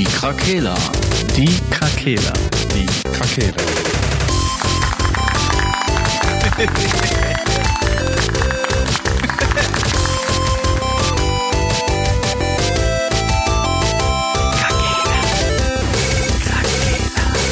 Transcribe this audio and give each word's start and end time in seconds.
Die 0.00 0.06
Krakela. 0.06 0.74
Die 1.36 1.60
Krakela. 1.68 2.32
Die 2.74 2.86
Krakela. 3.12 3.52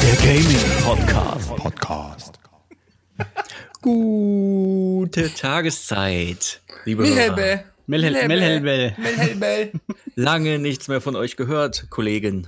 Der 0.01 0.15
Gaming 0.23 0.71
Podcast. 0.83 1.55
Podcast. 1.55 2.39
Gute 3.79 5.31
Tageszeit, 5.35 6.61
liebe 6.85 7.03
Hörer. 7.03 7.13
Mihelbe. 7.13 7.63
Melhel 7.85 8.27
Melhelbel. 8.27 9.71
Lange 10.21 10.59
nichts 10.59 10.87
mehr 10.89 10.99
von 11.01 11.15
euch 11.15 11.37
gehört, 11.37 11.89
Kollegen. 11.89 12.47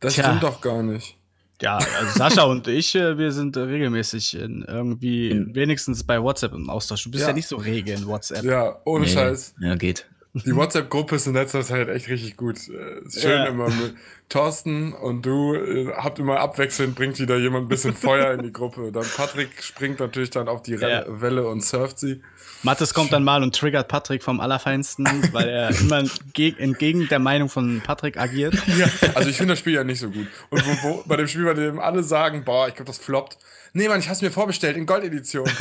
Das 0.00 0.14
Tja. 0.14 0.24
stimmt 0.24 0.42
doch 0.42 0.60
gar 0.60 0.82
nicht. 0.82 1.16
Ja, 1.62 1.78
also 1.78 2.18
Sascha 2.18 2.42
und 2.44 2.68
ich, 2.68 2.94
äh, 2.94 3.18
wir 3.18 3.32
sind 3.32 3.56
äh, 3.56 3.60
regelmäßig 3.60 4.36
in 4.38 4.62
irgendwie, 4.68 5.30
In- 5.30 5.54
wenigstens 5.54 6.04
bei 6.04 6.22
WhatsApp 6.22 6.52
im 6.52 6.68
Austausch. 6.70 7.02
Du 7.04 7.10
bist 7.10 7.22
ja, 7.22 7.28
Ja. 7.28 7.34
nicht 7.34 7.48
so 7.48 7.56
rege 7.56 7.92
in 7.94 8.06
WhatsApp. 8.06 8.44
Ja, 8.44 8.76
ohne 8.84 9.06
Nee, 9.06 9.10
Scheiß. 9.12 9.54
Ja, 9.60 9.74
geht. 9.74 10.06
Die 10.34 10.54
WhatsApp-Gruppe 10.54 11.16
ist 11.16 11.26
in 11.26 11.32
letzter 11.34 11.62
Zeit 11.62 11.88
echt 11.88 12.08
richtig 12.08 12.36
gut. 12.36 12.56
Äh, 12.68 13.06
Ist 13.06 13.22
schön 13.22 13.30
Ja. 13.30 13.46
immer 13.46 13.68
mit 13.70 13.94
Thorsten 14.28 14.92
und 14.92 15.22
du 15.24 15.54
äh, 15.54 15.92
habt 15.96 16.18
immer 16.18 16.38
abwechselnd, 16.40 16.94
bringt 16.94 17.18
wieder 17.18 17.38
jemand 17.38 17.64
ein 17.64 17.68
bisschen 17.68 17.94
Feuer 17.94 18.34
in 18.34 18.42
die 18.42 18.52
Gruppe. 18.52 18.92
Dann 18.92 19.06
Patrick 19.16 19.62
springt 19.62 20.00
natürlich 20.00 20.30
dann 20.30 20.46
auf 20.48 20.62
die 20.62 20.72
Ja. 20.74 21.04
Welle 21.08 21.46
und 21.48 21.64
surft 21.64 21.98
sie. 21.98 22.20
Mathis 22.62 22.92
kommt 22.92 23.12
dann 23.12 23.24
mal 23.24 23.42
und 23.42 23.54
triggert 23.56 23.88
Patrick 23.88 24.22
vom 24.22 24.40
Allerfeinsten, 24.40 25.06
weil 25.32 25.48
er 25.48 25.70
immer 25.80 25.98
entgeg 25.98 26.60
entgegen 26.60 27.08
der 27.08 27.20
Meinung 27.20 27.48
von 27.48 27.80
Patrick 27.84 28.18
agiert. 28.18 28.54
Ja, 28.78 28.86
also 29.14 29.30
ich 29.30 29.36
finde 29.36 29.52
das 29.52 29.60
Spiel 29.60 29.74
ja 29.74 29.84
nicht 29.84 30.00
so 30.00 30.10
gut. 30.10 30.26
Und 30.50 30.62
wo, 30.66 30.88
wo, 30.88 31.04
bei 31.06 31.16
dem 31.16 31.26
Spiel, 31.26 31.44
bei 31.44 31.54
dem 31.54 31.78
alle 31.80 32.02
sagen, 32.02 32.44
boah, 32.44 32.68
ich 32.68 32.74
glaube, 32.74 32.88
das 32.88 32.98
floppt. 32.98 33.38
Nee, 33.72 33.88
Mann, 33.88 34.00
ich 34.00 34.08
hab's 34.08 34.22
mir 34.22 34.30
vorbestellt 34.30 34.76
in 34.76 34.86
Goldedition. 34.86 35.48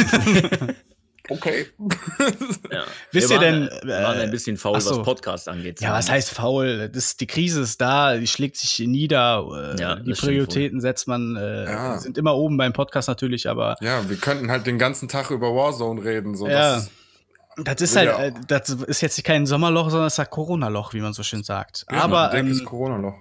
okay. 1.30 1.68
Ja. 2.72 2.84
Wisst 3.12 3.30
wir 3.30 3.38
ihr 3.38 3.40
denn, 3.40 3.70
wir 3.84 3.94
waren 4.04 4.20
äh, 4.20 4.24
ein 4.24 4.32
bisschen 4.32 4.58
faul, 4.58 4.80
so. 4.82 4.98
was 4.98 5.04
Podcast 5.04 5.48
angeht. 5.48 5.80
Ja, 5.82 5.94
was 5.94 6.10
heißt 6.10 6.30
faul? 6.32 6.90
Das, 6.90 7.16
die 7.18 7.28
Krise 7.28 7.62
ist 7.62 7.80
da, 7.80 8.18
die 8.18 8.28
schlägt 8.28 8.58
sich 8.58 8.80
nieder. 8.88 9.74
Äh, 9.78 9.82
Ja, 9.82 9.96
die 9.96 10.10
das 10.10 10.20
Prioritäten 10.20 10.82
setzt 10.82 11.08
man, 11.08 11.36
äh, 11.38 11.66
Ja. 11.66 11.98
sind 12.00 12.18
immer 12.18 12.36
oben 12.36 12.58
beim 12.58 12.74
Podcast 12.74 13.08
natürlich, 13.08 13.50
aber 13.50 13.76
Ja, 13.82 14.08
wir 14.10 14.18
könnten 14.18 14.52
halt 14.52 14.68
den 14.68 14.78
ganzen 14.78 15.08
Tag 15.08 15.32
über 15.32 15.56
Warzone 15.56 16.04
reden. 16.04 16.36
So, 16.36 16.48
Ja. 16.48 16.76
das, 16.76 16.90
das 17.64 17.82
ist 17.82 17.96
halt, 17.96 18.10
äh, 18.20 18.32
das 18.48 18.70
ist 18.70 19.02
jetzt 19.02 19.24
kein 19.24 19.46
Sommerloch, 19.46 19.90
sondern 19.90 20.08
es 20.08 20.14
ist 20.14 20.20
ein 20.20 20.30
Corona-Loch, 20.30 20.94
wie 20.94 21.02
man 21.02 21.14
so 21.14 21.24
schön 21.24 21.44
sagt. 21.44 21.86
Genau, 21.88 22.02
aber 22.02 22.32
ein 22.32 22.48
ähm, 22.48 22.66
Corona-Loch. 22.66 23.16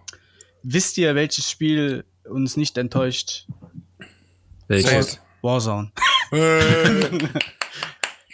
wisst 0.62 0.99
ihr, 0.99 1.15
welches 1.15 1.49
Spiel 1.51 2.05
uns 2.29 2.57
nicht 2.57 2.77
enttäuscht? 2.77 3.47
Welches? 4.69 5.21
Warzone. 5.43 5.93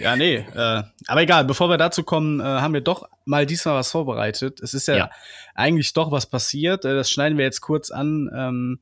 Ja, 0.03 0.17
nee. 0.17 0.37
Äh, 0.37 0.83
aber 1.07 1.23
egal, 1.23 1.45
bevor 1.45 1.69
wir 1.69 1.77
dazu 1.79 2.03
kommen, 2.03 2.41
äh, 2.41 2.45
haben 2.45 2.75
wir 2.75 2.81
doch 2.81 3.09
mal 3.25 3.47
diesmal 3.47 3.77
was 3.77 3.91
vorbereitet. 3.91 4.61
Es 4.61 4.75
ist 4.75 4.89
ja, 4.89 4.97
Ja. 4.97 5.11
eigentlich 5.55 5.93
doch 5.93 6.11
was 6.11 6.27
passiert. 6.27 6.85
Äh, 6.85 6.95
das 6.95 7.11
schneiden 7.11 7.39
wir 7.39 7.45
jetzt 7.45 7.61
kurz 7.61 7.91
an. 7.91 8.31
Ähm, 8.35 8.81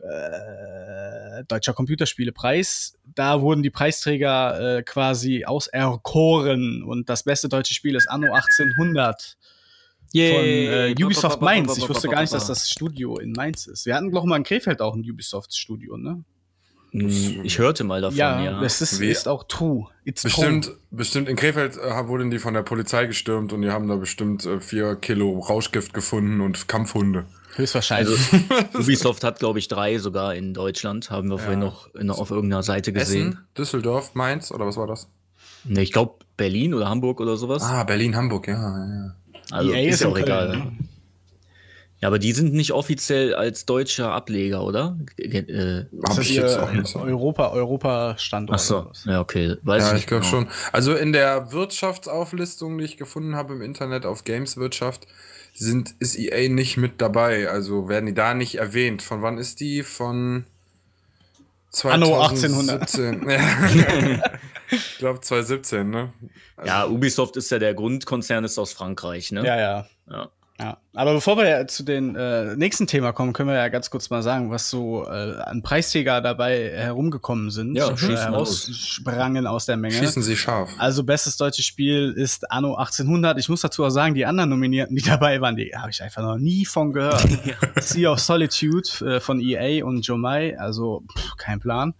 äh, 0.00 1.44
Deutscher 1.48 1.72
Computerspielepreis. 1.72 2.94
Da 3.14 3.40
wurden 3.40 3.62
die 3.62 3.70
Preisträger 3.70 4.78
äh, 4.78 4.82
quasi 4.82 5.44
auserkoren 5.44 6.82
und 6.82 7.08
das 7.08 7.24
beste 7.24 7.48
deutsche 7.48 7.74
Spiel 7.74 7.96
ist 7.96 8.08
Anno 8.08 8.32
1800 8.32 9.36
von 10.12 10.20
äh, 10.20 10.94
Ubisoft 11.02 11.40
Mainz. 11.40 11.76
Ich 11.76 11.88
wusste 11.88 12.08
gar 12.08 12.20
nicht, 12.20 12.32
dass 12.32 12.46
das 12.48 12.70
Studio 12.70 13.18
in 13.18 13.32
Mainz 13.32 13.66
ist. 13.66 13.86
Wir 13.86 13.94
hatten, 13.96 14.10
glaube 14.10 14.26
ich, 14.26 14.28
mal 14.28 14.36
in 14.36 14.44
Krefeld 14.44 14.80
auch 14.80 14.94
ein 14.94 15.00
Ubisoft-Studio, 15.08 15.96
ne? 15.96 16.24
Hm, 16.92 17.44
Ich 17.44 17.58
hörte 17.58 17.84
mal 17.84 18.00
davon, 18.00 18.16
Ja, 18.16 18.42
ja. 18.42 18.60
das 18.60 18.80
ist, 18.80 19.00
ist 19.00 19.28
auch 19.28 19.44
true. 19.44 19.86
It's 20.04 20.22
bestimmt, 20.22 20.66
true. 20.66 20.76
bestimmt 20.90 21.28
in 21.28 21.36
Krefeld 21.36 21.76
äh, 21.76 22.06
wurden 22.08 22.30
die 22.30 22.38
von 22.38 22.54
der 22.54 22.62
Polizei 22.62 23.06
gestürmt 23.06 23.52
und 23.52 23.62
die 23.62 23.70
haben 23.70 23.88
da 23.88 23.96
bestimmt 23.96 24.46
äh, 24.46 24.60
vier 24.60 24.96
Kilo 24.96 25.38
Rauschgift 25.38 25.92
gefunden 25.92 26.40
und 26.40 26.66
Kampfhunde. 26.68 27.26
Höchstwahrscheinlich. 27.56 28.18
Ubisoft 28.74 29.24
hat, 29.24 29.38
glaube 29.40 29.58
ich, 29.58 29.68
drei 29.68 29.98
sogar 29.98 30.34
in 30.34 30.54
Deutschland. 30.54 31.10
Haben 31.10 31.28
wir 31.28 31.38
vorhin 31.38 31.58
noch 31.58 31.92
in, 31.94 32.08
auf 32.10 32.30
irgendeiner 32.30 32.62
Seite 32.62 32.92
gesehen. 32.92 33.30
Essen, 33.32 33.44
Düsseldorf, 33.58 34.14
Mainz 34.14 34.52
oder 34.52 34.64
was 34.66 34.76
war 34.76 34.86
das? 34.86 35.08
Ne, 35.64 35.82
ich 35.82 35.92
glaube 35.92 36.14
Berlin 36.36 36.72
oder 36.72 36.88
Hamburg 36.88 37.20
oder 37.20 37.36
sowas. 37.36 37.62
Ah, 37.64 37.82
Berlin, 37.84 38.14
Hamburg, 38.14 38.46
ja. 38.46 38.54
ja. 38.54 39.14
also 39.50 39.72
EA 39.72 39.88
ist 39.88 39.94
ist 39.96 40.00
ja 40.02 40.08
auch 40.08 40.16
egal. 40.18 40.56
ne? 40.56 40.72
Ja, 42.00 42.06
aber 42.08 42.18
die 42.20 42.32
sind 42.32 42.54
nicht 42.54 42.72
offiziell 42.72 43.34
als 43.34 43.66
deutscher 43.66 44.12
Ableger, 44.12 44.62
oder? 44.62 44.96
Äh, 45.16 45.84
Hab 46.04 46.16
Das 46.16 46.18
ich 46.18 46.30
ist 46.30 46.36
jetzt 46.36 46.58
auch 46.58 46.70
nicht 46.70 46.86
so. 46.86 47.00
Europa, 47.00 47.48
Europa-Standort. 47.50 48.56
ach 48.60 48.62
so, 48.62 48.90
ja, 49.04 49.20
okay. 49.20 49.56
Weiß 49.62 49.84
Ja, 49.86 49.92
nicht 49.94 50.02
ich 50.02 50.06
glaube 50.06 50.24
genau. 50.24 50.30
schon. 50.44 50.48
Also 50.72 50.94
in 50.94 51.12
der 51.12 51.50
Wirtschaftsauflistung, 51.50 52.78
die 52.78 52.84
ich 52.84 52.96
gefunden 52.98 53.34
habe 53.34 53.54
im 53.54 53.62
Internet 53.62 54.06
auf 54.06 54.22
Gameswirtschaft, 54.22 55.08
sind, 55.54 55.94
ist 55.98 56.16
EA 56.16 56.48
nicht 56.48 56.76
mit 56.76 57.00
dabei. 57.00 57.48
Also 57.50 57.88
werden 57.88 58.06
die 58.06 58.14
da 58.14 58.32
nicht 58.34 58.54
erwähnt. 58.56 59.02
Von 59.02 59.22
wann 59.22 59.36
ist 59.38 59.58
die? 59.58 59.82
Von 59.82 60.44
Anno 61.82 62.06
2017. 62.28 63.28
Ja. 63.28 64.22
ich 64.70 64.98
glaube 64.98 65.20
2017, 65.20 65.90
ne? 65.90 66.12
Ja, 66.64 66.86
Ubisoft 66.86 67.36
ist 67.36 67.50
ja 67.50 67.58
der 67.58 67.74
Grundkonzern, 67.74 68.44
ist 68.44 68.58
aus 68.58 68.72
Frankreich, 68.72 69.32
ne? 69.32 69.44
Ja, 69.44 69.58
ja. 69.58 69.86
Ja. 70.08 70.28
Ja, 70.60 70.78
aber 70.92 71.12
bevor 71.14 71.36
wir 71.36 71.48
ja 71.48 71.66
zu 71.68 71.84
den 71.84 72.16
äh, 72.16 72.56
nächsten 72.56 72.88
Thema 72.88 73.12
kommen, 73.12 73.32
können 73.32 73.48
wir 73.48 73.54
ja 73.54 73.68
ganz 73.68 73.90
kurz 73.90 74.10
mal 74.10 74.24
sagen, 74.24 74.50
was 74.50 74.68
so 74.68 75.06
äh, 75.06 75.36
an 75.40 75.62
Preisträger 75.62 76.20
dabei 76.20 76.72
herumgekommen 76.74 77.50
sind, 77.50 77.76
Ja, 77.76 77.90
äh, 77.90 77.96
schieß 77.96 78.08
mal 78.08 78.32
los. 78.32 78.66
heraussprangen 78.66 79.46
aus 79.46 79.66
der 79.66 79.76
Menge. 79.76 79.94
Schießen 79.94 80.20
sie 80.20 80.36
scharf. 80.36 80.68
Also 80.78 81.04
bestes 81.04 81.36
deutsches 81.36 81.64
Spiel 81.64 82.12
ist 82.16 82.50
Anno 82.50 82.74
1800. 82.74 83.38
Ich 83.38 83.48
muss 83.48 83.60
dazu 83.60 83.84
auch 83.84 83.90
sagen, 83.90 84.16
die 84.16 84.26
anderen 84.26 84.50
Nominierten, 84.50 84.96
die 84.96 85.02
dabei 85.02 85.40
waren, 85.40 85.54
die 85.54 85.70
habe 85.76 85.90
ich 85.90 86.02
einfach 86.02 86.22
noch 86.22 86.38
nie 86.38 86.64
von 86.66 86.92
gehört. 86.92 87.24
Sea 87.80 88.10
of 88.10 88.18
Solitude 88.18 88.88
äh, 89.06 89.20
von 89.20 89.40
EA 89.40 89.84
und 89.84 90.04
Jomai, 90.04 90.58
also 90.58 91.04
pff, 91.16 91.36
kein 91.36 91.60
Plan. 91.60 91.94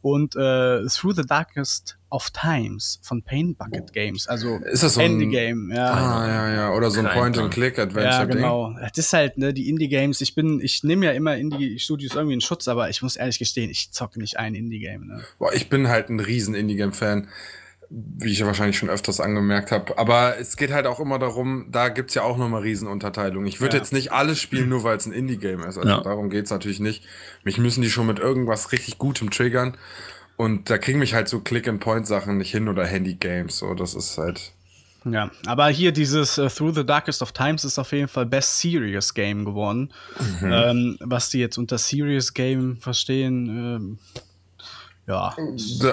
Und 0.00 0.34
äh, 0.34 0.86
Through 0.86 1.12
the 1.16 1.26
Darkest 1.26 1.97
of 2.10 2.30
Times 2.30 2.98
von 3.02 3.22
Pain 3.22 3.54
Bucket 3.54 3.92
Games, 3.92 4.26
also 4.28 4.56
Ist 4.58 4.82
das 4.82 4.94
so 4.94 5.00
ein- 5.00 5.12
Indie-Game. 5.20 5.70
Ja. 5.74 5.92
Ah, 5.92 6.26
ja, 6.28 6.54
ja. 6.54 6.72
Oder 6.74 6.90
so 6.90 7.00
ein 7.00 7.06
Kein 7.06 7.18
Point-and-Click-Adventure-Ding. 7.18 8.16
Ja, 8.18 8.24
genau. 8.24 8.74
Das 8.80 8.96
ist 8.96 9.12
halt, 9.12 9.36
ne, 9.38 9.52
die 9.52 9.68
Indie-Games. 9.68 10.20
Ich 10.20 10.34
bin, 10.34 10.60
ich 10.62 10.82
nehme 10.84 11.06
ja 11.06 11.12
immer 11.12 11.36
Indie-Studios 11.36 12.14
irgendwie 12.14 12.34
in 12.34 12.40
Schutz, 12.40 12.66
aber 12.68 12.88
ich 12.88 13.02
muss 13.02 13.16
ehrlich 13.16 13.38
gestehen, 13.38 13.70
ich 13.70 13.92
zocke 13.92 14.18
nicht 14.18 14.38
ein 14.38 14.54
Indie-Game. 14.54 15.06
Ne? 15.06 15.22
Boah, 15.38 15.52
ich 15.52 15.68
bin 15.68 15.88
halt 15.88 16.08
ein 16.08 16.20
riesen 16.20 16.54
Indie-Game-Fan, 16.54 17.28
wie 17.90 18.32
ich 18.32 18.38
ja 18.38 18.46
wahrscheinlich 18.46 18.76
schon 18.78 18.90
öfters 18.90 19.18
angemerkt 19.20 19.70
habe. 19.72 19.96
Aber 19.98 20.38
es 20.38 20.56
geht 20.56 20.72
halt 20.72 20.86
auch 20.86 21.00
immer 21.00 21.18
darum, 21.18 21.66
da 21.70 21.88
gibt's 21.88 22.14
ja 22.14 22.22
auch 22.22 22.36
nochmal 22.36 22.62
Riesenunterteilung. 22.62 23.46
Ich 23.46 23.60
würde 23.60 23.76
Ja. 23.76 23.82
jetzt 23.82 23.92
nicht 23.92 24.12
alles 24.12 24.40
spielen, 24.40 24.68
nur 24.68 24.82
weil 24.82 24.96
es 24.98 25.06
ein 25.06 25.12
Indie-Game 25.12 25.60
ist. 25.60 25.78
Also 25.78 25.88
Ja. 25.88 26.00
darum 26.00 26.28
geht's 26.30 26.50
natürlich 26.50 26.80
nicht. 26.80 27.04
Mich 27.44 27.58
müssen 27.58 27.80
die 27.82 27.90
schon 27.90 28.06
mit 28.06 28.18
irgendwas 28.18 28.72
richtig 28.72 28.98
Gutem 28.98 29.30
triggern. 29.30 29.76
Und 30.38 30.70
da 30.70 30.78
kriegen 30.78 31.00
mich 31.00 31.14
halt 31.14 31.28
so 31.28 31.40
Click-and-Point-Sachen 31.40 32.38
nicht 32.38 32.52
hin 32.52 32.68
oder 32.68 32.86
Handy-Games. 32.86 33.58
So, 33.58 33.74
das 33.74 33.94
ist 33.94 34.16
halt. 34.16 34.52
Ja, 35.04 35.30
aber 35.46 35.68
hier 35.68 35.92
dieses 35.92 36.38
äh, 36.38 36.48
Through 36.48 36.74
the 36.74 36.86
Darkest 36.86 37.22
of 37.22 37.32
Times 37.32 37.64
ist 37.64 37.78
auf 37.78 37.92
jeden 37.92 38.08
Fall 38.08 38.24
Best 38.24 38.60
Serious 38.60 39.12
Game 39.14 39.44
geworden. 39.44 39.92
Ähm, 40.42 40.96
was 41.00 41.30
die 41.30 41.38
jetzt 41.38 41.58
unter 41.58 41.76
Serious 41.76 42.32
Game 42.34 42.76
verstehen, 42.78 43.48
ähm, 43.48 43.98
ja. 45.08 45.34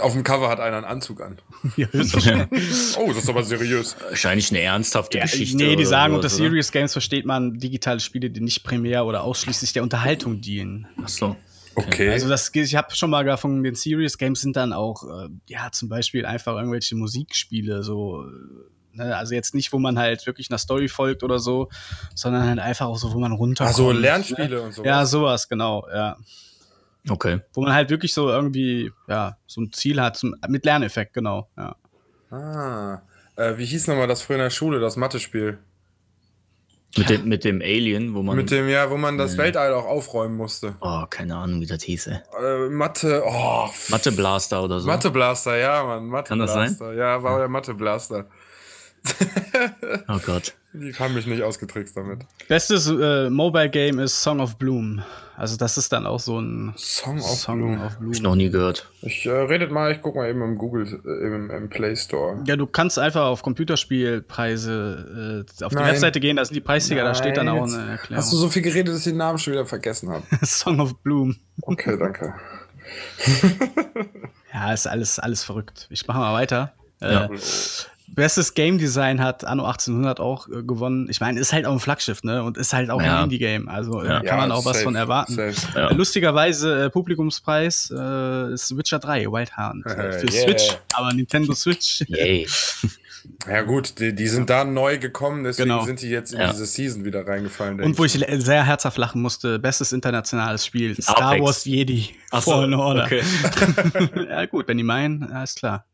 Auf 0.01 0.11
dem 0.11 0.23
Cover 0.23 0.49
hat 0.49 0.59
einer 0.59 0.77
einen 0.77 0.85
Anzug 0.85 1.21
an. 1.21 1.37
Ja. 1.77 1.87
Oh, 2.97 3.07
das 3.07 3.23
ist 3.23 3.29
aber 3.29 3.43
seriös. 3.43 3.95
Wahrscheinlich 4.09 4.51
eine 4.51 4.59
ernsthafte 4.61 5.17
Ja, 5.17 5.23
Geschichte. 5.23 5.57
nee, 5.57 5.75
die 5.75 5.85
sagen, 5.85 6.13
unter? 6.13 6.29
Serious 6.29 6.71
Games 6.71 6.91
versteht 6.91 7.25
man 7.25 7.57
digitale 7.57 7.99
Spiele, 7.99 8.29
die 8.29 8.41
nicht 8.41 8.63
primär 8.63 9.05
oder 9.05 9.23
ausschließlich 9.23 9.73
der 9.73 9.83
Unterhaltung 9.83 10.41
dienen. 10.41 10.87
Ach 11.01 11.07
so. 11.07 11.35
Okay. 11.75 12.09
Also 12.09 12.29
das, 12.29 12.51
geht- 12.51 12.65
ich 12.65 12.75
habe 12.75 12.93
schon 12.95 13.09
mal 13.09 13.23
davon, 13.25 13.63
den 13.63 13.75
Serious 13.75 14.17
Games 14.17 14.41
sind 14.41 14.55
dann 14.55 14.73
auch, 14.73 15.03
äh, 15.03 15.29
ja, 15.49 15.71
zum 15.71 15.89
Beispiel 15.89 16.25
einfach 16.25 16.55
irgendwelche 16.55 16.95
Musikspiele, 16.95 17.83
so, 17.83 18.23
äh, 18.23 18.97
ne, 18.97 19.15
also 19.17 19.33
jetzt 19.35 19.53
nicht, 19.53 19.73
wo 19.73 19.79
man 19.79 19.99
halt 19.99 20.25
wirklich 20.25 20.49
einer 20.49 20.57
Story 20.57 20.87
folgt 20.87 21.23
oder 21.23 21.39
so, 21.39 21.69
sondern 22.13 22.47
halt 22.47 22.59
einfach 22.59 22.85
auch 22.87 22.97
so, 22.97 23.13
wo 23.13 23.19
man 23.19 23.33
runterkommt. 23.33 23.73
Ach 23.73 23.77
so, 23.77 23.91
ne? 23.91 23.99
Lernspiele 23.99 24.61
und 24.61 24.73
so. 24.73 24.83
Ja, 24.85 25.05
sowas, 25.05 25.49
genau, 25.49 25.85
ja. 25.93 26.17
Okay. 27.09 27.41
Wo 27.53 27.61
man 27.61 27.73
halt 27.73 27.89
wirklich 27.89 28.13
so 28.13 28.29
irgendwie, 28.29 28.91
ja, 29.07 29.37
so 29.45 29.61
ein 29.61 29.71
Ziel 29.71 30.01
hat, 30.01 30.17
zum, 30.17 30.35
mit 30.47 30.65
Lerneffekt, 30.65 31.13
genau, 31.13 31.49
ja. 31.57 31.75
Ah. 32.31 33.01
Äh, 33.35 33.57
wie 33.57 33.65
hieß 33.65 33.87
nochmal 33.87 34.07
das 34.07 34.21
früher 34.21 34.37
in 34.37 34.43
der 34.43 34.49
Schule, 34.49 34.79
das 34.79 34.95
Mathe-Spiel? 34.95 35.59
Mit, 36.97 37.09
dem, 37.09 37.27
mit 37.27 37.43
dem 37.43 37.61
Alien, 37.61 38.13
wo 38.15 38.21
man. 38.23 38.35
Mit 38.37 38.51
dem, 38.51 38.69
ja, 38.69 38.89
wo 38.89 38.97
man 38.97 39.17
das 39.17 39.33
Nee. 39.33 39.39
Weltall 39.39 39.73
auch 39.73 39.85
aufräumen 39.85 40.37
musste. 40.37 40.75
oh, 40.81 41.03
keine 41.09 41.35
Ahnung, 41.35 41.59
wie 41.61 41.65
das 41.65 41.83
hieß, 41.83 42.07
ey. 42.07 42.19
Äh, 42.41 42.69
Mathe, 42.69 43.23
oh. 43.25 43.67
Mathe 43.89 44.11
Blaster 44.11 44.63
oder 44.63 44.79
so. 44.79 44.87
Mathe 44.87 45.11
Blaster, 45.11 45.57
ja, 45.57 45.83
Mann. 45.83 46.05
Mathe 46.07 46.29
Kann 46.29 46.39
das 46.39 46.53
sein? 46.53 46.67
Blaster. 46.77 46.93
Ja, 46.93 47.21
war 47.21 47.39
der 47.39 47.47
Mathe 47.49 47.73
Blaster. 47.73 48.25
Oh 50.09 50.19
Gott. 50.25 50.53
Die 50.73 50.93
haben 50.93 51.13
mich 51.13 51.25
nicht 51.25 51.41
ausgetrickst 51.41 51.95
damit. 51.95 52.19
Bestes 52.49 52.87
äh, 52.89 53.29
Mobile 53.29 53.69
Game 53.69 53.99
ist 53.99 54.21
Song 54.21 54.41
of 54.41 54.57
Bloom. 54.57 55.01
Also 55.37 55.55
das 55.55 55.77
ist 55.77 55.93
dann 55.93 56.05
auch 56.05 56.19
so 56.19 56.39
ein 56.39 56.73
Song 56.75 57.17
of 57.19 57.23
Song 57.25 57.59
Bloom. 57.59 57.75
of 57.75 57.79
Hab 57.91 57.99
Bloom. 57.99 58.11
ich 58.11 58.21
noch 58.21 58.35
nie 58.35 58.49
gehört. 58.49 58.89
Ich 59.01 59.25
äh, 59.25 59.29
redet 59.31 59.71
mal, 59.71 59.91
ich 59.93 60.01
guck 60.01 60.15
mal 60.15 60.29
eben 60.29 60.41
im 60.41 60.57
Google, 60.57 60.85
äh, 61.05 61.25
im, 61.25 61.49
im 61.49 61.69
Play 61.69 61.95
Store. 61.95 62.43
Ja, 62.45 62.57
du 62.57 62.67
kannst 62.67 62.99
einfach 62.99 63.25
auf 63.27 63.41
Computerspielpreise 63.43 65.45
äh, 65.59 65.63
auf 65.63 65.69
die 65.71 65.75
Nein. 65.77 65.93
Webseite 65.93 66.19
gehen, 66.19 66.35
da 66.35 66.43
sind 66.45 66.55
die 66.55 66.61
Preisträger, 66.61 67.03
da 67.03 67.15
steht 67.15 67.37
dann 67.37 67.47
auch 67.47 67.63
eine 67.63 67.91
Erklärung. 67.91 68.17
Hast 68.17 68.33
du 68.33 68.37
so 68.37 68.49
viel 68.49 68.61
geredet, 68.61 68.89
dass 68.89 68.97
ich 68.99 69.03
den 69.05 69.17
Namen 69.17 69.37
schon 69.37 69.53
wieder 69.53 69.65
vergessen 69.65 70.09
habe? 70.09 70.23
Song 70.45 70.81
of 70.81 70.95
Bloom. 70.97 71.37
Okay, 71.61 71.97
danke. 71.97 72.33
Ja, 74.53 74.71
ist 74.71 74.87
alles, 74.87 75.19
alles 75.19 75.43
verrückt. 75.43 75.87
Ich 75.89 76.07
mache 76.07 76.19
mal 76.19 76.33
weiter. 76.33 76.71
Ja. 77.01 77.25
Äh, 77.25 77.29
bestes 78.07 78.53
Game 78.53 78.77
Design 78.77 79.21
hat 79.21 79.43
Anno 79.45 79.63
1800 79.65 80.19
auch 80.19 80.47
äh, 80.47 80.63
gewonnen. 80.63 81.07
Ich 81.09 81.19
meine, 81.19 81.39
ist 81.39 81.53
halt 81.53 81.65
auch 81.65 81.71
ein 81.73 81.79
Flaggschiff, 81.79 82.23
ne? 82.23 82.43
Und 82.43 82.57
ist 82.57 82.73
halt 82.73 82.89
auch 82.89 83.01
Ja. 83.01 83.17
ein 83.19 83.23
Indie-Game. 83.25 83.67
Also 83.67 84.01
äh, 84.01 84.07
Ja. 84.07 84.21
kann 84.21 84.37
man 84.37 84.51
auch 84.51 84.65
was 84.65 84.73
safe, 84.77 84.83
von 84.83 84.95
erwarten. 84.95 85.35
safe. 85.35 85.55
Ja. 85.75 85.91
Lustigerweise, 85.91 86.85
äh, 86.85 86.89
Publikumspreis 86.89 87.91
äh, 87.95 88.53
ist 88.53 88.75
Witcher 88.77 88.99
3, 88.99 89.25
Wild 89.27 89.57
Hunt. 89.57 89.85
Äh, 89.85 90.11
für 90.19 90.29
Yeah. 90.31 90.43
Switch, 90.43 90.77
aber 90.93 91.13
Nintendo 91.13 91.53
Switch. 91.53 92.01
Yay. 92.07 92.47
Ja 93.49 93.63
gut, 93.63 93.99
die, 93.99 94.13
die 94.13 94.27
sind 94.27 94.51
da 94.51 94.63
neu 94.63 94.99
gekommen, 94.99 95.43
deswegen 95.43 95.69
Genau. 95.69 95.83
sind 95.83 95.99
die 95.99 96.09
jetzt 96.09 96.33
in 96.33 96.41
Ja. 96.41 96.51
diese 96.51 96.67
Season 96.67 97.05
wieder 97.05 97.27
reingefallen. 97.27 97.81
Und 97.81 97.97
wo 97.97 98.05
ich 98.05 98.11
sehr 98.11 98.63
herzhaft 98.63 98.99
lachen 98.99 99.19
musste, 99.19 99.57
bestes 99.57 99.93
internationales 99.93 100.63
Spiel, 100.63 100.95
Star 101.01 101.29
Apex. 101.31 101.43
Wars 101.43 101.65
Jedi, 101.65 102.15
Ach 102.29 102.43
so, 102.43 102.51
Fallen 102.51 102.75
Order. 102.75 103.05
okay. 103.05 103.23
ja 104.29 104.45
gut, 104.45 104.67
wenn 104.67 104.77
die 104.77 104.83
meinen, 104.83 105.23
alles 105.31 105.55
klar. 105.55 105.85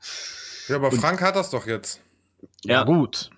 Ja, 0.72 0.78
aber 0.78 0.92
Frank 0.92 1.22
hat 1.22 1.36
das 1.36 1.50
doch 1.50 1.68
jetzt. 1.68 2.02
Ja, 2.64 2.84
gut. 2.84 3.30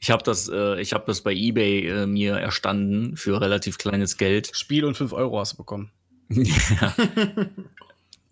Ich 0.00 0.10
habe 0.10 0.22
das, 0.24 0.48
äh, 0.48 0.80
ich 0.80 0.92
hab 0.92 1.06
das 1.06 1.20
bei 1.20 1.32
eBay 1.32 1.86
äh, 1.88 2.06
mir 2.06 2.34
erstanden 2.36 3.16
für 3.16 3.40
relativ 3.40 3.78
kleines 3.78 4.16
Geld. 4.16 4.50
Spiel 4.52 4.84
und 4.84 4.96
5 4.96 5.12
Euro 5.12 5.38
hast 5.38 5.52
du 5.52 5.56
bekommen. 5.58 5.92
ja. 6.28 6.94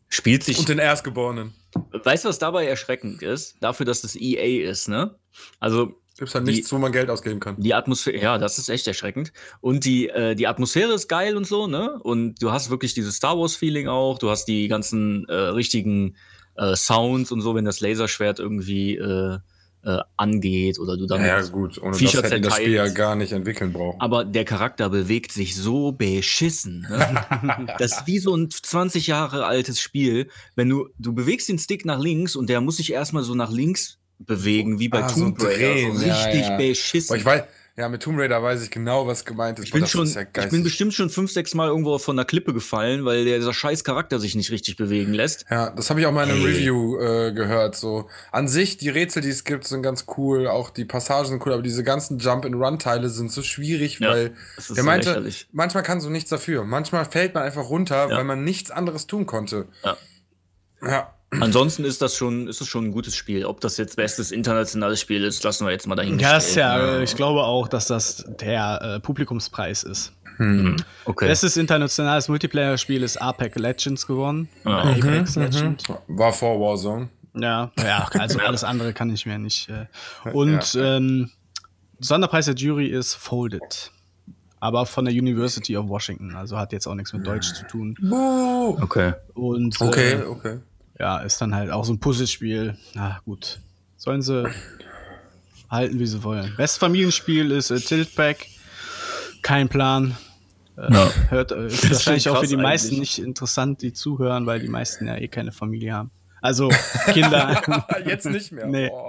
Spielt 0.08 0.42
sich. 0.42 0.58
Und 0.58 0.68
den 0.68 0.78
Erstgeborenen. 0.80 1.54
weißt 1.92 2.24
du, 2.24 2.28
was 2.30 2.38
dabei 2.40 2.66
erschreckend 2.66 3.22
ist? 3.22 3.56
Dafür, 3.60 3.86
dass 3.86 4.02
das 4.02 4.16
EA 4.16 4.68
ist, 4.68 4.88
ne? 4.88 5.14
Also 5.60 5.94
Gibt's 6.18 6.34
halt 6.34 6.46
Die- 6.48 6.52
nichts, 6.52 6.72
wo 6.72 6.78
man 6.78 6.90
Geld 6.92 7.08
ausgeben 7.08 7.38
kann. 7.40 7.54
die 7.58 7.72
Atmosphäre, 7.72 8.20
ja, 8.20 8.36
das 8.36 8.58
ist 8.58 8.68
echt 8.68 8.86
erschreckend. 8.88 9.32
Und 9.60 9.84
die, 9.84 10.08
äh, 10.08 10.34
die 10.34 10.48
Atmosphäre 10.48 10.92
ist 10.92 11.08
geil 11.08 11.36
und 11.36 11.46
so, 11.46 11.66
ne? 11.68 11.98
Und 12.02 12.42
du 12.42 12.50
hast 12.52 12.68
wirklich 12.70 12.92
dieses 12.94 13.16
Star 13.16 13.38
Wars-Feeling 13.38 13.86
auch. 13.88 14.18
Du 14.18 14.28
hast 14.30 14.46
die 14.46 14.66
ganzen 14.68 15.26
äh, 15.28 15.32
richtigen 15.34 16.16
äh, 16.60 16.76
Sounds 16.76 17.32
und 17.32 17.40
so, 17.40 17.54
wenn 17.54 17.64
das 17.64 17.80
Laserschwert 17.80 18.38
irgendwie 18.38 18.96
äh, 18.96 19.38
äh, 19.82 19.98
angeht 20.16 20.78
oder 20.78 20.96
du 20.96 21.06
damit. 21.06 21.26
Ja, 21.26 21.40
gut, 21.42 21.80
ohne 21.82 21.94
Viecher 21.94 22.20
das 22.20 22.30
hätten 22.30 22.42
das 22.42 22.56
Spiel 22.56 22.74
ja 22.74 22.88
gar 22.88 23.16
nicht 23.16 23.32
entwickeln 23.32 23.72
brauchen. 23.72 24.00
Aber 24.00 24.24
der 24.24 24.44
Charakter 24.44 24.90
bewegt 24.90 25.32
sich 25.32 25.56
so 25.56 25.92
beschissen. 25.92 26.86
Ne? 26.90 27.74
das 27.78 27.92
ist 27.92 28.06
wie 28.06 28.18
so 28.18 28.36
ein 28.36 28.50
20 28.50 29.06
Jahre 29.06 29.46
altes 29.46 29.80
Spiel. 29.80 30.28
Wenn 30.54 30.68
du, 30.68 30.88
du 30.98 31.14
bewegst 31.14 31.48
den 31.48 31.58
Stick 31.58 31.86
nach 31.86 31.98
links 31.98 32.36
und 32.36 32.50
der 32.50 32.60
muss 32.60 32.76
sich 32.76 32.92
erstmal 32.92 33.22
so 33.22 33.34
nach 33.34 33.50
links 33.50 33.98
bewegen, 34.18 34.78
wie 34.78 34.88
bei 34.88 35.02
Ah, 35.02 35.08
Tomb 35.08 35.42
Raider. 35.42 35.96
so 35.96 36.04
ja, 36.04 36.24
richtig 36.24 36.48
ja. 36.48 36.56
beschissen. 36.58 37.12
Aber 37.12 37.18
ich 37.18 37.24
weiß, 37.24 37.44
ja, 37.76 37.88
mit 37.88 38.02
Tomb 38.02 38.18
Raider 38.18 38.42
weiß 38.42 38.62
ich 38.62 38.70
genau, 38.70 39.06
was 39.06 39.24
gemeint 39.24 39.58
ist. 39.58 39.66
Ich 39.66 39.72
bin, 39.72 39.86
schon, 39.86 40.04
ist 40.04 40.14
ja 40.16 40.22
ich 40.22 40.50
bin 40.50 40.62
bestimmt 40.62 40.92
schon 40.92 41.08
fünf, 41.08 41.30
sechs 41.32 41.54
Mal 41.54 41.68
irgendwo 41.68 41.98
von 41.98 42.16
der 42.16 42.24
Klippe 42.26 42.52
gefallen, 42.52 43.04
weil 43.04 43.24
der, 43.24 43.38
dieser 43.38 43.54
scheiß 43.54 43.84
Charakter 43.84 44.18
sich 44.20 44.34
nicht 44.34 44.50
richtig 44.50 44.76
bewegen 44.76 45.14
lässt. 45.14 45.46
Ja, 45.50 45.70
das 45.70 45.88
habe 45.88 46.00
ich 46.00 46.06
auch 46.06 46.12
mal 46.12 46.24
in 46.24 46.30
einem 46.30 46.40
Ey. 46.46 46.52
Review 46.52 46.98
äh, 46.98 47.32
gehört. 47.32 47.76
So 47.76 48.08
an 48.32 48.48
sich 48.48 48.76
die 48.76 48.88
Rätsel, 48.90 49.22
die 49.22 49.30
es 49.30 49.44
gibt, 49.44 49.66
sind 49.66 49.82
ganz 49.82 50.04
cool. 50.16 50.46
Auch 50.48 50.70
die 50.70 50.84
Passagen 50.84 51.28
sind 51.28 51.46
cool, 51.46 51.52
aber 51.52 51.62
diese 51.62 51.84
ganzen 51.84 52.18
Jump-and-Run-Teile 52.18 53.08
sind 53.08 53.32
so 53.32 53.42
schwierig, 53.42 53.98
Ja, 54.00 54.10
weil 54.10 54.34
der 54.74 54.82
meinte, 54.84 55.08
lächerlich. 55.10 55.48
manchmal 55.52 55.82
kann 55.82 56.00
so 56.00 56.10
nichts 56.10 56.30
dafür. 56.30 56.64
Manchmal 56.64 57.04
fällt 57.04 57.34
man 57.34 57.44
einfach 57.44 57.68
runter, 57.70 58.08
Ja. 58.10 58.16
weil 58.16 58.24
man 58.24 58.44
nichts 58.44 58.70
anderes 58.70 59.06
tun 59.06 59.26
konnte. 59.26 59.68
Ja. 59.84 59.96
Ja. 60.82 61.14
Ansonsten 61.32 61.84
ist 61.84 62.02
das 62.02 62.16
schon, 62.16 62.48
ist 62.48 62.60
es 62.60 62.66
schon 62.66 62.86
ein 62.86 62.92
gutes 62.92 63.14
Spiel. 63.14 63.44
Ob 63.44 63.60
das 63.60 63.76
jetzt 63.76 63.96
bestes 63.96 64.32
internationales 64.32 65.00
Spiel 65.00 65.22
ist, 65.24 65.44
lassen 65.44 65.64
wir 65.64 65.70
jetzt 65.70 65.86
mal 65.86 65.94
dahin. 65.94 66.18
Ja, 66.18 66.38
ist 66.38 66.56
ja, 66.56 67.00
ich 67.00 67.14
glaube 67.14 67.44
auch, 67.44 67.68
dass 67.68 67.86
das 67.86 68.24
der 68.40 68.80
äh, 68.96 69.00
Publikumspreis 69.00 69.84
ist. 69.84 70.12
Hm. 70.38 70.76
Okay. 71.04 71.28
Bestes 71.28 71.56
internationales 71.56 72.28
Multiplayer-Spiel 72.28 73.02
ist 73.02 73.16
Apex 73.18 73.56
Legends 73.56 74.06
gewonnen. 74.06 74.48
Ja. 74.64 74.84
Mhm, 74.84 75.02
Apex 75.02 75.36
Legends. 75.36 75.84
War 76.08 76.32
vor 76.32 76.58
Warzone. 76.58 77.08
Ja, 77.34 77.70
ja, 77.78 78.08
also 78.14 78.40
alles 78.40 78.64
andere 78.64 78.92
kann 78.92 79.10
ich 79.10 79.24
mir 79.24 79.38
nicht. 79.38 79.68
Äh. 79.68 79.86
Und 80.32 80.76
ähm, 80.80 81.30
Sonderpreis 82.00 82.46
der 82.46 82.54
Jury 82.54 82.86
ist 82.88 83.14
Folded. 83.14 83.92
Aber 84.58 84.84
von 84.84 85.04
der 85.04 85.14
University 85.14 85.76
of 85.76 85.88
Washington. 85.88 86.34
Also 86.34 86.58
hat 86.58 86.72
jetzt 86.72 86.86
auch 86.86 86.94
nichts 86.94 87.12
mit 87.12 87.26
Deutsch 87.26 87.52
zu 87.54 87.66
tun. 87.66 87.96
Okay. 88.82 89.12
Und 89.34 89.80
Okay, 89.80 90.12
äh, 90.14 90.22
okay. 90.24 90.58
Ja, 91.00 91.18
ist 91.20 91.40
dann 91.40 91.54
halt 91.54 91.70
auch 91.70 91.84
so 91.84 91.94
ein 91.94 91.98
Puzzlespiel. 91.98 92.76
Na 92.94 93.20
gut. 93.24 93.58
Sollen 93.96 94.20
sie 94.22 94.48
halten, 95.70 95.98
wie 95.98 96.06
sie 96.06 96.22
wollen. 96.22 96.54
Bestes 96.56 96.78
Familienspiel 96.78 97.50
ist 97.50 97.70
äh, 97.70 97.80
Tiltback. 97.80 98.46
Kein 99.42 99.68
Plan. 99.68 100.16
Äh, 100.76 100.92
Ja. 100.92 101.10
Hört, 101.30 101.52
äh, 101.52 101.66
ist 101.66 101.90
wahrscheinlich 101.90 102.28
auch 102.28 102.40
für 102.40 102.46
die 102.46 102.56
meisten 102.56 102.96
eigentlich. 102.96 103.18
nicht 103.18 103.26
interessant, 103.26 103.80
die 103.80 103.92
zuhören, 103.94 104.44
weil 104.46 104.60
die 104.60 104.68
meisten 104.68 105.06
ja 105.06 105.16
eh 105.16 105.28
keine 105.28 105.52
Familie 105.52 105.94
haben. 105.94 106.10
Also 106.42 106.70
Kinder. 107.12 107.62
Jetzt 108.06 108.26
nicht 108.26 108.52
mehr. 108.52 108.66
Nee. 108.66 108.88
Boah. 108.88 109.08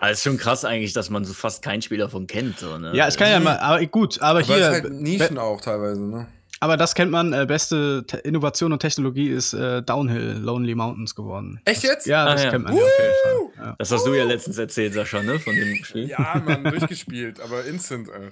Aber 0.00 0.10
ist 0.10 0.22
schon 0.22 0.38
krass 0.38 0.64
eigentlich, 0.64 0.92
dass 0.94 1.10
man 1.10 1.24
so 1.24 1.34
fast 1.34 1.62
keinen 1.62 1.82
Spiel 1.82 1.98
davon 1.98 2.26
kennt. 2.26 2.58
So, 2.58 2.78
ne? 2.78 2.92
ja, 2.94 3.08
ich 3.08 3.16
kann 3.16 3.30
ja 3.30 3.40
mal, 3.40 3.58
aber 3.58 3.84
gut, 3.86 4.20
aber 4.22 4.40
Aber 4.40 4.40
hier, 4.40 4.56
es 4.56 4.76
ist 4.78 4.82
halt 4.84 4.92
Nischen 4.92 5.38
auch 5.38 5.60
teilweise, 5.60 6.00
ne? 6.02 6.26
Aber 6.60 6.76
das 6.76 6.94
kennt 6.94 7.10
man, 7.10 7.32
äh, 7.32 7.46
beste 7.46 8.04
Te 8.06 8.18
Innovation 8.18 8.72
und 8.72 8.78
Technologie 8.80 9.28
ist 9.28 9.52
äh, 9.52 9.82
Downhill, 9.82 10.38
Lonely 10.40 10.74
Mountains 10.74 11.14
geworden. 11.14 11.60
Echt 11.64 11.82
jetzt? 11.84 12.06
Ja, 12.06 12.24
das 12.26 12.40
Ah, 12.40 12.44
ja. 12.44 12.50
kennt 12.50 12.64
man 12.64 12.76
ja 12.76 12.82
auf 12.82 12.88
jeden 12.98 13.14
Fall. 13.54 13.64
Ja. 13.66 13.76
Das 13.78 13.90
hast 13.92 14.06
du 14.06 14.14
ja 14.14 14.24
letztens 14.24 14.58
erzählt, 14.58 14.94
Sascha, 14.94 15.22
ne? 15.22 15.38
Von 15.38 15.54
dem 15.54 15.74
Spiel. 15.84 16.08
Ja, 16.08 16.42
Mann, 16.44 16.64
durchgespielt, 16.64 17.40
aber 17.40 17.64
instant, 17.64 18.08
ey. 18.08 18.30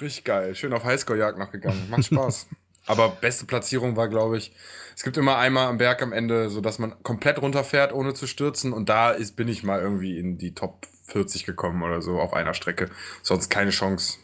Richtig 0.00 0.24
geil. 0.24 0.54
Schön 0.54 0.72
auf 0.72 0.84
Highscore-Jagd 0.84 1.38
noch 1.38 1.50
gegangen. 1.50 1.88
Macht 1.90 2.04
Spaß. 2.04 2.46
aber 2.86 3.08
beste 3.08 3.46
Platzierung 3.46 3.96
war, 3.96 4.08
glaube 4.08 4.38
ich, 4.38 4.52
es 4.96 5.02
gibt 5.02 5.16
immer 5.16 5.36
einmal 5.38 5.66
am 5.66 5.78
Berg 5.78 6.02
am 6.02 6.12
Ende, 6.12 6.50
so 6.50 6.60
dass 6.60 6.78
man 6.78 7.02
komplett 7.02 7.40
runterfährt, 7.42 7.92
ohne 7.92 8.14
zu 8.14 8.26
stürzen. 8.28 8.72
Und 8.72 8.88
da 8.88 9.10
ist, 9.10 9.34
bin 9.36 9.48
ich 9.48 9.62
mal 9.64 9.80
irgendwie 9.80 10.18
in 10.18 10.38
die 10.38 10.54
Top 10.54 10.86
40 11.06 11.44
gekommen 11.44 11.82
oder 11.82 12.00
so 12.02 12.20
auf 12.20 12.32
einer 12.32 12.54
Strecke. 12.54 12.90
Sonst 13.22 13.48
keine 13.48 13.70
Chance. 13.70 14.18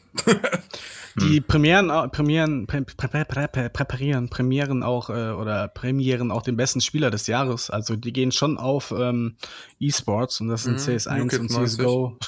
Die 1.21 1.41
Premieren, 1.41 1.91
au- 1.91 2.09
Premieren, 2.09 2.67
prä, 2.67 2.81
prä, 2.83 3.07
prä, 3.09 3.25
prä, 3.25 3.47
prä, 3.49 3.69
präparieren, 3.69 4.29
Premieren 4.29 4.83
auch 4.83 5.11
äh, 5.11 5.31
oder 5.39 5.69
Premieren 5.69 6.31
auch 6.33 6.43
den 6.43 6.57
besten 6.57 6.81
Spieler 6.81 7.11
des 7.11 7.27
Jahres. 7.29 7.71
Also 7.71 7.95
die 7.97 8.13
gehen 8.13 8.33
schon 8.33 8.59
auf 8.59 8.91
ähm, 8.97 9.37
E-Sports 9.79 10.41
und 10.41 10.49
das 10.49 10.65
sind 10.65 10.75
Mhm, 10.75 10.81
CS1 10.97 11.17
New 11.19 11.27
Kid 11.29 11.41
und 11.41 11.51
90. 11.53 11.79
CSGO. 11.79 12.19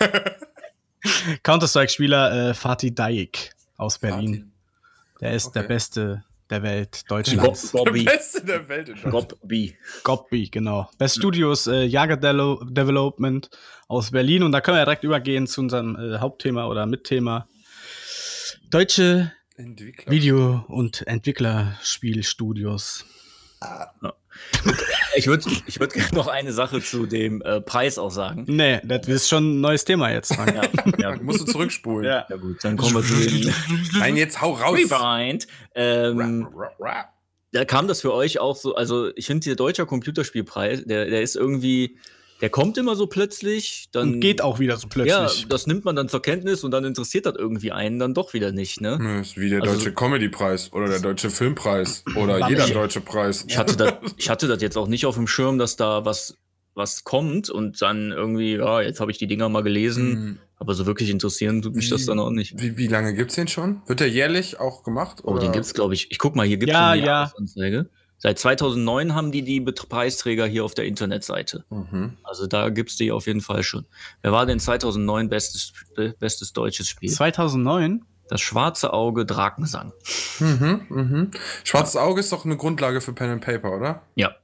Counter-Strike-Spieler 1.42 2.50
äh, 2.50 2.54
Fatih 2.54 2.94
Daik 2.94 3.52
aus 3.76 3.98
Berlin. 3.98 4.52
Der 5.20 5.32
ist 5.32 5.52
der 5.54 5.62
Okay. 5.62 5.74
Beste 5.74 6.24
der 6.52 6.62
Welt, 6.62 7.04
Gob, 7.08 7.08
Deutschlands. 7.08 7.72
Der 7.72 7.84
Gobby. 7.84 8.04
Beste 8.04 8.44
der 8.44 8.68
Welt 8.68 8.88
in 8.88 8.94
Deutschland. 8.94 9.30
Gob 9.30 9.38
B. 9.42 9.72
Gobby, 10.04 10.48
genau. 10.48 10.88
Best 10.98 11.16
Studios 11.16 11.66
äh, 11.66 11.84
Jager 11.84 12.16
Development 12.16 13.50
aus 13.88 14.10
Berlin. 14.10 14.42
Und 14.44 14.52
da 14.52 14.60
können 14.60 14.76
wir 14.76 14.84
direkt 14.84 15.02
übergehen 15.04 15.46
zu 15.46 15.62
unserem 15.62 15.96
äh, 15.96 16.18
Hauptthema 16.18 16.66
oder 16.66 16.86
Mitthema. 16.86 17.48
Deutsche 18.70 19.32
Entwickler. 19.56 20.10
Video- 20.10 20.64
und 20.68 21.06
Entwicklerspielstudios. 21.06 23.04
Ich 25.14 25.26
würde 25.26 25.44
ich 25.66 25.78
würd 25.78 25.92
gerne 25.92 26.14
noch 26.14 26.26
eine 26.26 26.52
Sache 26.52 26.80
zu 26.80 27.06
dem 27.06 27.42
äh, 27.42 27.60
Preis 27.60 27.98
auch 27.98 28.10
sagen. 28.10 28.44
Nee, 28.46 28.80
das 28.84 29.06
ist 29.08 29.28
schon 29.28 29.58
ein 29.58 29.60
neues 29.60 29.84
Thema 29.84 30.10
jetzt, 30.10 30.34
Frank. 30.34 30.54
Ja, 30.54 31.10
ja, 31.12 31.16
Musst 31.22 31.40
du 31.40 31.44
zurückspulen. 31.44 32.04
Ja. 32.04 32.26
ja 32.28 32.36
gut, 32.36 32.62
dann 32.64 32.76
kommen 32.76 32.94
wir 32.94 33.02
zu 33.02 33.14
dem 33.14 33.52
Nein, 33.98 34.16
jetzt 34.16 34.40
hau 34.40 34.52
raus. 34.52 34.78
Rewind. 34.78 35.46
Ähm, 35.74 36.48
Rap, 36.54 36.56
rap, 36.56 36.76
rap. 36.80 37.08
da 37.52 37.64
kam 37.64 37.88
das 37.88 38.00
für 38.00 38.14
euch 38.14 38.38
auch 38.38 38.56
so, 38.56 38.74
also 38.74 39.10
ich 39.16 39.26
finde, 39.26 39.44
der 39.44 39.56
deutsche 39.56 39.84
Computerspielpreis, 39.84 40.84
der, 40.84 41.06
der 41.06 41.22
ist 41.22 41.36
irgendwie, 41.36 41.98
der 42.42 42.50
kommt 42.50 42.76
immer 42.76 42.94
so 42.96 43.06
plötzlich, 43.06 43.86
dann 43.92 44.14
Und 44.14 44.20
geht 44.20 44.42
auch 44.42 44.58
wieder 44.58 44.76
so 44.76 44.88
Ja, 44.88 44.90
plötzlich. 45.22 45.46
das 45.48 45.66
nimmt 45.66 45.84
man 45.86 45.96
dann 45.96 46.08
zur 46.10 46.20
Kenntnis 46.20 46.64
und 46.64 46.72
dann 46.72 46.84
interessiert 46.84 47.24
das 47.24 47.36
irgendwie 47.38 47.72
einen 47.72 47.98
dann 47.98 48.12
doch 48.12 48.34
wieder 48.34 48.52
nicht, 48.52 48.80
ne? 48.82 49.20
Ist 49.22 49.38
wie 49.38 49.48
der 49.48 49.62
Also- 49.62 49.74
deutsche 49.76 49.92
Comedy-Preis 49.94 50.72
oder 50.72 50.88
der 50.88 50.98
deutsche 51.00 51.30
Filmpreis 51.30 52.04
oder 52.16 52.48
jeder 52.48 52.66
ich- 52.66 52.72
deutsche 52.74 53.00
Preis. 53.00 53.44
Ich 53.48 53.56
hatte 53.56 53.76
das, 53.78 53.94
ich 54.16 54.28
hatte 54.28 54.48
das 54.48 54.60
jetzt 54.60 54.76
auch 54.76 54.88
nicht 54.88 55.06
auf 55.06 55.14
dem 55.14 55.26
Schirm, 55.28 55.58
dass 55.58 55.76
da 55.76 56.04
was, 56.04 56.36
was 56.74 57.04
kommt 57.04 57.48
und 57.48 57.80
dann 57.80 58.10
irgendwie, 58.12 58.56
ja, 58.56 58.80
jetzt 58.82 58.98
habe 59.00 59.10
ich 59.12 59.18
die 59.18 59.26
Dinger 59.28 59.48
mal 59.48 59.62
gelesen, 59.62 60.08
Mhm. 60.08 60.38
aber 60.56 60.74
so 60.74 60.84
wirklich 60.84 61.10
interessieren 61.10 61.62
tut 61.62 61.76
mich 61.76 61.90
das 61.90 62.02
Wie- 62.02 62.06
dann 62.06 62.18
auch 62.18 62.30
nicht. 62.30 62.60
Wie, 62.60 62.76
wie 62.76 62.88
lange 62.88 63.14
gibt's 63.14 63.36
den 63.36 63.46
schon? 63.46 63.82
Wird 63.86 64.00
der 64.00 64.08
jährlich 64.10 64.58
auch 64.58 64.82
gemacht? 64.82 65.18
Oh, 65.22 65.32
oder? 65.32 65.42
den 65.42 65.52
gibt's, 65.52 65.74
glaube 65.74 65.94
ich. 65.94 66.10
Ich 66.10 66.18
guck 66.18 66.34
mal, 66.34 66.44
hier 66.46 66.56
gibt's 66.56 66.72
Ja, 66.72 66.90
eine 66.90 67.00
ja. 67.02 67.06
Jahresanzeige. 67.06 67.88
Seit 68.22 68.38
2009 68.38 69.16
haben 69.16 69.32
die 69.32 69.42
die 69.42 69.60
Preisträger 69.60 70.46
hier 70.46 70.64
auf 70.64 70.74
der 70.74 70.84
Internetseite. 70.84 71.64
Mhm. 71.70 72.18
Also 72.22 72.46
da 72.46 72.68
gibt's 72.68 72.96
die 72.96 73.10
auf 73.10 73.26
jeden 73.26 73.40
Fall 73.40 73.64
schon. 73.64 73.84
Wer 74.22 74.30
war 74.30 74.46
denn 74.46 74.60
2009 74.60 75.28
bestes, 75.28 75.72
bestes 76.20 76.52
deutsches 76.52 76.88
Spiel? 76.88 77.10
2009? 77.10 78.04
Das 78.28 78.40
schwarze 78.40 78.92
Auge 78.92 79.26
Drakensang. 79.26 79.92
Mhm. 80.38 80.86
Mhm. 80.88 81.30
Schwarzes 81.64 81.96
Auge 81.96 82.20
ist 82.20 82.30
doch 82.30 82.44
eine 82.44 82.56
Grundlage 82.56 83.00
für 83.00 83.12
Pen 83.12 83.30
and 83.30 83.44
Paper, 83.44 83.76
oder? 83.76 84.02
Ja. 84.14 84.36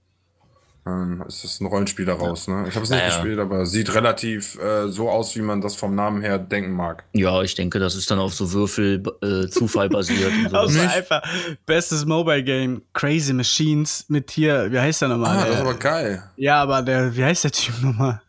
Ähm, 0.89 1.25
es 1.29 1.45
ist 1.45 1.61
ein 1.61 1.67
Rollenspiel 1.67 2.07
daraus, 2.07 2.49
ne? 2.49 2.65
Ich 2.69 2.75
habe 2.75 2.85
es 2.85 2.91
nicht 2.91 2.99
Ja, 3.01 3.09
ja. 3.09 3.15
gespielt, 3.15 3.39
aber 3.39 3.67
sieht 3.67 3.95
relativ 3.95 4.59
äh, 4.59 4.89
so 4.89 5.11
aus, 5.11 5.37
wie 5.37 5.43
man 5.43 5.61
das 5.61 5.75
vom 5.77 5.95
Namen 5.95 6.23
her 6.23 6.39
denken 6.39 6.73
mag. 6.73 7.05
Ja, 7.13 7.43
ich 7.43 7.55
denke, 7.55 7.79
das 7.79 7.95
ist 7.95 8.11
dann 8.11 8.19
auf 8.19 8.33
so 8.35 8.53
Würfel 8.53 9.03
äh, 9.23 9.49
Zufall 9.49 9.89
basiert 9.89 10.33
und 10.33 10.45
sowas. 10.51 10.77
Also 10.77 10.81
einfach 10.81 11.23
bestes 11.67 12.07
Mobile 12.07 12.43
Game, 12.43 12.83
Crazy 12.95 13.33
Machines 13.33 14.05
mit 14.09 14.31
hier, 14.31 14.71
wie 14.73 14.79
heißt 14.79 15.03
der 15.03 15.09
nochmal? 15.09 15.37
Ah, 15.37 15.41
das 15.41 15.49
ist 15.51 15.55
der, 15.55 15.61
aber 15.63 15.75
geil. 15.75 16.23
ja, 16.37 16.63
aber 16.63 16.83
der, 16.83 17.15
wie 17.17 17.25
heißt 17.25 17.45
der 17.45 17.53
Typ 17.53 17.83
nochmal? 17.83 18.21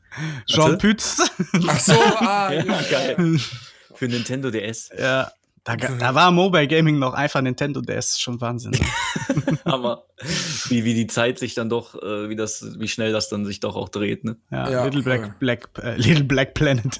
Jean. 0.47 0.77
Pütz. 0.77 1.21
Ach 1.67 1.79
so, 1.79 1.93
ah, 1.93 2.51
Ja, 2.53 2.63
ja. 2.63 2.81
geil. 2.91 3.39
Für 3.95 4.07
Nintendo 4.07 4.49
DS. 4.51 4.89
ja. 4.97 5.31
Da, 5.63 5.75
da 5.75 6.15
war 6.15 6.31
Mobile 6.31 6.67
Gaming 6.67 6.99
noch 6.99 7.13
einfach 7.13 7.41
Nintendo, 7.41 7.81
der 7.81 7.97
ist 7.99 8.21
schon 8.21 8.39
Wahnsinn. 8.41 8.71
ne? 8.71 9.57
Aber 9.65 10.05
wie, 10.69 10.83
wie 10.85 10.93
die 10.93 11.07
Zeit 11.07 11.37
sich 11.37 11.53
dann 11.53 11.69
doch, 11.69 11.95
äh, 12.01 12.29
wie 12.29 12.35
das, 12.35 12.65
wie 12.79 12.87
schnell 12.87 13.11
das 13.11 13.29
dann 13.29 13.45
sich 13.45 13.59
doch 13.59 13.75
auch 13.75 13.89
dreht, 13.89 14.23
ne? 14.23 14.37
Ja, 14.51 14.69
Ja, 14.69 14.83
Little. 14.85 15.03
Black, 15.03 15.39
Black 15.39 15.69
äh, 15.83 15.95
Little 15.97 16.23
Black 16.23 16.53
Planet. 16.53 16.99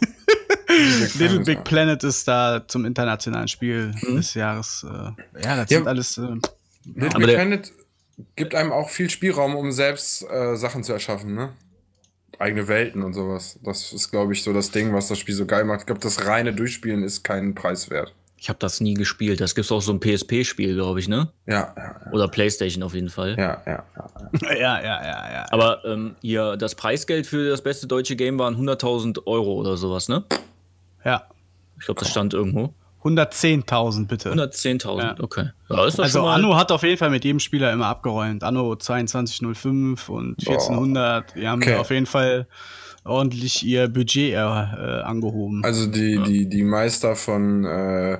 Little 1.17 1.39
Big 1.45 1.63
Planet 1.63 2.03
ist 2.03 2.27
da 2.27 2.63
zum 2.67 2.85
internationalen 2.85 3.47
Spiel 3.47 3.93
des 4.07 4.33
Jahres. 4.33 4.85
Äh, 4.87 5.41
ja, 5.43 5.55
das 5.55 5.69
Ja. 5.69 5.77
sind 5.79 5.87
alles. 5.87 6.17
Äh, 6.17 6.21
Little 6.85 7.19
Big 7.19 7.35
Planet 7.35 7.71
gibt 8.35 8.53
einem 8.55 8.71
auch 8.71 8.89
viel 8.89 9.09
Spielraum, 9.09 9.55
um 9.55 9.71
selbst 9.71 10.23
äh, 10.29 10.55
Sachen 10.55 10.83
zu 10.83 10.93
erschaffen, 10.93 11.33
ne? 11.33 11.53
Eigene 12.37 12.67
Welten 12.67 13.03
und 13.03 13.13
sowas. 13.13 13.59
Das 13.63 13.91
ist, 13.91 14.11
glaube 14.11 14.33
ich, 14.33 14.43
so 14.43 14.53
das 14.53 14.71
Ding, 14.71 14.93
was 14.93 15.07
das 15.07 15.17
Spiel 15.19 15.35
so 15.35 15.45
geil 15.45 15.65
macht. 15.65 15.81
Ich 15.81 15.85
glaube, 15.87 16.01
das 16.01 16.25
reine 16.25 16.53
Durchspielen 16.53 17.03
ist 17.03 17.23
keinen 17.23 17.55
Preis 17.55 17.89
wert. 17.89 18.13
Ich 18.41 18.48
habe 18.50 18.58
das 18.60 18.79
nie 18.79 18.93
gespielt. 18.93 19.41
Das 19.41 19.53
gibt's 19.53 19.72
auch 19.72 19.81
so 19.81 19.91
ein 19.91 20.00
PSP-Spiel, 20.00 20.74
glaube 20.75 21.00
ich, 21.01 21.08
ne? 21.10 21.27
Ja, 21.46 21.74
ja, 21.75 22.12
Oder 22.13 22.27
PlayStation 22.29 22.84
auf 22.84 22.93
jeden 22.93 23.10
Fall. 23.10 23.36
ja, 23.38 23.62
ja. 23.65 23.84
ja. 24.41 24.53
ja, 24.53 24.81
ja, 24.81 25.01
ja, 25.03 25.31
ja. 25.34 25.46
Aber 25.51 25.84
ähm, 25.86 26.15
hier, 26.22 26.55
das 26.55 26.75
Preisgeld 26.75 27.27
für 27.27 27.50
das 27.50 27.62
beste 27.62 27.86
deutsche 27.88 28.15
Game 28.15 28.39
waren 28.39 28.55
100.000 28.55 29.25
Euro 29.27 29.53
oder 29.55 29.75
sowas, 29.77 30.08
ne? 30.10 30.24
ja. 31.03 31.24
Ich 31.79 31.86
glaube, 31.86 32.00
das 32.01 32.10
stand 32.10 32.34
irgendwo. 32.34 32.74
110.000 33.03 34.08
bitte. 34.08 34.34
110.000, 34.34 35.00
Ja. 35.01 35.15
okay. 35.22 35.50
Ja, 35.69 35.86
ist 35.86 35.98
das 35.98 36.03
Also 36.08 36.19
schon 36.19 36.25
mal, 36.27 36.36
Anno 36.36 36.55
hat 36.58 36.72
auf 36.74 36.84
jeden 36.84 36.98
Fall 36.98 37.10
mit 37.10 37.24
jedem 37.24 37.39
Spieler 37.39 37.72
immer 37.72 37.88
abgeräumt. 37.88 38.43
Anno 38.43 38.75
2205 38.75 40.10
und 40.10 40.36
1400. 40.39 41.36
Die 41.36 41.48
haben 41.48 41.62
Okay. 41.62 41.75
auf 41.75 41.89
jeden 41.91 42.05
Fall 42.05 42.48
ordentlich 43.03 43.65
ihr 43.65 43.87
Budget 43.87 44.33
äh, 44.33 44.35
äh, 44.35 45.01
angehoben. 45.01 45.63
Also 45.63 45.87
die, 45.87 46.21
die, 46.23 46.49
die 46.49 46.63
Meister 46.63 47.15
von 47.15 47.65
äh, 47.65 48.19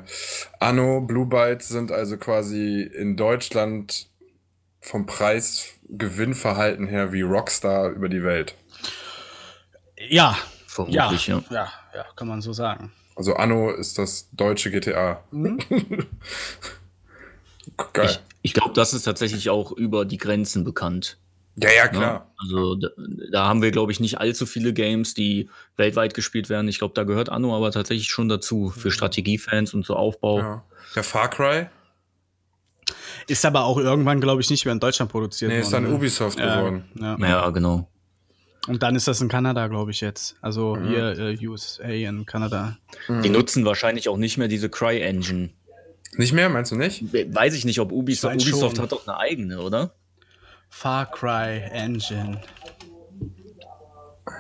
Anno, 0.60 1.02
Blue 1.02 1.26
Byte 1.26 1.64
sind 1.64 1.92
also 1.92 2.18
quasi 2.18 2.82
in 2.82 3.18
Deutschland 3.18 4.08
vom 4.82 5.06
Preis-Gewinnverhalten 5.06 6.88
her 6.88 7.12
wie 7.12 7.22
Rockstar 7.22 7.90
über 7.90 8.10
die 8.10 8.24
Welt. 8.24 8.56
ja, 9.98 10.08
ja, 10.08 10.38
vermutlich, 10.68 11.28
ja. 11.28 11.44
ja, 11.50 11.72
ja, 11.94 12.06
kann 12.16 12.28
man 12.28 12.42
so 12.42 12.54
sagen. 12.54 12.92
Also 13.16 13.36
Anno 13.36 13.72
ist 13.72 13.98
das 13.98 14.30
deutsche 14.32 14.72
GTA. 14.72 15.22
Geil. 17.94 18.06
Ich, 18.06 18.20
ich 18.42 18.54
glaube, 18.54 18.74
das 18.74 18.94
ist 18.94 19.04
tatsächlich 19.04 19.50
auch 19.50 19.74
über 19.74 20.06
die 20.06 20.18
Grenzen 20.18 20.64
bekannt. 20.64 21.18
Ja, 21.64 21.70
ja, 21.72 21.84
Ne? 21.86 21.90
klar. 21.92 22.32
Also 22.38 22.76
da, 22.76 22.88
da 23.32 23.48
haben 23.48 23.62
wir, 23.62 23.72
glaube 23.72 23.92
ich, 23.92 24.00
nicht 24.00 24.20
allzu 24.20 24.46
viele 24.46 24.74
Games, 24.74 25.14
die 25.14 25.50
weltweit 25.78 26.14
gespielt 26.14 26.50
werden. 26.50 26.68
Ich 26.68 26.80
glaube, 26.80 26.94
da 26.94 27.04
gehört 27.04 27.30
Anno 27.30 27.56
aber 27.56 27.72
tatsächlich 27.72 28.10
schon 28.10 28.30
dazu 28.30 28.70
für 28.70 28.92
Strategiefans 28.92 29.74
und 29.74 29.86
so 29.86 29.96
Aufbau. 29.96 30.40
Ja. 30.40 30.64
Der 30.96 31.04
Far 31.04 31.30
Cry? 31.30 31.68
Ist 33.28 33.46
aber 33.46 33.66
auch 33.66 33.78
irgendwann, 33.78 34.20
glaube 34.22 34.42
ich, 34.42 34.50
nicht 34.50 34.66
mehr 34.66 34.72
in 34.74 34.80
Deutschland 34.80 35.12
produziert 35.12 35.52
Nee, 35.52 35.60
ist 35.60 35.72
dann 35.72 35.84
ne? 35.84 35.94
Ubisoft 35.94 36.40
ja, 36.40 36.58
geworden. 36.58 36.86
ja. 37.00 37.18
Ja, 37.20 37.50
genau. 37.52 37.88
Und 38.68 38.82
dann 38.84 38.96
ist 38.96 39.08
das 39.08 39.22
in 39.22 39.30
Kanada, 39.30 39.68
glaube 39.68 39.92
ich, 39.92 40.02
jetzt. 40.02 40.36
Also 40.42 40.76
Mhm. 40.76 40.88
hier 40.88 41.20
äh, 41.20 41.48
USA 41.48 41.84
in 41.84 42.26
Kanada. 42.26 42.78
Die 43.24 43.30
nutzen 43.30 43.66
wahrscheinlich 43.66 44.10
auch 44.10 44.18
nicht 44.18 44.38
mehr 44.38 44.48
diese 44.48 44.70
Cry-Engine. 44.70 45.50
Nicht 46.18 46.34
mehr, 46.34 46.50
meinst 46.50 46.72
du 46.72 46.76
nicht? 46.76 47.14
We- 47.14 47.28
Weiß 47.34 47.54
ich 47.54 47.66
nicht, 47.66 47.80
ob 47.80 47.92
Ubisoft, 47.92 48.36
Ich 48.36 48.46
mein 48.46 48.54
Ubisoft 48.54 48.76
schon. 48.78 48.84
hat 48.84 48.92
doch 48.92 49.08
eine 49.08 49.18
eigene, 49.18 49.62
oder? 49.62 49.94
Far 50.70 51.10
Cry 51.12 51.62
Engine. 51.72 52.40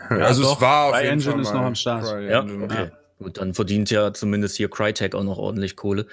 also 0.09 0.43
doch, 0.43 0.55
es 0.55 0.61
war 0.61 0.85
auf 0.85 0.93
Cry 0.93 1.03
jeden 1.03 1.13
Engine 1.13 1.31
Fall 1.31 1.41
ist 1.41 1.53
noch 1.53 1.61
am 1.61 1.75
Start. 1.75 2.29
Ja, 2.29 2.43
okay. 2.43 2.91
Gut, 3.19 3.37
dann 3.37 3.53
verdient 3.53 3.91
ja 3.91 4.13
zumindest 4.13 4.55
hier 4.55 4.69
Crytek 4.69 5.13
auch 5.13 5.23
noch 5.23 5.37
ordentlich 5.37 5.75
Kohle. 5.75 6.07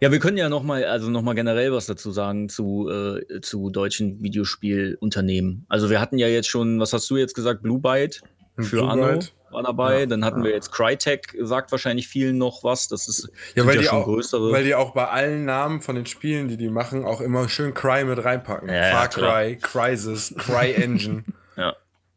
Ja, 0.00 0.10
wir 0.10 0.18
können 0.18 0.36
ja 0.36 0.48
noch 0.48 0.64
mal, 0.64 0.84
also 0.84 1.08
noch 1.10 1.22
mal 1.22 1.34
generell 1.34 1.72
was 1.72 1.86
dazu 1.86 2.10
sagen 2.10 2.48
zu, 2.48 2.90
äh, 2.90 3.40
zu 3.40 3.70
deutschen 3.70 4.20
Videospielunternehmen. 4.20 5.64
Also 5.68 5.90
wir 5.90 6.00
hatten 6.00 6.18
ja 6.18 6.26
jetzt 6.26 6.48
schon, 6.48 6.80
was 6.80 6.92
hast 6.92 7.08
du 7.08 7.16
jetzt 7.16 7.34
gesagt, 7.34 7.62
Blue 7.62 7.78
Byte 7.78 8.20
für 8.58 8.78
Blue 8.78 8.90
Anno 8.90 9.06
Byte. 9.06 9.32
War 9.52 9.62
dabei. 9.62 10.06
Dann 10.06 10.24
hatten 10.24 10.42
wir 10.44 10.50
jetzt 10.50 10.72
Crytek, 10.72 11.36
sagt 11.42 11.70
wahrscheinlich 11.72 12.08
vielen 12.08 12.38
noch 12.38 12.64
was. 12.64 12.88
Das 12.88 13.08
ist 13.08 13.30
Ja, 13.54 13.66
weil 13.66 13.78
die, 13.78 13.84
schon 13.84 13.98
auch, 13.98 14.04
größere. 14.04 14.52
weil 14.52 14.64
die 14.64 14.74
auch 14.74 14.92
bei 14.92 15.08
allen 15.08 15.44
Namen 15.44 15.80
von 15.80 15.94
den 15.96 16.06
Spielen, 16.06 16.48
die 16.48 16.56
die 16.56 16.68
machen, 16.70 17.04
auch 17.04 17.20
immer 17.20 17.48
schön 17.48 17.74
Cry 17.74 18.04
mit 18.04 18.24
reinpacken. 18.24 18.68
Ja, 18.68 18.74
ja, 18.74 18.90
Far. 18.92 19.08
Cry, 19.08 19.56
Crysis, 19.56 20.34
Cry 20.38 20.72
Engine. 20.76 21.24
ja. 21.56 21.74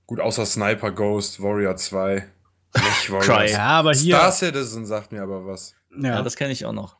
Gut, 0.07 0.19
außer 0.19 0.45
Sniper 0.45 0.91
Ghost, 0.91 1.41
Warrior 1.41 1.75
2. 1.75 2.27
Nicht 2.75 3.09
Warrior 3.11 3.21
Cry. 3.37 3.51
Ja, 3.51 3.67
aber 3.67 3.93
hier. 3.93 4.15
Star 4.17 4.31
Citizen 4.31 4.85
sagt 4.85 5.11
mir 5.11 5.21
aber 5.23 5.45
was. 5.47 5.75
ja, 5.97 6.09
ja, 6.15 6.21
das 6.21 6.35
kenne 6.35 6.51
ich 6.53 6.65
auch 6.65 6.73
noch. 6.73 6.97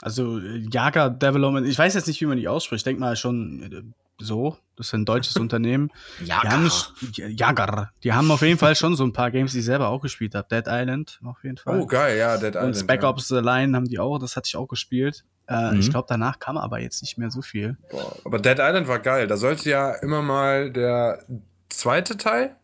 also 0.00 0.38
äh, 0.38 0.66
Jager 0.70 1.08
Development, 1.10 1.66
ich 1.66 1.78
weiß 1.78 1.94
jetzt 1.94 2.06
nicht, 2.08 2.20
wie 2.20 2.26
man 2.26 2.36
die 2.38 2.48
ausspricht. 2.48 2.84
Denk 2.86 2.98
mal 2.98 3.14
schon 3.16 3.62
äh, 3.62 3.82
so. 4.20 4.56
Das 4.76 4.88
ist 4.88 4.94
ein 4.94 5.04
deutsches 5.04 5.36
Unternehmen. 5.38 5.90
Ja, 6.24 6.40
Die 6.42 6.48
haben 6.48 6.64
nicht, 6.64 6.92
Jager. 7.16 7.90
Die 8.04 8.12
haben 8.12 8.30
auf 8.30 8.42
jeden 8.42 8.58
Fall 8.58 8.76
schon 8.76 8.94
so 8.96 9.04
ein 9.04 9.12
paar 9.12 9.30
Games, 9.30 9.52
die 9.52 9.58
ich 9.60 9.64
selber 9.64 9.88
auch 9.88 10.00
gespielt 10.00 10.34
habe. 10.34 10.46
Dead 10.50 10.64
Island 10.68 11.20
auf 11.24 11.42
jeden 11.42 11.56
Fall. 11.56 11.80
Oh, 11.80 11.86
geil, 11.86 12.16
ja, 12.18 12.36
Dead 12.36 12.54
Und 12.54 12.56
Island. 12.56 12.76
Spec 12.76 13.02
ja. 13.02 13.08
Ops 13.08 13.28
The 13.28 13.36
Line 13.40 13.76
haben 13.76 13.86
die 13.86 13.98
auch, 13.98 14.18
das 14.18 14.36
hatte 14.36 14.46
ich 14.46 14.56
auch 14.56 14.68
gespielt. 14.68 15.24
Äh, 15.46 15.72
Mhm. 15.72 15.80
Ich 15.80 15.90
glaube, 15.90 16.06
danach 16.08 16.38
kam 16.38 16.58
aber 16.58 16.78
jetzt 16.80 17.00
nicht 17.02 17.16
mehr 17.18 17.30
so 17.30 17.40
viel. 17.42 17.76
Boah, 17.90 18.14
aber 18.24 18.38
Dead 18.38 18.58
Island 18.58 18.86
war 18.86 18.98
geil. 18.98 19.26
Da 19.26 19.36
sollte 19.38 19.68
ja 19.70 19.92
immer 19.94 20.20
mal 20.22 20.70
der 20.70 21.24
zweite 21.70 22.16
Teil. 22.16 22.54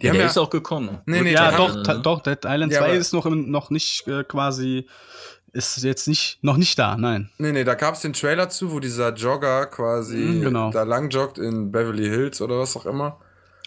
Die 0.00 0.04
ja, 0.06 0.10
haben 0.10 0.18
der 0.18 0.26
ja. 0.26 0.30
ist 0.30 0.38
auch 0.38 0.50
gekommen. 0.50 0.98
Nee, 1.06 1.22
nee, 1.22 1.32
ja, 1.32 1.50
doch, 1.56 2.00
doch, 2.02 2.22
Dead 2.22 2.38
Island 2.44 2.72
Ja, 2.72 2.78
2 2.80 2.84
aber- 2.84 2.94
ist 2.94 3.12
noch, 3.12 3.26
im, 3.26 3.50
noch 3.50 3.70
nicht 3.70 4.06
äh, 4.06 4.22
quasi, 4.22 4.86
ist 5.52 5.82
jetzt 5.82 6.06
nicht, 6.08 6.38
noch 6.42 6.56
nicht 6.56 6.78
da, 6.78 6.96
nein. 6.96 7.30
Nee, 7.38 7.52
nee, 7.52 7.64
da 7.64 7.74
gab 7.74 7.94
es 7.94 8.00
den 8.00 8.12
Trailer 8.12 8.48
zu, 8.48 8.72
wo 8.72 8.80
dieser 8.80 9.12
Jogger 9.14 9.66
quasi 9.66 10.16
Mhm, 10.16 10.40
genau. 10.42 10.70
da 10.70 10.82
lang 10.84 11.10
joggt 11.10 11.38
in 11.38 11.72
Beverly 11.72 12.08
Hills 12.08 12.40
oder 12.40 12.58
was 12.58 12.76
auch 12.76 12.86
immer. 12.86 13.18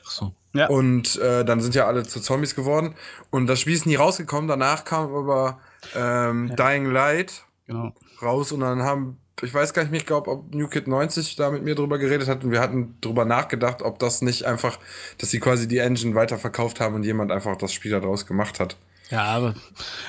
Ach 0.05 0.11
so. 0.11 0.33
Ja. 0.53 0.67
Und 0.67 1.15
äh, 1.19 1.43
dann 1.43 1.61
sind 1.61 1.73
ja 1.75 1.87
alle 1.87 2.03
zu 2.03 2.19
Zombies 2.21 2.53
geworden. 2.55 2.93
Und 3.31 3.47
das 3.47 3.59
Spiel 3.59 3.73
ist 3.73 3.85
nie 3.85 3.95
rausgekommen. 3.95 4.47
Danach 4.47 4.85
kam 4.85 5.13
aber 5.15 5.59
ähm, 5.95 6.55
Dying 6.55 6.85
Light 6.91 7.43
Genau. 7.65 7.93
raus 8.21 8.51
und 8.51 8.59
dann 8.59 8.83
haben, 8.83 9.17
ich 9.41 9.53
weiß 9.53 9.73
gar 9.73 9.81
nicht 9.83 9.91
mehr, 9.91 9.99
ich 10.01 10.05
glaube, 10.05 10.29
ob 10.29 10.53
New 10.53 10.67
Kid 10.67 10.87
90 10.87 11.37
da 11.37 11.49
mit 11.49 11.63
mir 11.63 11.73
drüber 11.75 11.97
geredet 11.97 12.27
hat 12.27 12.43
und 12.43 12.51
wir 12.51 12.59
hatten 12.59 12.97
drüber 13.01 13.25
nachgedacht, 13.25 13.81
ob 13.81 13.97
das 13.99 14.21
nicht 14.21 14.43
einfach, 14.45 14.77
dass 15.17 15.31
sie 15.31 15.39
quasi 15.39 15.67
die 15.67 15.77
Engine 15.79 16.13
weiterverkauft 16.13 16.79
haben 16.79 16.93
und 16.95 17.03
jemand 17.03 17.31
einfach 17.31 17.55
das 17.55 17.73
Spiel 17.73 17.91
daraus 17.91 18.25
gemacht 18.27 18.59
hat. 18.59 18.75
Ja, 19.09 19.23
aber 19.25 19.53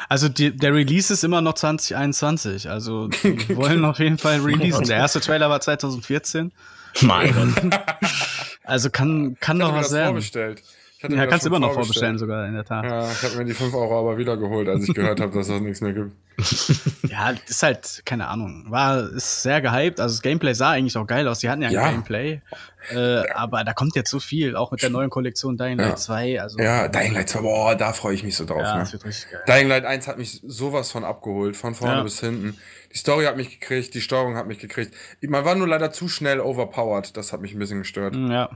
also 0.09 0.29
die, 0.29 0.57
der 0.57 0.73
Release 0.73 1.13
ist 1.13 1.25
immer 1.25 1.41
noch 1.41 1.55
2021. 1.55 2.71
Also 2.71 3.09
die 3.09 3.49
wollen 3.57 3.85
auf 3.85 3.99
jeden 3.99 4.19
Fall 4.19 4.41
releasen. 4.41 4.87
Der 4.87 4.97
erste 4.99 5.21
Trailer 5.21 5.51
war 5.51 5.61
2014. 5.61 6.53
Mein 7.03 7.35
Gott. 7.35 7.81
Also 8.63 8.89
kann, 8.91 9.37
kann 9.41 9.59
Ich 9.59 9.63
doch 9.67 9.75
was 9.75 9.87
das 9.89 9.93
werden. 9.95 10.07
vorbestellt. 10.09 10.63
Ja, 11.09 11.27
kannst 11.27 11.45
du 11.45 11.49
immer 11.51 11.59
noch 11.61 11.73
vorbestellen 11.75 12.19
sogar, 12.19 12.47
in 12.47 12.55
der 12.55 12.65
Tat. 12.65 12.85
Ja, 12.85 13.11
ich 13.11 13.23
habe 13.23 13.37
mir 13.37 13.45
die 13.45 13.53
5 13.55 13.75
Euro 13.75 14.01
aber 14.01 14.17
wieder 14.19 14.37
geholt, 14.37 14.69
als 14.69 14.89
ich 14.89 14.95
gehört 14.95 15.21
habe, 15.21 15.33
dass 15.37 15.49
das 15.49 15.61
nichts 15.61 15.81
mehr 15.81 15.93
gibt. 15.93 16.13
Ja, 17.09 17.33
ist 17.47 17.63
halt, 17.63 18.03
keine 18.05 18.27
Ahnung, 18.27 18.65
war, 18.69 19.09
ist 19.13 19.43
sehr 19.43 19.61
gehypt. 19.61 20.01
Also 20.01 20.15
das 20.17 20.23
Gameplay 20.23 20.53
sah 20.53 20.71
eigentlich 20.73 20.97
auch 20.97 21.07
geil 21.07 21.29
aus. 21.29 21.39
Die 21.39 21.49
hatten 21.49 21.63
ja 21.63 21.69
ein 21.69 21.75
Ja. 21.75 21.91
Gameplay. 21.91 22.41
Äh, 22.91 23.23
aber 23.35 23.63
da 23.63 23.73
kommt 23.73 23.95
jetzt 23.95 24.11
so 24.11 24.19
viel, 24.19 24.57
auch 24.57 24.73
mit 24.73 24.83
der 24.83 24.91
neuen 24.91 25.11
Kollektion 25.11 25.57
Dying 25.57 25.79
Light 25.79 25.91
Ja. 25.91 25.97
2. 25.97 26.41
Also, 26.43 26.59
Ja, 26.59 26.89
Dying 26.89 27.15
Light 27.15 27.29
2, 27.29 27.41
boah, 27.41 27.75
da 27.77 27.93
freue 27.93 28.15
ich 28.15 28.25
mich 28.25 28.37
so 28.37 28.45
drauf. 28.47 28.63
ja, 28.63 28.75
ne? 28.75 28.81
das 28.81 28.93
wird 28.93 29.05
richtig 29.05 29.31
geil. 29.31 29.43
Dying 29.47 29.69
Light 29.69 29.85
1 29.85 30.09
hat 30.09 30.19
mich 30.19 30.41
sowas 30.45 30.91
von 30.91 31.05
abgeholt, 31.05 31.57
von 31.57 31.75
vorne 31.77 31.99
Ja. 31.99 32.03
bis 32.03 32.19
hinten. 32.19 32.57
Die 32.93 32.99
Story 32.99 33.27
hat 33.27 33.37
mich 33.37 33.61
gekriegt, 33.61 33.95
die 33.95 34.01
Steuerung 34.01 34.35
hat 34.37 34.49
mich 34.49 34.59
gekriegt. 34.59 34.93
Man 35.23 35.45
war 35.45 35.55
nur 35.55 35.69
leider 35.69 35.93
zu 35.93 36.09
schnell 36.09 36.41
overpowered, 36.41 37.17
das 37.17 37.33
hat 37.33 37.41
mich 37.43 37.53
ein 37.55 37.59
bisschen 37.61 37.79
gestört. 37.81 38.17
Ja. 38.17 38.51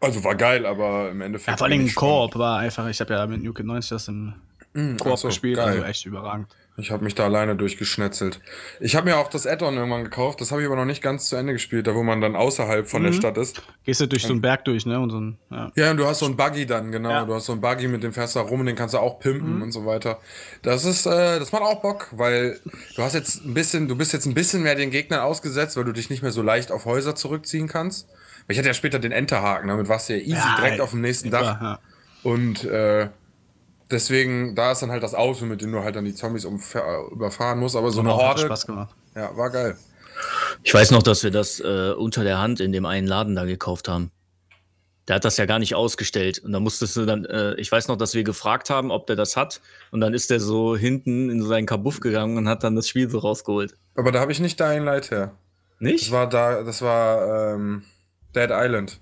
Also 0.00 0.22
war 0.24 0.34
geil, 0.36 0.64
aber 0.66 1.10
im 1.10 1.20
Endeffekt. 1.20 1.48
ja, 1.48 1.56
vor 1.56 1.66
allem 1.66 1.92
Koop 1.94 2.36
war 2.36 2.58
einfach, 2.60 2.88
ich 2.88 3.00
habe 3.00 3.14
ja 3.14 3.26
mit 3.26 3.42
New 3.42 3.52
Kid 3.52 3.66
90 3.66 3.90
das 3.90 4.08
im. 4.08 4.34
Mm, 4.74 4.96
Koop 4.96 5.18
so, 5.18 5.28
gespielt, 5.28 5.56
geil. 5.56 5.68
also 5.68 5.82
echt 5.84 6.06
überragend. 6.06 6.46
Ich 6.80 6.92
habe 6.92 7.02
mich 7.02 7.16
da 7.16 7.24
alleine 7.24 7.56
durchgeschnetzelt. 7.56 8.40
Ich 8.78 8.94
habe 8.94 9.06
mir 9.10 9.16
auch 9.16 9.28
das 9.28 9.48
Add-on 9.48 9.74
irgendwann 9.76 10.04
gekauft, 10.04 10.40
das 10.40 10.52
habe 10.52 10.60
ich 10.60 10.66
aber 10.68 10.76
noch 10.76 10.84
nicht 10.84 11.02
ganz 11.02 11.28
zu 11.28 11.34
Ende 11.34 11.52
gespielt, 11.52 11.88
da 11.88 11.94
wo 11.96 12.04
man 12.04 12.20
dann 12.20 12.36
außerhalb 12.36 12.86
von 12.88 13.02
der 13.02 13.10
Mhm. 13.10 13.16
Stadt 13.16 13.36
ist. 13.38 13.60
Gehst 13.82 14.00
du 14.00 14.06
durch 14.06 14.22
so 14.22 14.32
einen 14.32 14.40
Berg 14.42 14.64
durch, 14.66 14.86
ne? 14.86 15.00
Und 15.00 15.10
so 15.10 15.18
ein, 15.20 15.38
ja. 15.50 15.72
Ja, 15.74 15.90
und 15.90 15.96
du 15.96 16.06
hast 16.06 16.20
so 16.20 16.26
einen 16.26 16.36
Buggy 16.36 16.66
dann, 16.66 16.92
genau. 16.92 17.10
Ja. 17.10 17.24
Du 17.24 17.34
hast 17.34 17.46
so 17.46 17.52
einen 17.52 17.60
Buggy, 17.60 17.88
mit 17.88 18.04
dem 18.04 18.12
fährst 18.12 18.36
du 18.36 18.38
da 18.40 18.44
rum 18.44 18.60
und 18.60 18.66
den 18.66 18.76
kannst 18.76 18.94
du 18.94 18.98
auch 18.98 19.18
pimpen 19.18 19.56
Mhm. 19.56 19.62
und 19.62 19.72
so 19.72 19.86
weiter. 19.86 20.20
Das 20.62 20.84
ist, 20.84 21.06
äh, 21.06 21.40
das 21.40 21.50
macht 21.50 21.62
auch 21.62 21.80
Bock, 21.82 22.08
weil 22.12 22.60
du 22.94 23.02
hast 23.02 23.14
jetzt 23.14 23.44
ein 23.44 23.54
bisschen, 23.54 23.88
du 23.88 23.96
bist 23.96 24.12
jetzt 24.12 24.26
ein 24.26 24.34
bisschen 24.34 24.62
mehr 24.62 24.76
den 24.76 24.90
Gegnern 24.92 25.20
ausgesetzt, 25.20 25.76
weil 25.76 25.84
du 25.84 25.92
dich 25.92 26.10
nicht 26.10 26.22
mehr 26.22 26.30
so 26.32 26.42
leicht 26.42 26.70
auf 26.70 26.84
Häuser 26.84 27.16
zurückziehen 27.16 27.66
kannst. 27.66 28.08
Weil 28.48 28.54
Ich 28.54 28.58
hatte 28.58 28.68
ja 28.68 28.74
später 28.74 28.98
den 28.98 29.12
Enterhaken, 29.12 29.68
damit 29.68 29.88
warst 29.88 30.08
du 30.08 30.14
ja 30.14 30.18
easy 30.20 30.32
Ja, 30.32 30.56
direkt 30.56 30.80
auf 30.80 30.90
dem 30.90 31.02
nächsten 31.02 31.30
Dach. 31.30 31.60
Ja. 31.60 31.78
Und 32.24 32.64
äh, 32.64 33.08
deswegen, 33.90 34.54
da 34.54 34.72
ist 34.72 34.82
dann 34.82 34.90
halt 34.90 35.02
das 35.02 35.14
Auto, 35.14 35.44
mit 35.44 35.60
dem 35.62 35.70
du 35.70 35.82
halt 35.84 35.94
dann 35.96 36.04
die 36.04 36.14
Zombies 36.14 36.44
umfer- 36.46 37.10
überfahren 37.12 37.58
musst. 37.60 37.76
Aber 37.76 37.90
so 37.90 38.00
eine 38.00 38.10
hat 38.10 38.16
Horde, 38.20 38.40
Spaß 38.42 38.66
gemacht. 38.66 38.94
ja, 39.14 39.36
war 39.36 39.50
geil. 39.50 39.76
Ich 40.64 40.74
weiß 40.74 40.90
noch, 40.90 41.02
dass 41.04 41.22
wir 41.22 41.30
das 41.30 41.60
äh, 41.60 41.92
unter 41.96 42.24
der 42.24 42.38
Hand 42.40 42.58
in 42.58 42.72
dem 42.72 42.86
einen 42.86 43.06
Laden 43.06 43.36
da 43.36 43.44
gekauft 43.44 43.86
haben. 43.88 44.10
Der 45.06 45.16
hat 45.16 45.24
das 45.24 45.36
ja 45.38 45.46
gar 45.46 45.58
nicht 45.58 45.74
ausgestellt. 45.74 46.40
Und 46.40 46.52
da 46.52 46.60
musstest 46.60 46.96
du 46.96 47.06
dann, 47.06 47.24
äh, 47.24 47.54
ich 47.54 47.70
weiß 47.70 47.88
noch, 47.88 47.96
dass 47.96 48.14
wir 48.14 48.24
gefragt 48.24 48.68
haben, 48.68 48.90
ob 48.90 49.06
der 49.06 49.16
das 49.16 49.36
hat. 49.36 49.60
Und 49.90 50.00
dann 50.00 50.12
ist 50.12 50.28
der 50.30 50.40
so 50.40 50.76
hinten 50.76 51.30
in 51.30 51.40
seinen 51.42 51.66
Kabuff 51.66 52.00
gegangen 52.00 52.36
und 52.36 52.48
hat 52.48 52.64
dann 52.64 52.76
das 52.76 52.88
Spiel 52.88 53.08
so 53.08 53.18
rausgeholt. 53.18 53.74
Aber 53.94 54.10
da 54.12 54.20
habe 54.20 54.32
ich 54.32 54.40
nicht 54.40 54.58
Dying 54.60 54.84
Light 54.84 55.10
her. 55.10 55.32
Das 55.80 55.80
Nicht? 55.80 56.10
war 56.12 56.28
da, 56.28 56.62
das 56.62 56.82
war 56.82 57.54
ähm, 57.54 57.84
Dead 58.34 58.50
Island. 58.50 59.00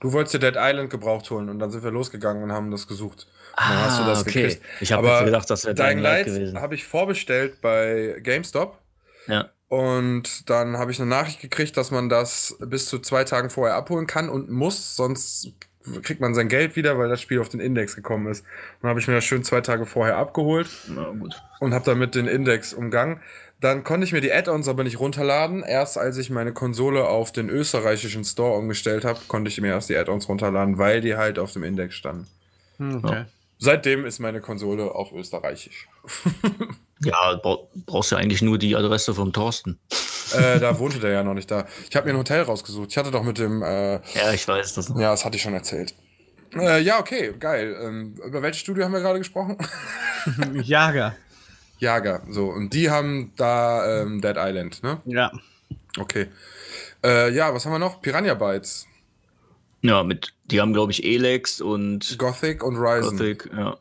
Du 0.00 0.12
wolltest 0.12 0.34
dir 0.34 0.38
Dead 0.40 0.56
Island 0.58 0.90
gebraucht 0.90 1.30
holen 1.30 1.48
und 1.48 1.58
dann 1.58 1.70
sind 1.70 1.82
wir 1.84 1.90
losgegangen 1.90 2.42
und 2.42 2.52
haben 2.52 2.70
das 2.70 2.86
gesucht. 2.86 3.26
Und 3.56 3.68
dann 3.70 3.78
hast 3.78 4.00
du 4.00 4.04
das 4.04 4.18
Ah, 4.18 4.22
okay. 4.22 4.42
gekriegt. 4.42 4.62
Ich 4.80 4.92
habe 4.92 5.24
gedacht, 5.24 5.48
das 5.48 5.64
wäre 5.64 5.74
Dying 5.74 5.98
Light 5.98 6.26
Light 6.26 6.34
gewesen. 6.34 6.60
habe 6.60 6.74
ich 6.74 6.84
vorbestellt 6.84 7.60
bei 7.62 8.16
GameStop 8.22 8.78
Ja. 9.26 9.48
und 9.68 10.50
dann 10.50 10.76
habe 10.76 10.90
ich 10.90 11.00
eine 11.00 11.08
Nachricht 11.08 11.40
gekriegt, 11.40 11.76
dass 11.76 11.90
man 11.90 12.08
das 12.10 12.56
bis 12.60 12.86
zu 12.86 12.98
zwei 12.98 13.24
Tagen 13.24 13.48
vorher 13.48 13.76
abholen 13.76 14.06
kann 14.06 14.28
und 14.28 14.50
muss, 14.50 14.96
sonst 14.96 15.52
kriegt 16.02 16.20
man 16.20 16.34
sein 16.34 16.48
Geld 16.48 16.74
wieder, 16.76 16.98
weil 16.98 17.08
das 17.08 17.20
Spiel 17.22 17.40
auf 17.40 17.48
den 17.48 17.60
Index 17.60 17.94
gekommen 17.94 18.26
ist. 18.26 18.44
Dann 18.82 18.90
habe 18.90 18.98
ich 19.00 19.06
mir 19.08 19.14
das 19.14 19.24
schön 19.24 19.44
zwei 19.44 19.60
Tage 19.60 19.86
vorher 19.86 20.16
abgeholt 20.16 20.68
Na 20.88 21.14
und 21.60 21.72
habe 21.74 21.84
damit 21.84 22.14
den 22.16 22.26
Index 22.26 22.74
umgangen. 22.74 23.20
Dann 23.60 23.84
konnte 23.84 24.04
ich 24.04 24.12
mir 24.12 24.20
die 24.20 24.32
Add-ons 24.32 24.68
aber 24.68 24.84
nicht 24.84 25.00
runterladen. 25.00 25.62
Erst 25.62 25.96
als 25.96 26.18
ich 26.18 26.28
meine 26.30 26.52
Konsole 26.52 27.08
auf 27.08 27.32
den 27.32 27.48
österreichischen 27.48 28.24
Store 28.24 28.58
umgestellt 28.58 29.04
habe, 29.04 29.18
konnte 29.28 29.48
ich 29.48 29.60
mir 29.60 29.68
erst 29.68 29.88
die 29.88 29.96
Add-ons 29.96 30.28
runterladen, 30.28 30.76
weil 30.78 31.00
die 31.00 31.16
halt 31.16 31.38
auf 31.38 31.52
dem 31.52 31.62
Index 31.64 31.94
standen. 31.94 32.26
Hm, 32.78 33.02
okay. 33.04 33.24
Seitdem 33.58 34.04
ist 34.04 34.18
meine 34.18 34.40
Konsole 34.42 34.90
auf 34.94 35.12
österreichisch. 35.12 35.88
Ja, 37.04 37.34
brau- 37.42 37.68
brauchst 37.84 38.10
ja 38.10 38.16
eigentlich 38.16 38.40
nur 38.40 38.56
die 38.56 38.74
Adresse 38.74 39.12
vom 39.14 39.30
Thorsten. 39.30 39.78
äh, 40.34 40.58
da 40.58 40.78
wohnte 40.78 40.98
der 40.98 41.10
ja 41.10 41.22
noch 41.22 41.34
nicht 41.34 41.50
da. 41.50 41.66
Ich 41.90 41.94
habe 41.94 42.06
mir 42.06 42.14
ein 42.14 42.18
Hotel 42.18 42.40
rausgesucht. 42.40 42.88
Ich 42.90 42.96
hatte 42.96 43.10
doch 43.10 43.22
mit 43.22 43.36
dem, 43.36 43.62
äh, 43.62 43.96
Ja, 44.14 44.32
ich 44.32 44.48
weiß 44.48 44.72
das 44.72 44.88
noch. 44.88 44.98
ja, 44.98 45.10
das 45.10 45.22
hatte 45.26 45.36
ich 45.36 45.42
schon 45.42 45.52
erzählt. 45.52 45.94
Äh, 46.54 46.80
ja, 46.80 46.98
okay, 46.98 47.34
geil. 47.38 47.76
Ähm, 47.82 48.14
über 48.24 48.40
welches 48.40 48.60
Studio 48.62 48.84
haben 48.86 48.92
wir 48.94 49.00
gerade 49.00 49.18
gesprochen? 49.18 49.58
Jager. 50.62 51.14
Jager, 51.78 52.22
so. 52.28 52.46
Und 52.46 52.72
die 52.72 52.90
haben 52.90 53.32
da 53.36 54.02
ähm, 54.02 54.20
Dead 54.20 54.36
Island, 54.36 54.82
ne? 54.82 55.00
Ja. 55.04 55.32
Okay. 55.98 56.28
Äh, 57.04 57.32
ja, 57.34 57.52
was 57.52 57.64
haben 57.64 57.72
wir 57.72 57.78
noch? 57.78 58.00
Piranha 58.00 58.34
Bytes, 58.34 58.86
Ja, 59.82 60.02
mit, 60.02 60.34
die 60.46 60.60
haben, 60.60 60.72
glaube 60.72 60.92
ich, 60.92 61.04
Elex 61.04 61.60
und 61.60 62.16
Gothic 62.18 62.62
und 62.62 62.76
Ryzen. 62.76 63.16
Gothic, 63.16 63.50
ja. 63.56 63.76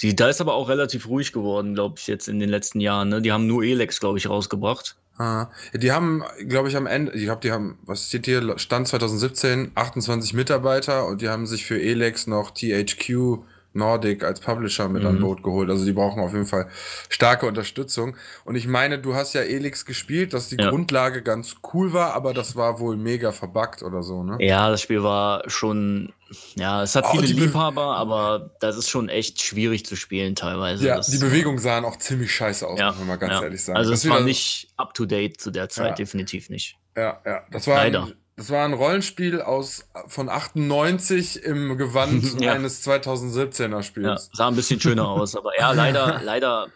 Die, 0.00 0.14
da 0.14 0.28
ist 0.28 0.40
aber 0.40 0.54
auch 0.54 0.68
relativ 0.68 1.08
ruhig 1.08 1.32
geworden, 1.32 1.74
glaube 1.74 1.96
ich, 1.98 2.06
jetzt 2.06 2.28
in 2.28 2.38
den 2.38 2.48
letzten 2.48 2.80
Jahren. 2.80 3.08
Ne? 3.08 3.20
Die 3.20 3.32
haben 3.32 3.46
nur 3.46 3.64
Elex, 3.64 3.98
glaube 3.98 4.18
ich, 4.18 4.28
rausgebracht. 4.28 4.96
Ah, 5.16 5.48
die 5.74 5.90
haben, 5.90 6.22
glaube 6.46 6.68
ich, 6.68 6.76
am 6.76 6.86
Ende, 6.86 7.10
ich 7.12 7.24
glaube, 7.24 7.40
die 7.40 7.50
haben, 7.50 7.80
was 7.84 8.06
steht 8.06 8.26
hier, 8.26 8.56
Stand 8.56 8.86
2017, 8.86 9.72
28 9.74 10.32
Mitarbeiter 10.34 11.06
und 11.06 11.20
die 11.20 11.28
haben 11.28 11.48
sich 11.48 11.66
für 11.66 11.80
Elex 11.80 12.28
noch 12.28 12.52
THQ 12.52 13.40
Nordic 13.72 14.24
als 14.24 14.40
Publisher 14.40 14.88
mit 14.88 15.04
an 15.04 15.20
Boot 15.20 15.42
geholt. 15.42 15.70
Also 15.70 15.84
die 15.84 15.92
brauchen 15.92 16.20
auf 16.20 16.32
jeden 16.32 16.46
Fall 16.46 16.68
starke 17.08 17.46
Unterstützung. 17.46 18.16
Und 18.44 18.56
ich 18.56 18.66
meine, 18.66 18.98
du 18.98 19.14
hast 19.14 19.34
ja 19.34 19.42
Elex 19.42 19.84
gespielt, 19.84 20.32
dass 20.32 20.48
die 20.48 20.56
Ja. 20.58 20.70
Grundlage 20.70 21.22
ganz 21.22 21.56
cool 21.72 21.92
war, 21.92 22.14
aber 22.14 22.34
das 22.34 22.56
war 22.56 22.80
wohl 22.80 22.96
mega 22.96 23.30
verbuggt 23.32 23.82
oder 23.82 24.02
so, 24.02 24.22
ne? 24.22 24.36
Ja, 24.40 24.70
das 24.70 24.82
Spiel 24.82 25.02
war 25.02 25.48
schon, 25.48 26.12
ja, 26.56 26.82
es 26.82 26.96
hat 26.96 27.04
Oh, 27.06 27.12
viele 27.12 27.26
Liebhaber, 27.26 27.96
aber 27.96 28.50
das 28.60 28.76
ist 28.76 28.88
schon 28.88 29.08
echt 29.08 29.40
schwierig 29.42 29.86
zu 29.86 29.96
spielen 29.96 30.34
teilweise. 30.34 30.86
Ja, 30.86 30.96
das, 30.96 31.08
die 31.08 31.18
Bewegungen 31.18 31.58
sahen 31.58 31.84
auch 31.84 31.96
ziemlich 31.96 32.34
scheiße 32.34 32.66
aus, 32.66 32.78
ja, 32.78 32.88
muss 32.88 32.98
man 32.98 33.06
mal 33.06 33.16
ganz 33.16 33.34
ja. 33.34 33.42
ehrlich 33.42 33.62
sagen. 33.62 33.76
Also 33.76 33.90
Das 33.90 34.04
es 34.04 34.10
war 34.10 34.20
nicht 34.20 34.68
up 34.76 34.94
to 34.94 35.06
date 35.06 35.40
zu 35.40 35.50
der 35.50 35.68
Zeit, 35.68 35.98
definitiv 35.98 36.50
nicht. 36.50 36.76
Ja, 36.96 37.20
ja. 37.24 37.42
Das 37.52 37.66
war, 37.66 37.76
Leider. 37.76 38.04
Ein, 38.04 38.14
das 38.38 38.50
war 38.50 38.64
ein 38.64 38.72
Rollenspiel 38.72 39.42
aus 39.42 39.84
von 40.06 40.28
98 40.28 41.42
im 41.42 41.76
Gewand 41.76 42.24
Ja. 42.40 42.52
eines 42.54 42.86
2017er 42.86 43.68
Ja, 43.70 43.82
Spiels. 43.82 44.30
sah 44.32 44.48
ein 44.48 44.56
bisschen 44.56 44.80
schöner 44.80 45.08
aus, 45.10 45.36
aber 45.36 45.50
ja, 45.58 45.72
leider, 45.72 46.20
leider, 46.24 46.68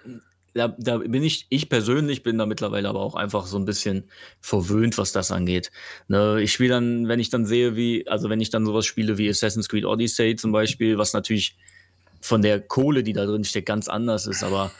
da, 0.55 0.75
da 0.79 0.99
bin 0.99 1.23
ich, 1.23 1.47
ich 1.49 1.69
persönlich 1.71 2.23
bin 2.23 2.37
da 2.37 2.45
mittlerweile 2.47 2.89
aber 2.89 3.01
auch 3.01 3.15
einfach 3.15 3.47
so 3.47 3.57
ein 3.59 3.65
bisschen 3.65 4.11
verwöhnt, 4.41 4.99
was 4.99 5.13
das 5.13 5.31
angeht. 5.31 5.71
Ne, 6.09 6.43
ich 6.43 6.53
spiele 6.53 6.71
dann, 6.75 7.09
wenn 7.09 7.21
ich 7.21 7.31
dann 7.31 7.47
sehe, 7.47 7.77
wie, 7.77 8.07
also 8.09 8.29
wenn 8.29 8.41
ich 8.41 8.51
dann 8.51 8.67
sowas 8.67 8.85
spiele 8.85 9.17
wie 9.17 9.31
Assassin's 9.31 9.69
Creed 9.69 9.85
Odyssey 9.87 10.37
zum 10.37 10.53
Beispiel, 10.53 10.99
was 10.99 11.13
natürlich 11.15 11.57
von 12.21 12.43
der 12.43 12.61
Kohle, 12.61 13.03
die 13.03 13.13
da 13.15 13.25
drin 13.25 13.45
steckt, 13.45 13.67
ganz 13.67 13.89
anders 13.89 14.27
ist, 14.27 14.43
aber 14.43 14.71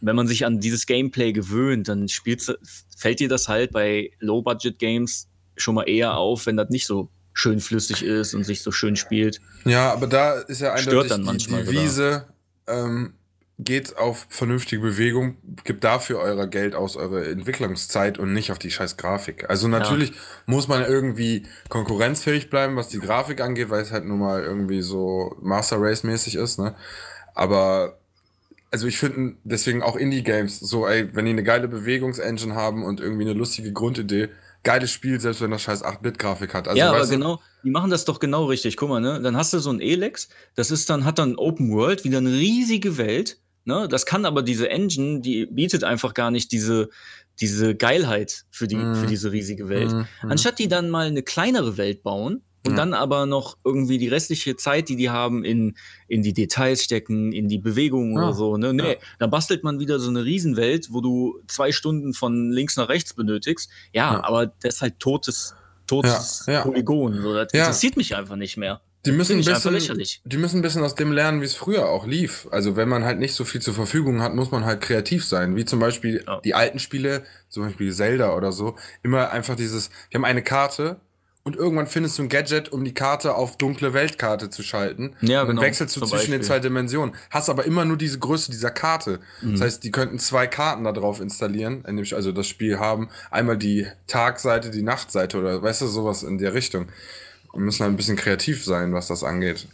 wenn 0.00 0.14
man 0.16 0.28
sich 0.28 0.46
an 0.46 0.60
dieses 0.60 0.86
Gameplay 0.86 1.32
gewöhnt, 1.32 1.88
dann 1.88 2.08
spielst, 2.08 2.56
fällt 2.96 3.18
dir 3.20 3.28
das 3.28 3.48
halt 3.48 3.72
bei 3.72 4.12
Low-Budget-Games 4.20 5.27
schon 5.58 5.74
mal 5.74 5.88
eher 5.88 6.16
auf, 6.16 6.46
wenn 6.46 6.56
das 6.56 6.70
nicht 6.70 6.86
so 6.86 7.08
schön 7.32 7.60
flüssig 7.60 8.02
ist 8.02 8.34
und 8.34 8.44
sich 8.44 8.62
so 8.62 8.72
schön 8.72 8.96
spielt. 8.96 9.40
Ja, 9.64 9.92
aber 9.92 10.06
da 10.06 10.34
ist 10.34 10.60
ja 10.60 10.76
Stört 10.76 10.88
eindeutig 10.88 11.10
dann 11.10 11.20
die 11.20 11.26
manchmal 11.26 11.64
sogar. 11.64 11.82
Devise, 11.82 12.26
ähm, 12.66 13.14
geht 13.58 13.96
auf 13.96 14.26
vernünftige 14.28 14.80
Bewegung, 14.80 15.36
gibt 15.64 15.82
dafür 15.82 16.20
euer 16.20 16.46
Geld 16.46 16.76
aus, 16.76 16.96
eure 16.96 17.28
Entwicklungszeit 17.28 18.18
und 18.18 18.32
nicht 18.32 18.52
auf 18.52 18.58
die 18.58 18.70
scheiß 18.70 18.96
Grafik. 18.96 19.50
Also 19.50 19.66
natürlich 19.66 20.12
muss 20.46 20.68
man 20.68 20.84
irgendwie 20.84 21.44
konkurrenzfähig 21.68 22.50
bleiben, 22.50 22.76
was 22.76 22.88
die 22.88 23.00
Grafik 23.00 23.40
angeht, 23.40 23.68
weil 23.68 23.82
es 23.82 23.90
halt 23.90 24.04
nun 24.04 24.20
mal 24.20 24.42
irgendwie 24.42 24.80
so 24.80 25.36
Master 25.40 25.76
Race 25.80 26.04
mäßig 26.04 26.36
ist, 26.36 26.58
ne? 26.58 26.76
Aber 27.34 27.98
also 28.70 28.86
ich 28.86 28.98
finde 28.98 29.36
deswegen 29.44 29.82
auch 29.82 29.96
Indie-Games 29.96 30.60
so, 30.60 30.86
ey, 30.86 31.08
wenn 31.14 31.24
die 31.24 31.32
eine 31.32 31.42
geile 31.42 31.66
Bewegungsengine 31.68 32.54
haben 32.54 32.84
und 32.84 33.00
irgendwie 33.00 33.24
eine 33.24 33.32
lustige 33.32 33.72
Grundidee, 33.72 34.28
geiles 34.68 34.90
Spiel, 34.90 35.18
selbst 35.18 35.40
wenn 35.40 35.50
das 35.50 35.62
scheiß 35.62 35.82
8-Bit-Grafik 35.82 36.52
hat. 36.52 36.68
Also, 36.68 36.78
ja, 36.78 36.90
aber 36.92 37.06
genau, 37.06 37.40
die 37.64 37.70
machen 37.70 37.90
das 37.90 38.04
doch 38.04 38.20
genau 38.20 38.44
richtig. 38.44 38.76
Guck 38.76 38.90
mal, 38.90 39.00
ne? 39.00 39.18
Dann 39.22 39.34
hast 39.34 39.54
du 39.54 39.60
so 39.60 39.70
ein 39.70 39.80
Elex, 39.80 40.28
das 40.56 40.70
ist 40.70 40.90
dann, 40.90 41.06
hat 41.06 41.18
dann 41.18 41.36
Open 41.36 41.70
World, 41.72 42.04
wieder 42.04 42.18
eine 42.18 42.32
riesige 42.32 42.98
Welt, 42.98 43.38
ne? 43.64 43.88
Das 43.88 44.04
kann 44.04 44.26
aber 44.26 44.42
diese 44.42 44.68
Engine, 44.68 45.20
die 45.22 45.46
bietet 45.46 45.84
einfach 45.84 46.12
gar 46.12 46.30
nicht 46.30 46.52
diese, 46.52 46.90
diese 47.40 47.76
Geilheit 47.76 48.44
für 48.50 48.68
die, 48.68 48.76
Mhm. 48.76 48.94
für 48.96 49.06
diese 49.06 49.32
riesige 49.32 49.70
Welt. 49.70 49.90
Mhm, 49.90 50.06
mhm. 50.22 50.30
Anstatt 50.32 50.58
die 50.58 50.68
dann 50.68 50.90
mal 50.90 51.06
eine 51.06 51.22
kleinere 51.22 51.78
Welt 51.78 52.02
bauen 52.02 52.42
und 52.66 52.72
Ja. 52.72 52.76
dann 52.76 52.92
aber 52.94 53.26
noch 53.26 53.56
irgendwie 53.64 53.98
die 53.98 54.08
restliche 54.08 54.56
Zeit, 54.56 54.88
die 54.88 54.96
die 54.96 55.10
haben, 55.10 55.44
in, 55.44 55.76
in 56.08 56.22
die 56.22 56.32
Details 56.32 56.82
stecken, 56.82 57.32
in 57.32 57.48
die 57.48 57.58
Bewegungen 57.58 58.14
Ja. 58.16 58.24
oder 58.24 58.32
so. 58.34 58.56
Ne? 58.56 58.72
Nee, 58.74 58.92
Ja. 58.92 58.96
dann 59.18 59.30
bastelt 59.30 59.64
man 59.64 59.78
wieder 59.80 59.98
so 60.00 60.10
eine 60.10 60.24
Riesenwelt, 60.24 60.88
wo 60.90 61.00
du 61.00 61.40
zwei 61.46 61.72
Stunden 61.72 62.14
von 62.14 62.50
links 62.50 62.76
nach 62.76 62.88
rechts 62.88 63.14
benötigst. 63.14 63.70
Ja, 63.92 64.22
aber 64.24 64.46
das 64.46 64.76
ist 64.76 64.82
halt 64.82 64.98
totes, 64.98 65.54
totes. 65.86 66.44
Polygon. 66.62 67.22
So, 67.22 67.34
das 67.34 67.52
interessiert 67.52 67.96
mich 67.96 68.16
einfach 68.16 68.36
nicht 68.36 68.56
mehr. 68.56 68.80
Die 69.06 69.12
müssen, 69.12 69.38
ein 69.38 69.44
bisschen, 69.44 69.98
die 70.24 70.36
müssen 70.36 70.58
ein 70.58 70.62
bisschen 70.62 70.82
aus 70.82 70.96
dem 70.96 71.12
lernen, 71.12 71.40
wie 71.40 71.44
es 71.46 71.54
früher 71.54 71.88
auch 71.88 72.04
lief. 72.04 72.48
Also 72.50 72.74
wenn 72.74 72.88
man 72.88 73.04
halt 73.04 73.20
nicht 73.20 73.32
so 73.32 73.44
viel 73.44 73.62
zur 73.62 73.72
Verfügung 73.72 74.20
hat, 74.20 74.34
muss 74.34 74.50
man 74.50 74.64
halt 74.64 74.80
kreativ 74.80 75.24
sein. 75.24 75.54
Wie 75.54 75.64
zum 75.64 75.78
Beispiel 75.78 76.24
die 76.44 76.52
alten 76.54 76.80
Spiele, 76.80 77.22
zum 77.48 77.62
Beispiel 77.62 77.92
Zelda 77.92 78.34
oder 78.34 78.50
so, 78.50 78.74
immer 79.04 79.30
einfach 79.30 79.54
dieses, 79.54 79.90
wir 80.10 80.18
haben 80.18 80.24
eine 80.24 80.42
Karte 80.42 81.00
und 81.48 81.56
irgendwann 81.56 81.86
findest 81.86 82.18
du 82.18 82.22
ein 82.24 82.28
Gadget, 82.28 82.70
um 82.72 82.84
die 82.84 82.92
Karte 82.92 83.34
auf 83.34 83.56
dunkle 83.56 83.94
Weltkarte 83.94 84.50
zu 84.50 84.62
schalten. 84.62 85.14
Ja, 85.22 85.40
und 85.40 85.48
dann 85.48 85.56
genau, 85.56 85.62
wechselst 85.62 85.96
du 85.96 86.04
zwischen 86.04 86.30
den 86.30 86.42
zwei 86.42 86.60
Dimensionen. 86.60 87.14
Hast 87.30 87.48
aber 87.48 87.64
immer 87.64 87.86
nur 87.86 87.96
diese 87.96 88.18
Größe 88.18 88.50
dieser 88.50 88.70
Karte. 88.70 89.18
Mhm. 89.40 89.52
Das 89.52 89.62
heißt, 89.62 89.82
die 89.82 89.90
könnten 89.90 90.18
zwei 90.18 90.46
Karten 90.46 90.84
da 90.84 90.92
drauf 90.92 91.20
installieren, 91.20 91.84
in 91.88 91.96
dem, 91.96 92.06
also 92.12 92.32
das 92.32 92.46
Spiel 92.46 92.78
haben. 92.78 93.08
Einmal 93.30 93.56
die 93.56 93.86
Tagseite, 94.06 94.70
die 94.70 94.82
Nachtseite 94.82 95.38
oder 95.38 95.62
weißt 95.62 95.80
du, 95.80 95.86
sowas 95.86 96.22
in 96.22 96.36
der 96.36 96.52
Richtung. 96.52 96.88
Wir 97.54 97.60
müssen 97.60 97.82
halt 97.82 97.94
ein 97.94 97.96
bisschen 97.96 98.16
kreativ 98.16 98.62
sein, 98.64 98.92
was 98.92 99.08
das 99.08 99.24
angeht. 99.24 99.66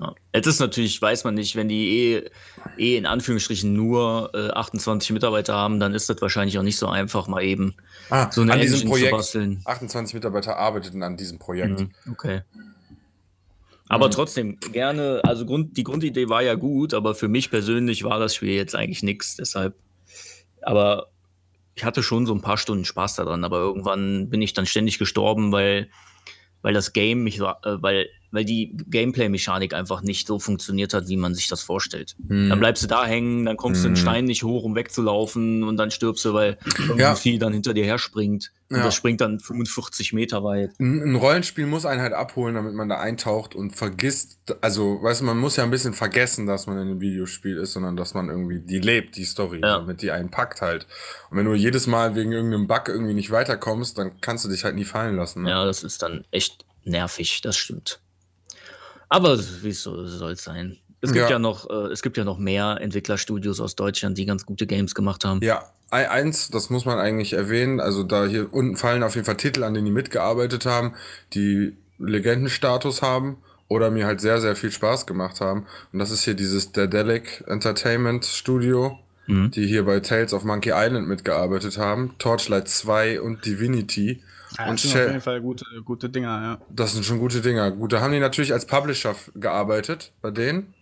Ja. 0.00 0.14
Jetzt 0.34 0.46
ist 0.46 0.60
natürlich, 0.60 1.00
weiß 1.00 1.24
man 1.24 1.34
nicht, 1.34 1.56
wenn 1.56 1.68
die 1.68 2.12
eh, 2.14 2.30
eh 2.76 2.96
in 2.96 3.06
Anführungsstrichen 3.06 3.72
nur 3.72 4.30
äh, 4.34 4.50
28 4.50 5.10
Mitarbeiter 5.10 5.54
haben, 5.54 5.80
dann 5.80 5.94
ist 5.94 6.08
das 6.08 6.20
wahrscheinlich 6.22 6.58
auch 6.58 6.62
nicht 6.62 6.78
so 6.78 6.86
einfach, 6.88 7.26
mal 7.28 7.42
eben 7.42 7.74
Ah, 8.10 8.30
so 8.30 8.42
eine 8.42 8.52
an 8.52 8.60
diesem 8.60 8.88
Projekt. 8.88 9.10
zu 9.10 9.16
basteln. 9.16 9.62
28 9.64 10.14
Mitarbeiter 10.14 10.56
arbeiteten 10.56 11.02
an 11.02 11.16
diesem 11.16 11.38
Projekt. 11.38 11.80
Mhm, 11.80 11.90
Okay. 12.12 12.42
Aber 13.90 14.08
Mhm. 14.08 14.12
trotzdem, 14.12 14.58
gerne, 14.72 15.22
also 15.24 15.46
Grund, 15.46 15.76
die 15.78 15.82
Grundidee 15.84 16.28
war 16.28 16.42
ja 16.42 16.54
gut, 16.54 16.92
aber 16.92 17.14
für 17.14 17.28
mich 17.28 17.50
persönlich 17.50 18.04
war 18.04 18.18
das 18.18 18.34
Spiel 18.34 18.50
jetzt 18.50 18.74
eigentlich 18.74 19.02
nichts. 19.02 19.36
Deshalb, 19.36 19.74
Aber 20.62 21.06
ich 21.74 21.84
hatte 21.84 22.02
schon 22.02 22.26
so 22.26 22.34
ein 22.34 22.42
paar 22.42 22.58
Stunden 22.58 22.84
Spaß 22.84 23.14
daran, 23.16 23.44
aber 23.44 23.58
irgendwann 23.60 24.28
bin 24.28 24.42
ich 24.42 24.52
dann 24.52 24.66
ständig 24.66 24.98
gestorben, 24.98 25.52
weil, 25.52 25.88
weil 26.60 26.74
das 26.74 26.92
Game 26.92 27.22
mich, 27.22 27.38
äh, 27.40 27.44
weil 27.64 28.08
weil 28.30 28.44
die 28.44 28.76
Gameplay-Mechanik 28.88 29.74
einfach 29.74 30.02
nicht 30.02 30.26
so 30.26 30.38
funktioniert 30.38 30.94
hat, 30.94 31.08
wie 31.08 31.16
man 31.16 31.34
sich 31.34 31.48
das 31.48 31.62
vorstellt. 31.62 32.16
Hm. 32.28 32.48
Dann 32.48 32.58
bleibst 32.58 32.82
du 32.82 32.86
da 32.86 33.06
hängen, 33.06 33.46
dann 33.46 33.56
kommst 33.56 33.82
hm. 33.82 33.90
du 33.90 33.94
den 33.94 33.96
Stein 33.96 34.24
nicht 34.24 34.42
hoch, 34.42 34.64
um 34.64 34.74
wegzulaufen 34.74 35.64
und 35.64 35.76
dann 35.76 35.90
stirbst 35.90 36.24
du, 36.24 36.34
weil 36.34 36.58
irgendwie 36.88 37.32
ja. 37.32 37.38
dann 37.38 37.52
hinter 37.52 37.74
dir 37.74 37.84
her 37.84 37.98
springt. 37.98 38.52
Und 38.70 38.76
ja. 38.76 38.82
das 38.82 38.94
springt 38.94 39.22
dann 39.22 39.40
45 39.40 40.12
Meter 40.12 40.44
weit. 40.44 40.78
Ein 40.78 41.14
Rollenspiel 41.14 41.64
muss 41.64 41.86
einen 41.86 42.02
halt 42.02 42.12
abholen, 42.12 42.54
damit 42.54 42.74
man 42.74 42.90
da 42.90 43.00
eintaucht 43.00 43.54
und 43.54 43.74
vergisst, 43.74 44.38
also, 44.60 45.02
weißt 45.02 45.22
du, 45.22 45.24
man 45.24 45.38
muss 45.38 45.56
ja 45.56 45.64
ein 45.64 45.70
bisschen 45.70 45.94
vergessen, 45.94 46.46
dass 46.46 46.66
man 46.66 46.76
in 46.76 46.88
einem 46.88 47.00
Videospiel 47.00 47.56
ist, 47.56 47.72
sondern 47.72 47.96
dass 47.96 48.12
man 48.12 48.28
irgendwie 48.28 48.60
die 48.60 48.78
lebt, 48.78 49.16
die 49.16 49.24
Story, 49.24 49.60
ja. 49.62 49.78
damit 49.78 50.02
die 50.02 50.10
einen 50.10 50.30
packt 50.30 50.60
halt. 50.60 50.86
Und 51.30 51.38
wenn 51.38 51.46
du 51.46 51.54
jedes 51.54 51.86
Mal 51.86 52.14
wegen 52.14 52.32
irgendeinem 52.32 52.66
Bug 52.66 52.88
irgendwie 52.88 53.14
nicht 53.14 53.30
weiterkommst, 53.30 53.96
dann 53.96 54.20
kannst 54.20 54.44
du 54.44 54.50
dich 54.50 54.64
halt 54.64 54.74
nie 54.74 54.84
fallen 54.84 55.16
lassen. 55.16 55.44
Ne? 55.44 55.50
Ja, 55.50 55.64
das 55.64 55.82
ist 55.82 56.02
dann 56.02 56.26
echt 56.30 56.66
nervig, 56.84 57.40
das 57.40 57.56
stimmt. 57.56 58.00
Aber 59.08 59.38
wie 59.62 59.72
so 59.72 60.06
soll 60.06 60.32
es 60.32 60.44
sein. 60.44 60.78
Es 61.00 61.12
gibt 61.12 61.26
ja, 61.26 61.32
ja 61.32 61.38
noch, 61.38 61.70
äh, 61.70 61.92
es 61.92 62.02
gibt 62.02 62.16
ja 62.16 62.24
noch 62.24 62.38
mehr 62.38 62.78
Entwicklerstudios 62.80 63.60
aus 63.60 63.76
Deutschland, 63.76 64.18
die 64.18 64.26
ganz 64.26 64.44
gute 64.44 64.66
Games 64.66 64.94
gemacht 64.94 65.24
haben. 65.24 65.40
Ja, 65.42 65.64
eins, 65.90 66.50
das 66.50 66.70
muss 66.70 66.84
man 66.84 66.98
eigentlich 66.98 67.34
erwähnen. 67.34 67.80
Also 67.80 68.02
da 68.02 68.26
hier 68.26 68.52
unten 68.52 68.76
fallen 68.76 69.02
auf 69.02 69.14
jeden 69.14 69.24
Fall 69.24 69.36
Titel, 69.36 69.62
an 69.62 69.74
denen 69.74 69.86
die 69.86 69.92
mitgearbeitet 69.92 70.66
haben, 70.66 70.94
die 71.34 71.76
Legendenstatus 71.98 73.02
haben 73.02 73.38
oder 73.68 73.90
mir 73.90 74.06
halt 74.06 74.20
sehr, 74.20 74.40
sehr 74.40 74.56
viel 74.56 74.72
Spaß 74.72 75.06
gemacht 75.06 75.40
haben. 75.40 75.66
Und 75.92 75.98
das 75.98 76.10
ist 76.10 76.24
hier 76.24 76.34
dieses 76.34 76.72
Daedalic 76.72 77.44
Entertainment 77.46 78.24
Studio, 78.24 78.98
mhm. 79.26 79.50
die 79.52 79.66
hier 79.66 79.84
bei 79.84 80.00
Tales 80.00 80.32
of 80.32 80.44
Monkey 80.44 80.72
Island 80.74 81.06
mitgearbeitet 81.06 81.78
haben, 81.78 82.14
Torchlight 82.18 82.68
2 82.68 83.20
und 83.20 83.44
Divinity. 83.44 84.22
Ja, 84.56 84.68
und 84.68 84.82
das 84.82 84.90
sind 84.90 85.00
auf 85.00 85.08
jeden 85.08 85.20
Fall 85.20 85.40
gute, 85.40 85.64
gute 85.84 86.08
Dinger, 86.08 86.42
ja. 86.42 86.60
Das 86.70 86.94
sind 86.94 87.04
schon 87.04 87.18
gute 87.18 87.40
Dinger. 87.40 87.70
Gut, 87.72 87.92
da 87.92 88.00
haben 88.00 88.12
die 88.12 88.20
natürlich 88.20 88.52
als 88.52 88.66
Publisher 88.66 89.14
gearbeitet 89.34 90.12
bei 90.22 90.30
denen. 90.30 90.74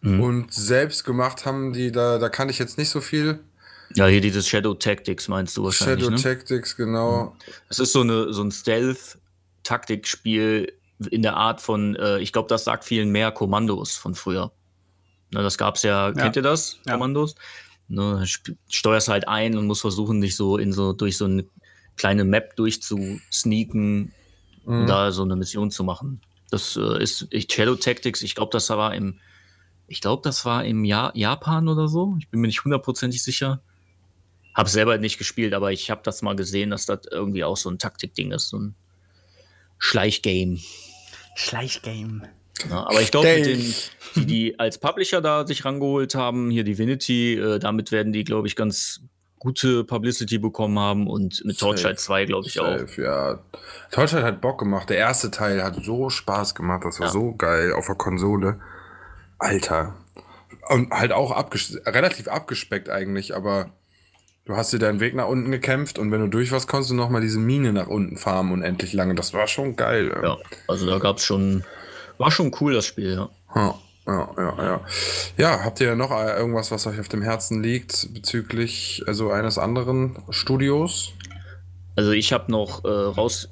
Mhm. 0.00 0.20
Und 0.20 0.52
selbst 0.52 1.04
gemacht 1.04 1.44
haben 1.44 1.72
die, 1.72 1.90
da, 1.90 2.18
da 2.18 2.28
kannte 2.28 2.52
ich 2.52 2.58
jetzt 2.58 2.78
nicht 2.78 2.90
so 2.90 3.00
viel. 3.00 3.40
Ja, 3.94 4.06
hier 4.06 4.20
dieses 4.20 4.46
Shadow 4.46 4.74
Tactics 4.74 5.28
meinst 5.28 5.56
du 5.56 5.64
wahrscheinlich. 5.64 6.04
Shadow 6.04 6.14
ne? 6.14 6.22
Tactics, 6.22 6.76
genau. 6.76 7.34
Es 7.68 7.78
ist 7.78 7.92
so, 7.92 8.02
eine, 8.02 8.32
so 8.32 8.42
ein 8.42 8.52
Stealth-Taktikspiel 8.52 10.72
in 11.10 11.22
der 11.22 11.36
Art 11.36 11.60
von, 11.60 11.96
äh, 11.96 12.18
ich 12.18 12.32
glaube, 12.32 12.48
das 12.48 12.64
sagt 12.64 12.84
vielen 12.84 13.10
mehr 13.10 13.32
Kommandos 13.32 13.96
von 13.96 14.14
früher. 14.14 14.52
Na, 15.30 15.42
das 15.42 15.58
gab's 15.58 15.82
ja, 15.82 16.08
ja, 16.08 16.14
kennt 16.14 16.36
ihr 16.36 16.42
das? 16.42 16.78
Ja. 16.86 16.92
Kommandos? 16.92 17.34
Ne, 17.88 18.24
steuerst 18.68 19.08
halt 19.08 19.28
ein 19.28 19.56
und 19.56 19.66
musst 19.66 19.80
versuchen, 19.80 20.20
dich 20.20 20.36
so 20.36 20.58
in 20.58 20.72
so 20.72 20.92
durch 20.92 21.16
so 21.16 21.26
ein 21.26 21.48
kleine 21.98 22.24
Map 22.24 22.56
durchzusneaken 22.56 24.12
mhm. 24.64 24.80
und 24.80 24.86
da 24.86 25.12
so 25.12 25.22
eine 25.22 25.36
Mission 25.36 25.70
zu 25.70 25.84
machen. 25.84 26.20
Das 26.50 26.76
äh, 26.76 27.02
ist 27.02 27.26
ich, 27.30 27.52
Shadow 27.52 27.74
Tactics, 27.74 28.22
ich 28.22 28.34
glaube, 28.34 28.50
das 28.52 28.70
war 28.70 28.94
im, 28.94 29.18
ich 29.86 30.00
glaube, 30.00 30.22
das 30.22 30.44
war 30.44 30.64
im 30.64 30.84
ja 30.84 31.12
Japan 31.14 31.68
oder 31.68 31.88
so. 31.88 32.16
Ich 32.18 32.28
bin 32.30 32.40
mir 32.40 32.46
nicht 32.46 32.64
hundertprozentig 32.64 33.22
sicher. 33.22 33.62
Habe 34.54 34.68
selber 34.68 34.98
nicht 34.98 35.18
gespielt, 35.18 35.54
aber 35.54 35.72
ich 35.72 35.90
habe 35.90 36.00
das 36.02 36.22
mal 36.22 36.34
gesehen, 36.34 36.70
dass 36.70 36.86
das 36.86 37.00
irgendwie 37.10 37.44
auch 37.44 37.56
so 37.56 37.70
ein 37.70 37.78
Taktikding 37.78 38.32
ist, 38.32 38.48
so 38.48 38.58
ein 38.58 38.74
Schleichgame. 39.78 40.58
Schleichgame. 41.36 42.28
Ja, 42.68 42.86
aber 42.88 43.00
ich 43.00 43.12
glaube, 43.12 43.40
die, 43.42 43.74
die 44.16 44.58
als 44.58 44.78
Publisher 44.78 45.20
da 45.20 45.46
sich 45.46 45.64
rangeholt 45.64 46.16
haben, 46.16 46.50
hier 46.50 46.64
Divinity, 46.64 47.34
äh, 47.34 47.58
damit 47.60 47.92
werden 47.92 48.12
die, 48.12 48.24
glaube 48.24 48.48
ich, 48.48 48.56
ganz 48.56 49.02
gute 49.38 49.84
Publicity 49.84 50.38
bekommen 50.38 50.78
haben 50.78 51.06
und 51.06 51.44
mit 51.44 51.58
Torchlight 51.58 52.00
2, 52.00 52.24
glaube 52.26 52.46
ich, 52.46 52.54
Safe, 52.54 52.86
auch. 52.90 52.98
Ja. 52.98 53.38
Torchlight 53.90 54.24
hat 54.24 54.40
Bock 54.40 54.58
gemacht. 54.58 54.90
Der 54.90 54.98
erste 54.98 55.30
Teil 55.30 55.62
hat 55.62 55.76
so 55.84 56.10
Spaß 56.10 56.54
gemacht. 56.54 56.84
Das 56.84 57.00
war 57.00 57.08
ja. 57.08 57.12
so 57.12 57.34
geil 57.34 57.72
auf 57.72 57.86
der 57.86 57.94
Konsole. 57.94 58.60
Alter. 59.38 59.94
Und 60.68 60.90
halt 60.92 61.12
auch 61.12 61.30
abges 61.30 61.80
relativ 61.86 62.28
abgespeckt 62.28 62.90
eigentlich, 62.90 63.34
aber 63.34 63.70
du 64.44 64.56
hast 64.56 64.72
dir 64.72 64.78
deinen 64.78 65.00
Weg 65.00 65.14
nach 65.14 65.28
unten 65.28 65.50
gekämpft 65.50 65.98
und 65.98 66.10
wenn 66.10 66.20
du 66.20 66.28
durch 66.28 66.52
warst, 66.52 66.68
konntest 66.68 66.90
du 66.90 66.94
nochmal 66.94 67.20
diese 67.20 67.38
Mine 67.38 67.72
nach 67.72 67.86
unten 67.86 68.16
farmen 68.16 68.52
unendlich 68.52 68.92
lange. 68.92 69.14
Das 69.14 69.32
war 69.32 69.46
schon 69.46 69.76
geil. 69.76 70.12
Ja, 70.22 70.36
also 70.66 70.86
da 70.86 70.98
gab 70.98 71.18
es 71.18 71.24
schon, 71.24 71.64
war 72.18 72.30
schon 72.30 72.54
cool 72.60 72.74
das 72.74 72.84
Spiel, 72.84 73.14
ja. 73.14 73.30
Huh. 73.54 73.74
Ja, 74.08 74.30
ja, 74.38 74.54
ja. 74.58 74.80
Ja, 75.36 75.64
habt 75.64 75.80
ihr 75.80 75.94
noch 75.94 76.10
äh, 76.10 76.38
irgendwas, 76.38 76.70
was 76.70 76.86
euch 76.86 76.98
auf 76.98 77.08
dem 77.08 77.20
Herzen 77.20 77.62
liegt 77.62 78.08
bezüglich 78.14 79.02
also 79.06 79.30
eines 79.30 79.58
anderen 79.58 80.16
Studios? 80.30 81.12
Also 81.94 82.12
ich 82.12 82.32
habe 82.32 82.50
noch 82.50 82.84
äh, 82.84 82.88
raus, 82.88 83.50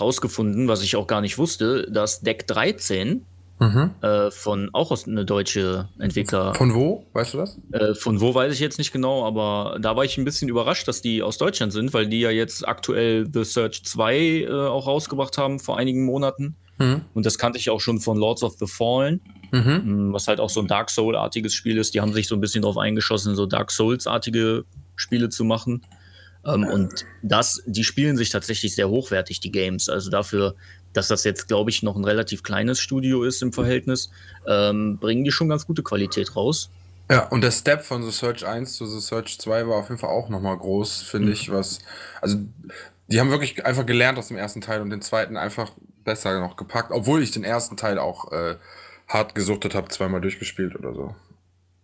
rausgefunden, 0.00 0.66
was 0.66 0.82
ich 0.82 0.96
auch 0.96 1.06
gar 1.06 1.20
nicht 1.20 1.36
wusste, 1.36 1.90
dass 1.90 2.20
Deck 2.22 2.46
13 2.46 3.26
mhm. 3.58 3.90
äh, 4.00 4.30
von 4.30 4.70
auch 4.72 4.90
aus 4.90 5.06
eine 5.06 5.26
deutsche 5.26 5.90
Entwickler. 5.98 6.54
Von 6.54 6.74
wo? 6.74 7.04
Weißt 7.12 7.34
du 7.34 7.38
das? 7.38 7.58
Äh, 7.72 7.94
von 7.94 8.22
wo 8.22 8.34
weiß 8.34 8.54
ich 8.54 8.60
jetzt 8.60 8.78
nicht 8.78 8.92
genau, 8.92 9.26
aber 9.26 9.78
da 9.78 9.94
war 9.94 10.04
ich 10.04 10.16
ein 10.16 10.24
bisschen 10.24 10.48
überrascht, 10.48 10.88
dass 10.88 11.02
die 11.02 11.22
aus 11.22 11.36
Deutschland 11.36 11.74
sind, 11.74 11.92
weil 11.92 12.06
die 12.06 12.20
ja 12.20 12.30
jetzt 12.30 12.66
aktuell 12.66 13.28
The 13.30 13.44
Search 13.44 13.84
2 13.84 14.16
äh, 14.16 14.48
auch 14.48 14.86
rausgebracht 14.86 15.36
haben 15.36 15.58
vor 15.60 15.76
einigen 15.76 16.06
Monaten. 16.06 16.56
Mhm. 16.78 17.02
Und 17.12 17.26
das 17.26 17.36
kannte 17.36 17.58
ich 17.58 17.68
auch 17.68 17.80
schon 17.80 18.00
von 18.00 18.16
Lords 18.16 18.42
of 18.42 18.54
the 18.58 18.66
Fallen. 18.66 19.20
Mhm. 19.50 20.08
Mm, 20.08 20.12
was 20.12 20.28
halt 20.28 20.40
auch 20.40 20.50
so 20.50 20.60
ein 20.60 20.66
Dark 20.66 20.90
Soul-artiges 20.90 21.54
Spiel 21.54 21.78
ist. 21.78 21.94
Die 21.94 22.00
haben 22.00 22.12
sich 22.12 22.28
so 22.28 22.34
ein 22.34 22.40
bisschen 22.40 22.62
darauf 22.62 22.78
eingeschossen, 22.78 23.34
so 23.34 23.46
Dark 23.46 23.70
Souls-artige 23.70 24.64
Spiele 24.96 25.28
zu 25.28 25.44
machen. 25.44 25.82
Ähm, 26.46 26.64
und 26.64 27.06
das, 27.22 27.62
die 27.66 27.84
spielen 27.84 28.16
sich 28.16 28.30
tatsächlich 28.30 28.74
sehr 28.74 28.88
hochwertig, 28.88 29.40
die 29.40 29.50
Games. 29.50 29.88
Also 29.88 30.10
dafür, 30.10 30.54
dass 30.92 31.08
das 31.08 31.24
jetzt, 31.24 31.48
glaube 31.48 31.70
ich, 31.70 31.82
noch 31.82 31.96
ein 31.96 32.04
relativ 32.04 32.42
kleines 32.42 32.80
Studio 32.80 33.22
ist 33.24 33.42
im 33.42 33.52
Verhältnis, 33.52 34.10
ähm, 34.46 34.98
bringen 34.98 35.24
die 35.24 35.32
schon 35.32 35.48
ganz 35.48 35.66
gute 35.66 35.82
Qualität 35.82 36.36
raus. 36.36 36.70
Ja, 37.10 37.26
und 37.28 37.42
der 37.42 37.50
Step 37.50 37.82
von 37.82 38.02
The 38.02 38.10
Search 38.10 38.46
1 38.46 38.74
zu 38.74 38.86
The 38.86 39.00
Search 39.00 39.38
2 39.38 39.66
war 39.66 39.76
auf 39.76 39.88
jeden 39.88 39.98
Fall 39.98 40.10
auch 40.10 40.28
nochmal 40.28 40.58
groß, 40.58 41.02
finde 41.02 41.28
mhm. 41.28 41.32
ich, 41.32 41.50
was, 41.50 41.80
also, 42.20 42.36
die 43.06 43.18
haben 43.18 43.30
wirklich 43.30 43.64
einfach 43.64 43.86
gelernt 43.86 44.18
aus 44.18 44.28
dem 44.28 44.36
ersten 44.36 44.60
Teil 44.60 44.82
und 44.82 44.90
den 44.90 45.00
zweiten 45.00 45.38
einfach 45.38 45.70
besser 46.04 46.38
noch 46.40 46.56
gepackt, 46.56 46.90
obwohl 46.90 47.22
ich 47.22 47.30
den 47.30 47.44
ersten 47.44 47.78
Teil 47.78 47.98
auch 47.98 48.30
äh, 48.32 48.56
hart 49.08 49.34
gesuchtet 49.34 49.74
habe, 49.74 49.88
zweimal 49.88 50.20
durchgespielt 50.20 50.76
oder 50.76 50.94
so. 50.94 51.16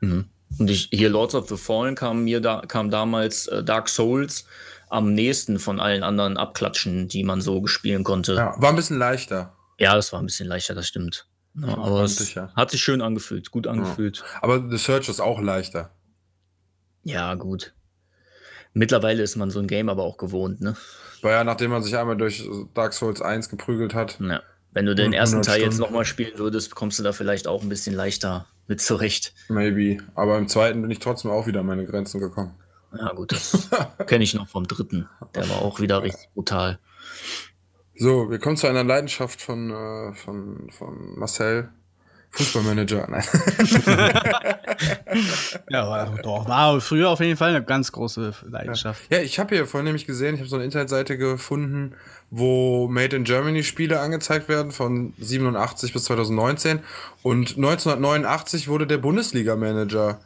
Mhm. 0.00 0.26
Und 0.58 0.70
ich, 0.70 0.88
hier 0.92 1.08
Lords 1.08 1.34
of 1.34 1.48
the 1.48 1.56
Fallen 1.56 1.94
kam 1.94 2.24
mir 2.24 2.40
da, 2.40 2.62
kam 2.66 2.90
damals 2.90 3.48
äh, 3.48 3.64
Dark 3.64 3.88
Souls 3.88 4.46
am 4.88 5.12
nächsten 5.12 5.58
von 5.58 5.80
allen 5.80 6.02
anderen 6.02 6.36
Abklatschen, 6.36 7.08
die 7.08 7.24
man 7.24 7.40
so 7.40 7.66
spielen 7.66 8.04
konnte. 8.04 8.34
Ja, 8.34 8.54
war 8.58 8.70
ein 8.70 8.76
bisschen 8.76 8.98
leichter. 8.98 9.56
Ja, 9.78 9.96
es 9.96 10.12
war 10.12 10.20
ein 10.20 10.26
bisschen 10.26 10.46
leichter, 10.46 10.74
das 10.74 10.86
stimmt. 10.86 11.26
Ja, 11.56 11.76
aber 11.78 12.02
es 12.02 12.36
hat 12.36 12.70
sich 12.70 12.82
schön 12.82 13.00
angefühlt, 13.00 13.50
gut 13.50 13.66
angefühlt. 13.66 14.24
Aber 14.40 14.68
The 14.68 14.76
Search 14.76 15.08
ist 15.08 15.20
auch 15.20 15.40
leichter. 15.40 15.90
Ja, 17.04 17.34
gut. 17.34 17.74
Mittlerweile 18.72 19.22
ist 19.22 19.36
man 19.36 19.50
so 19.50 19.60
ein 19.60 19.68
Game 19.68 19.88
aber 19.88 20.02
auch 20.02 20.16
gewohnt, 20.16 20.60
ne? 20.60 20.76
War 21.22 21.30
ja, 21.30 21.44
nachdem 21.44 21.70
man 21.70 21.82
sich 21.82 21.96
einmal 21.96 22.16
durch 22.16 22.44
Dark 22.74 22.92
Souls 22.92 23.22
1 23.22 23.48
geprügelt 23.48 23.94
hat. 23.94 24.18
Ja. 24.20 24.42
Wenn 24.74 24.86
du 24.86 24.94
den 24.94 25.12
ersten 25.12 25.40
Teil 25.40 25.60
Stunden. 25.60 25.70
jetzt 25.70 25.78
nochmal 25.78 26.04
spielen 26.04 26.36
würdest, 26.36 26.74
kommst 26.74 26.98
du 26.98 27.04
da 27.04 27.12
vielleicht 27.12 27.46
auch 27.46 27.62
ein 27.62 27.68
bisschen 27.68 27.94
leichter 27.94 28.46
mit 28.66 28.80
zurecht. 28.80 29.32
Maybe. 29.48 30.02
Aber 30.14 30.36
im 30.36 30.48
zweiten 30.48 30.82
bin 30.82 30.90
ich 30.90 30.98
trotzdem 30.98 31.30
auch 31.30 31.46
wieder 31.46 31.60
an 31.60 31.66
meine 31.66 31.86
Grenzen 31.86 32.20
gekommen. 32.20 32.54
Ja, 32.98 33.12
gut, 33.12 33.32
das 33.32 33.70
kenne 34.06 34.24
ich 34.24 34.34
noch 34.34 34.48
vom 34.48 34.66
dritten. 34.66 35.08
Der 35.34 35.48
war 35.48 35.62
auch 35.62 35.80
wieder 35.80 36.02
richtig 36.02 36.28
brutal. 36.34 36.78
So, 37.96 38.30
wir 38.30 38.40
kommen 38.40 38.56
zu 38.56 38.66
einer 38.66 38.82
Leidenschaft 38.82 39.40
von, 39.40 39.70
äh, 39.70 40.12
von, 40.14 40.68
von 40.70 41.18
Marcel. 41.18 41.70
Fußballmanager. 42.34 43.06
Nein. 43.08 43.22
ja, 45.70 45.88
war, 45.88 46.18
doch, 46.20 46.48
war 46.48 46.80
früher 46.80 47.10
auf 47.10 47.20
jeden 47.20 47.36
Fall 47.36 47.50
eine 47.50 47.64
ganz 47.64 47.92
große 47.92 48.34
Leidenschaft. 48.48 49.02
Ja, 49.08 49.18
ja 49.18 49.22
ich 49.22 49.38
habe 49.38 49.54
hier 49.54 49.66
vorhin 49.66 49.84
nämlich 49.84 50.04
gesehen, 50.04 50.34
ich 50.34 50.40
habe 50.40 50.50
so 50.50 50.56
eine 50.56 50.64
Internetseite 50.64 51.16
gefunden, 51.16 51.94
wo 52.36 52.88
Made 52.88 53.14
in 53.14 53.24
Germany 53.24 53.62
Spiele 53.62 54.00
angezeigt 54.00 54.48
werden 54.48 54.72
von 54.72 55.14
87 55.18 55.92
bis 55.92 56.04
2019 56.04 56.80
und 57.22 57.56
1989 57.56 58.68
wurde 58.68 58.86
der 58.86 58.98
Bundesliga-Manager 58.98 60.20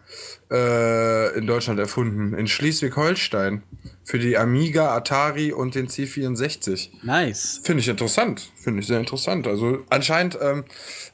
äh, 0.51 1.39
in 1.39 1.47
Deutschland 1.47 1.79
erfunden, 1.79 2.35
in 2.35 2.49
Schleswig-Holstein. 2.49 3.63
Für 4.03 4.19
die 4.19 4.39
Amiga, 4.39 4.97
Atari 4.97 5.53
und 5.53 5.75
den 5.75 5.87
C64. 5.87 6.89
Nice. 7.03 7.61
Finde 7.63 7.83
ich 7.83 7.89
interessant. 7.89 8.51
Finde 8.57 8.81
ich 8.81 8.87
sehr 8.87 8.99
interessant. 8.99 9.47
Also 9.47 9.85
anscheinend, 9.91 10.39
ähm, 10.41 10.65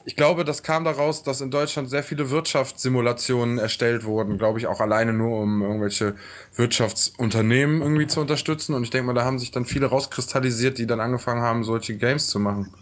ich 0.05 0.15
glaube, 0.15 0.45
das 0.45 0.63
kam 0.63 0.85
daraus, 0.85 1.21
dass 1.21 1.41
in 1.41 1.51
Deutschland 1.51 1.89
sehr 1.89 2.03
viele 2.03 2.29
Wirtschaftssimulationen 2.29 3.59
erstellt 3.59 4.05
wurden. 4.05 4.37
Glaube 4.37 4.59
ich 4.59 4.67
auch 4.67 4.79
alleine 4.79 5.11
nur, 5.11 5.41
um 5.41 5.61
irgendwelche 5.61 6.15
Wirtschaftsunternehmen 6.55 7.81
irgendwie 7.81 8.07
zu 8.07 8.21
unterstützen. 8.21 8.73
Und 8.73 8.83
ich 8.83 8.91
denke 8.91 9.07
mal, 9.07 9.13
da 9.13 9.25
haben 9.25 9.39
sich 9.39 9.51
dann 9.51 9.65
viele 9.65 9.87
rauskristallisiert, 9.87 10.77
die 10.77 10.84
dann 10.87 10.99
angefangen 10.99 11.41
haben, 11.41 11.63
solche 11.63 11.95
Games 11.95 12.27
zu 12.27 12.39
machen. 12.39 12.73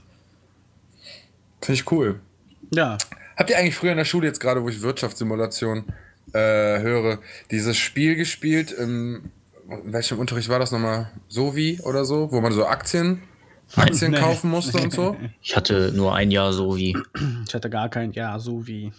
Finde 1.61 1.79
ich 1.79 1.91
cool. 1.91 2.19
Ja. 2.71 2.97
Habt 3.37 3.49
ihr 3.49 3.57
eigentlich 3.57 3.75
früher 3.75 3.91
in 3.91 3.97
der 3.97 4.05
Schule 4.05 4.27
jetzt 4.27 4.39
gerade, 4.39 4.63
wo 4.63 4.69
ich 4.69 4.81
Wirtschaftssimulation 4.81 5.85
äh, 6.33 6.79
höre, 6.79 7.19
dieses 7.51 7.77
Spiel 7.77 8.15
gespielt. 8.15 8.71
Im, 8.71 9.31
in 9.69 9.93
welchem 9.93 10.19
Unterricht 10.19 10.49
war 10.49 10.59
das 10.59 10.71
nochmal? 10.71 11.11
Sovi 11.29 11.79
oder 11.83 12.05
so, 12.05 12.31
wo 12.31 12.41
man 12.41 12.51
so 12.51 12.65
Aktien, 12.65 13.21
Aktien 13.75 14.13
kaufen 14.13 14.49
musste 14.49 14.77
und 14.79 14.93
so. 14.93 15.15
Ich 15.41 15.55
hatte 15.55 15.91
nur 15.93 16.15
ein 16.15 16.31
Jahr 16.31 16.53
so 16.53 16.75
wie. 16.75 16.97
Ich 17.47 17.53
hatte 17.53 17.69
gar 17.69 17.89
kein, 17.89 18.11
ja, 18.11 18.37
so 18.39 18.67
wie. 18.67 18.91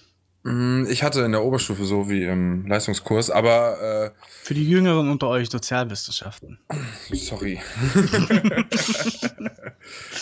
Mm, 0.44 0.84
Ich 0.88 1.02
hatte 1.02 1.22
in 1.22 1.32
der 1.32 1.42
Oberstufe 1.42 1.84
Sovi 1.86 2.24
im 2.24 2.66
Leistungskurs, 2.66 3.30
aber 3.30 4.12
Für 4.42 4.54
die 4.54 4.68
Jüngeren 4.68 5.10
unter 5.10 5.28
euch 5.28 5.48
Sozialwissenschaften. 5.48 6.58
äh, 6.68 7.16
sorry. 7.16 7.60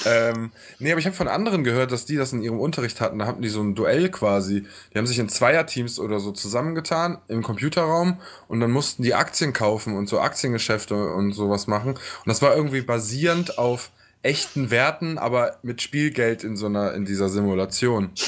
ähm, 0.06 0.50
nee, 0.78 0.90
aber 0.92 0.98
ich 1.00 1.06
habe 1.06 1.16
von 1.16 1.28
anderen 1.28 1.64
gehört, 1.64 1.92
dass 1.92 2.04
die 2.04 2.16
das 2.16 2.32
in 2.32 2.42
ihrem 2.42 2.61
Unterricht 2.61 3.00
hatten. 3.00 3.18
Da 3.18 3.26
hatten 3.26 3.42
die 3.42 3.48
so 3.48 3.62
ein 3.62 3.74
Duell 3.74 4.11
quasi. 4.11 4.64
Die 4.92 4.98
haben 4.98 5.06
sich 5.06 5.18
in 5.18 5.28
Zweierteams 5.28 5.98
oder 5.98 6.20
so 6.20 6.32
zusammengetan 6.32 7.18
im 7.28 7.42
Computerraum 7.42 8.20
und 8.48 8.61
dann 8.61 8.70
mussten 8.70 9.02
die 9.02 9.14
Aktien 9.14 9.52
kaufen 9.52 9.96
und 9.96 10.08
so 10.08 10.20
Aktiengeschäfte 10.20 11.12
und 11.14 11.32
sowas 11.32 11.66
machen. 11.66 11.92
Und 11.94 12.26
das 12.26 12.42
war 12.42 12.54
irgendwie 12.54 12.82
basierend 12.82 13.58
auf 13.58 13.90
echten 14.22 14.70
Werten, 14.70 15.18
aber 15.18 15.58
mit 15.62 15.82
Spielgeld 15.82 16.44
in 16.44 16.56
so 16.56 16.66
einer, 16.66 16.94
in 16.94 17.04
dieser 17.04 17.28
Simulation. 17.28 18.11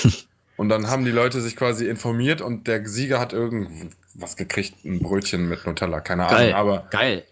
Und 0.56 0.68
dann 0.68 0.88
haben 0.88 1.04
die 1.04 1.10
Leute 1.10 1.40
sich 1.40 1.56
quasi 1.56 1.86
informiert 1.88 2.40
und 2.40 2.66
der 2.68 2.86
Sieger 2.86 3.18
hat 3.18 3.32
irgendwas 3.32 4.36
gekriegt, 4.36 4.84
ein 4.84 5.00
Brötchen 5.00 5.48
mit 5.48 5.66
Nutella, 5.66 6.00
keine 6.00 6.26
Ahnung, 6.26 6.38
Geil. 6.38 6.52
aber 6.54 6.86
Geil. 6.90 7.24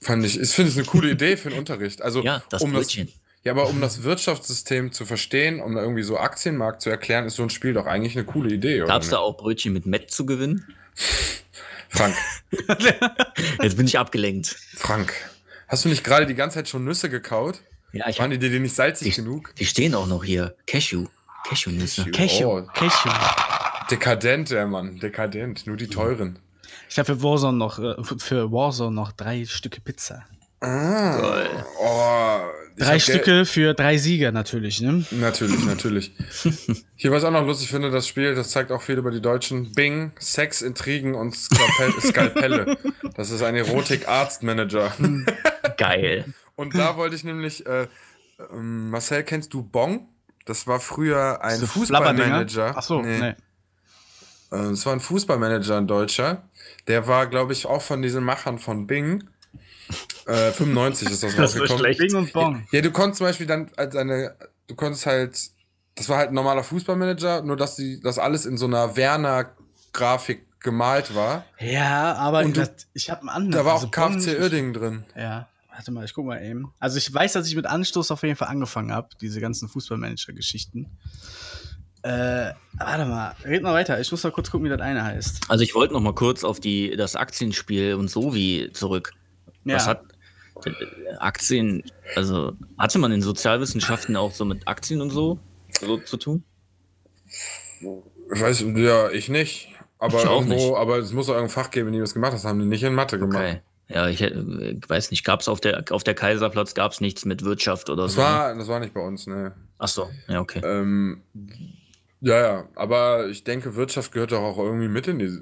fand 0.00 0.24
ich, 0.24 0.38
ich 0.40 0.50
finde 0.50 0.70
es 0.70 0.76
eine 0.76 0.86
coole 0.86 1.10
Idee 1.10 1.36
für 1.36 1.50
den 1.50 1.58
Unterricht. 1.58 2.00
Also 2.02 2.22
Ja, 2.22 2.42
das 2.50 2.62
um 2.62 2.72
Brötchen. 2.72 3.10
ja, 3.42 3.50
aber 3.52 3.68
um 3.68 3.80
das 3.80 4.04
Wirtschaftssystem 4.04 4.92
zu 4.92 5.04
verstehen, 5.04 5.60
um 5.60 5.74
da 5.74 5.82
irgendwie 5.82 6.04
so 6.04 6.16
Aktienmarkt 6.16 6.80
zu 6.82 6.90
erklären, 6.90 7.24
ist 7.26 7.34
so 7.36 7.42
ein 7.42 7.50
Spiel 7.50 7.72
doch 7.72 7.86
eigentlich 7.86 8.16
eine 8.16 8.24
coole 8.24 8.54
Idee? 8.54 8.78
Gab 8.86 9.02
es 9.02 9.08
da 9.08 9.18
auch 9.18 9.36
Brötchen 9.36 9.72
mit 9.72 9.86
Met 9.86 10.12
zu 10.12 10.24
gewinnen? 10.24 10.64
Frank, 11.88 12.14
Jetzt 13.62 13.76
bin 13.76 13.86
ich 13.86 13.98
abgelenkt. 13.98 14.56
Frank, 14.76 15.12
hast 15.68 15.84
du 15.84 15.88
nicht 15.88 16.04
gerade 16.04 16.26
die 16.26 16.34
ganze 16.34 16.56
Zeit 16.56 16.68
schon 16.68 16.84
Nüsse 16.84 17.08
gekaut? 17.08 17.60
Ja, 17.92 18.08
ich 18.08 18.18
Waren 18.18 18.30
die 18.30 18.38
dir 18.38 18.58
nicht 18.60 18.74
salzig 18.74 19.08
Ich- 19.08 19.16
genug? 19.16 19.54
Die 19.58 19.66
stehen 19.66 19.94
auch 19.94 20.06
noch 20.06 20.24
hier. 20.24 20.56
Cashew. 20.66 21.06
Cashewnüsse. 21.48 22.10
Cashew. 22.10 22.46
Oh. 22.46 22.62
Cashew. 22.74 23.10
Dekadent, 23.90 24.50
der 24.50 24.66
Mann, 24.66 24.98
dekadent. 24.98 25.66
Nur 25.66 25.76
die 25.76 25.88
teuren. 25.88 26.38
Ich 26.88 26.98
habe 26.98 27.14
für 27.14 27.22
Warzone 27.22 27.58
noch, 27.58 27.78
äh, 27.78 27.94
für 28.18 28.50
Warzone 28.50 28.94
noch 28.94 29.12
drei 29.12 29.44
Stücke 29.44 29.80
Pizza. 29.80 30.24
Ah, 30.60 31.18
oh, 31.78 32.40
Drei 32.76 32.98
Stücke 32.98 33.44
für 33.44 33.74
drei 33.74 33.98
Sieger 33.98 34.32
natürlich, 34.32 34.80
ne? 34.80 35.04
Natürlich, 35.12 35.64
natürlich. 35.66 36.12
Hier, 36.96 37.12
was 37.12 37.22
ich 37.22 37.28
auch 37.28 37.32
noch 37.32 37.46
lustig 37.46 37.68
finde, 37.68 37.90
das 37.90 38.08
Spiel, 38.08 38.34
das 38.34 38.50
zeigt 38.50 38.72
auch 38.72 38.82
viel 38.82 38.96
über 38.96 39.10
die 39.10 39.20
Deutschen. 39.20 39.72
Bing, 39.72 40.12
Sex, 40.18 40.62
Intrigen 40.62 41.14
und 41.14 41.36
Skalpell, 41.36 41.92
Skalpelle. 42.00 42.78
Das 43.14 43.30
ist 43.30 43.42
ein 43.42 43.54
Erotik-Arzt-Manager. 43.54 44.92
Geil. 45.76 46.24
Und 46.56 46.74
da 46.74 46.96
wollte 46.96 47.14
ich 47.14 47.24
nämlich, 47.24 47.64
äh, 47.66 47.86
ähm, 48.50 48.90
Marcel, 48.90 49.22
kennst 49.22 49.54
du 49.54 49.62
Bong? 49.62 50.08
Das 50.44 50.66
war 50.66 50.80
früher 50.80 51.42
ein 51.42 51.58
So 51.58 51.66
Fußballmanager. 51.66 52.76
Achso, 52.76 53.00
nee. 53.02 53.28
Äh, 53.30 53.34
Das 54.50 54.84
war 54.86 54.92
ein 54.92 55.00
Fußballmanager, 55.00 55.78
ein 55.78 55.86
Deutscher. 55.86 56.42
Der 56.86 57.06
war, 57.06 57.26
glaube 57.26 57.52
ich, 57.52 57.66
auch 57.66 57.82
von 57.82 58.02
diesen 58.02 58.22
Machern 58.24 58.58
von 58.58 58.86
Bing. 58.86 59.24
Äh, 60.26 60.52
95 60.52 61.10
ist 61.10 61.22
das, 61.22 61.30
Das 61.30 61.36
war 61.38 61.44
rausgekommen. 61.44 61.78
schlecht. 61.78 61.98
Bing 62.00 62.14
und 62.16 62.32
Bong. 62.32 62.66
Ja, 62.72 62.80
du 62.80 62.90
konntest 62.90 63.18
zum 63.18 63.26
Beispiel 63.26 63.46
dann 63.46 63.70
als 63.76 63.94
eine, 63.96 64.34
du 64.66 64.74
konntest 64.74 65.06
halt, 65.06 65.38
das 65.94 66.08
war 66.08 66.18
halt 66.18 66.28
ein 66.30 66.34
normaler 66.34 66.64
Fußballmanager, 66.64 67.42
nur 67.42 67.56
dass 67.56 67.76
die, 67.76 68.00
das 68.00 68.18
alles 68.18 68.46
in 68.46 68.56
so 68.56 68.66
einer 68.66 68.96
Werner-Grafik 68.96 70.46
gemalt 70.60 71.14
war. 71.14 71.44
Ja, 71.58 72.14
aber 72.14 72.40
Und 72.40 72.56
du- 72.56 72.60
das, 72.60 72.86
ich 72.94 73.10
habe 73.10 73.20
einen 73.22 73.28
anderen. 73.30 73.52
Da 73.52 73.64
war 73.66 73.74
also 73.74 73.86
auch 73.86 73.90
KFC 73.90 74.32
Bong- 74.32 74.42
Uerdingen 74.42 74.72
drin. 74.72 75.04
Ja, 75.14 75.48
warte 75.74 75.90
mal, 75.90 76.04
ich 76.04 76.14
guck 76.14 76.24
mal 76.26 76.42
eben. 76.42 76.72
Also 76.78 76.98
ich 76.98 77.12
weiß, 77.12 77.32
dass 77.32 77.48
ich 77.48 77.56
mit 77.56 77.66
Anstoß 77.66 78.10
auf 78.10 78.22
jeden 78.22 78.36
Fall 78.36 78.48
angefangen 78.48 78.92
habe, 78.92 79.08
diese 79.20 79.40
ganzen 79.40 79.68
Fußballmanager-Geschichten. 79.68 80.86
Äh, 82.02 82.52
warte 82.74 83.06
mal, 83.06 83.34
red 83.44 83.62
mal 83.62 83.72
weiter. 83.72 83.98
Ich 84.00 84.10
muss 84.10 84.22
mal 84.22 84.30
kurz 84.30 84.50
gucken, 84.50 84.66
wie 84.66 84.70
das 84.70 84.80
eine 84.80 85.04
heißt. 85.04 85.42
Also 85.48 85.64
ich 85.64 85.74
wollte 85.74 85.94
noch 85.94 86.00
mal 86.00 86.14
kurz 86.14 86.44
auf 86.44 86.60
die, 86.60 86.96
das 86.96 87.16
Aktienspiel 87.16 87.94
und 87.94 88.10
so 88.10 88.34
wie 88.34 88.70
zurück. 88.72 89.12
Ja. 89.64 89.76
Was 89.76 89.86
hat 89.86 90.02
äh, 90.66 90.70
Aktien, 91.18 91.82
also 92.14 92.52
hatte 92.78 92.98
man 92.98 93.10
in 93.12 93.22
Sozialwissenschaften 93.22 94.16
auch 94.16 94.32
so 94.32 94.44
mit 94.44 94.68
Aktien 94.68 95.00
und 95.00 95.10
so, 95.10 95.38
so 95.80 95.96
zu 95.98 96.18
tun? 96.18 96.44
Ich 97.80 98.40
weiß, 98.40 98.64
ja, 98.76 99.10
ich 99.10 99.28
nicht. 99.28 99.70
Aber 99.98 100.20
Ich 100.20 100.26
auch 100.26 100.42
irgendwo, 100.42 100.54
nicht. 100.54 100.76
aber 100.76 100.98
es 100.98 101.12
muss 101.12 101.28
auch 101.28 101.34
irgendein 101.34 101.54
Fach 101.54 101.70
geben, 101.70 101.92
die 101.92 101.98
das 101.98 102.12
gemacht 102.12 102.32
haben. 102.32 102.36
Das 102.36 102.44
haben 102.44 102.58
die 102.58 102.66
nicht 102.66 102.82
in 102.82 102.94
Mathe 102.94 103.18
gemacht. 103.18 103.62
Ja, 103.88 104.08
ich 104.08 104.22
äh, 104.22 104.32
weiß 104.88 105.10
nicht, 105.10 105.24
gab 105.24 105.40
es 105.40 105.48
auf 105.48 105.60
der, 105.60 105.84
auf 105.90 106.04
der 106.04 106.14
Kaiserplatz 106.14 106.74
gab's 106.74 107.00
nichts 107.00 107.24
mit 107.24 107.44
Wirtschaft 107.44 107.90
oder 107.90 108.04
Das 108.04 108.14
so? 108.14 108.20
ne? 108.20 108.26
war, 108.26 108.54
das 108.54 108.68
war 108.68 108.80
nicht 108.80 108.94
bei 108.94 109.00
uns, 109.00 109.26
ne. 109.26 109.54
Ach 109.78 109.88
so, 109.88 110.08
ja, 110.28 110.40
okay. 110.40 110.60
Ähm, 110.64 111.22
ja, 112.20 112.40
ja, 112.40 112.68
aber 112.74 113.28
ich 113.28 113.44
denke, 113.44 113.74
Wirtschaft 113.76 114.12
gehört 114.12 114.32
doch 114.32 114.40
auch 114.40 114.58
irgendwie 114.58 114.88
mit 114.88 115.06
in 115.08 115.18
die. 115.18 115.38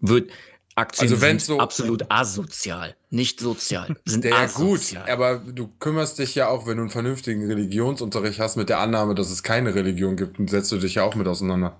Wird, 0.00 0.30
Aktien 0.74 1.10
Also 1.10 1.16
sind 1.24 1.42
so- 1.42 1.58
absolut 1.58 2.04
asozial, 2.08 2.94
nicht 3.10 3.40
sozial. 3.40 3.96
Sind 4.04 4.24
Ja, 4.24 4.46
gut, 4.46 4.78
asozial. 4.78 5.08
aber 5.10 5.36
du 5.38 5.68
kümmerst 5.80 6.18
dich 6.20 6.34
ja 6.36 6.48
auch, 6.48 6.66
wenn 6.66 6.76
du 6.76 6.82
einen 6.84 6.90
vernünftigen 6.90 7.46
Religionsunterricht 7.46 8.38
hast, 8.40 8.56
mit 8.56 8.68
der 8.68 8.78
Annahme, 8.78 9.14
dass 9.16 9.30
es 9.30 9.42
keine 9.42 9.74
Religion 9.74 10.16
gibt, 10.16 10.38
und 10.38 10.50
setzt 10.50 10.70
du 10.72 10.78
dich 10.78 10.94
ja 10.96 11.02
auch 11.04 11.14
mit 11.16 11.26
auseinander. 11.28 11.78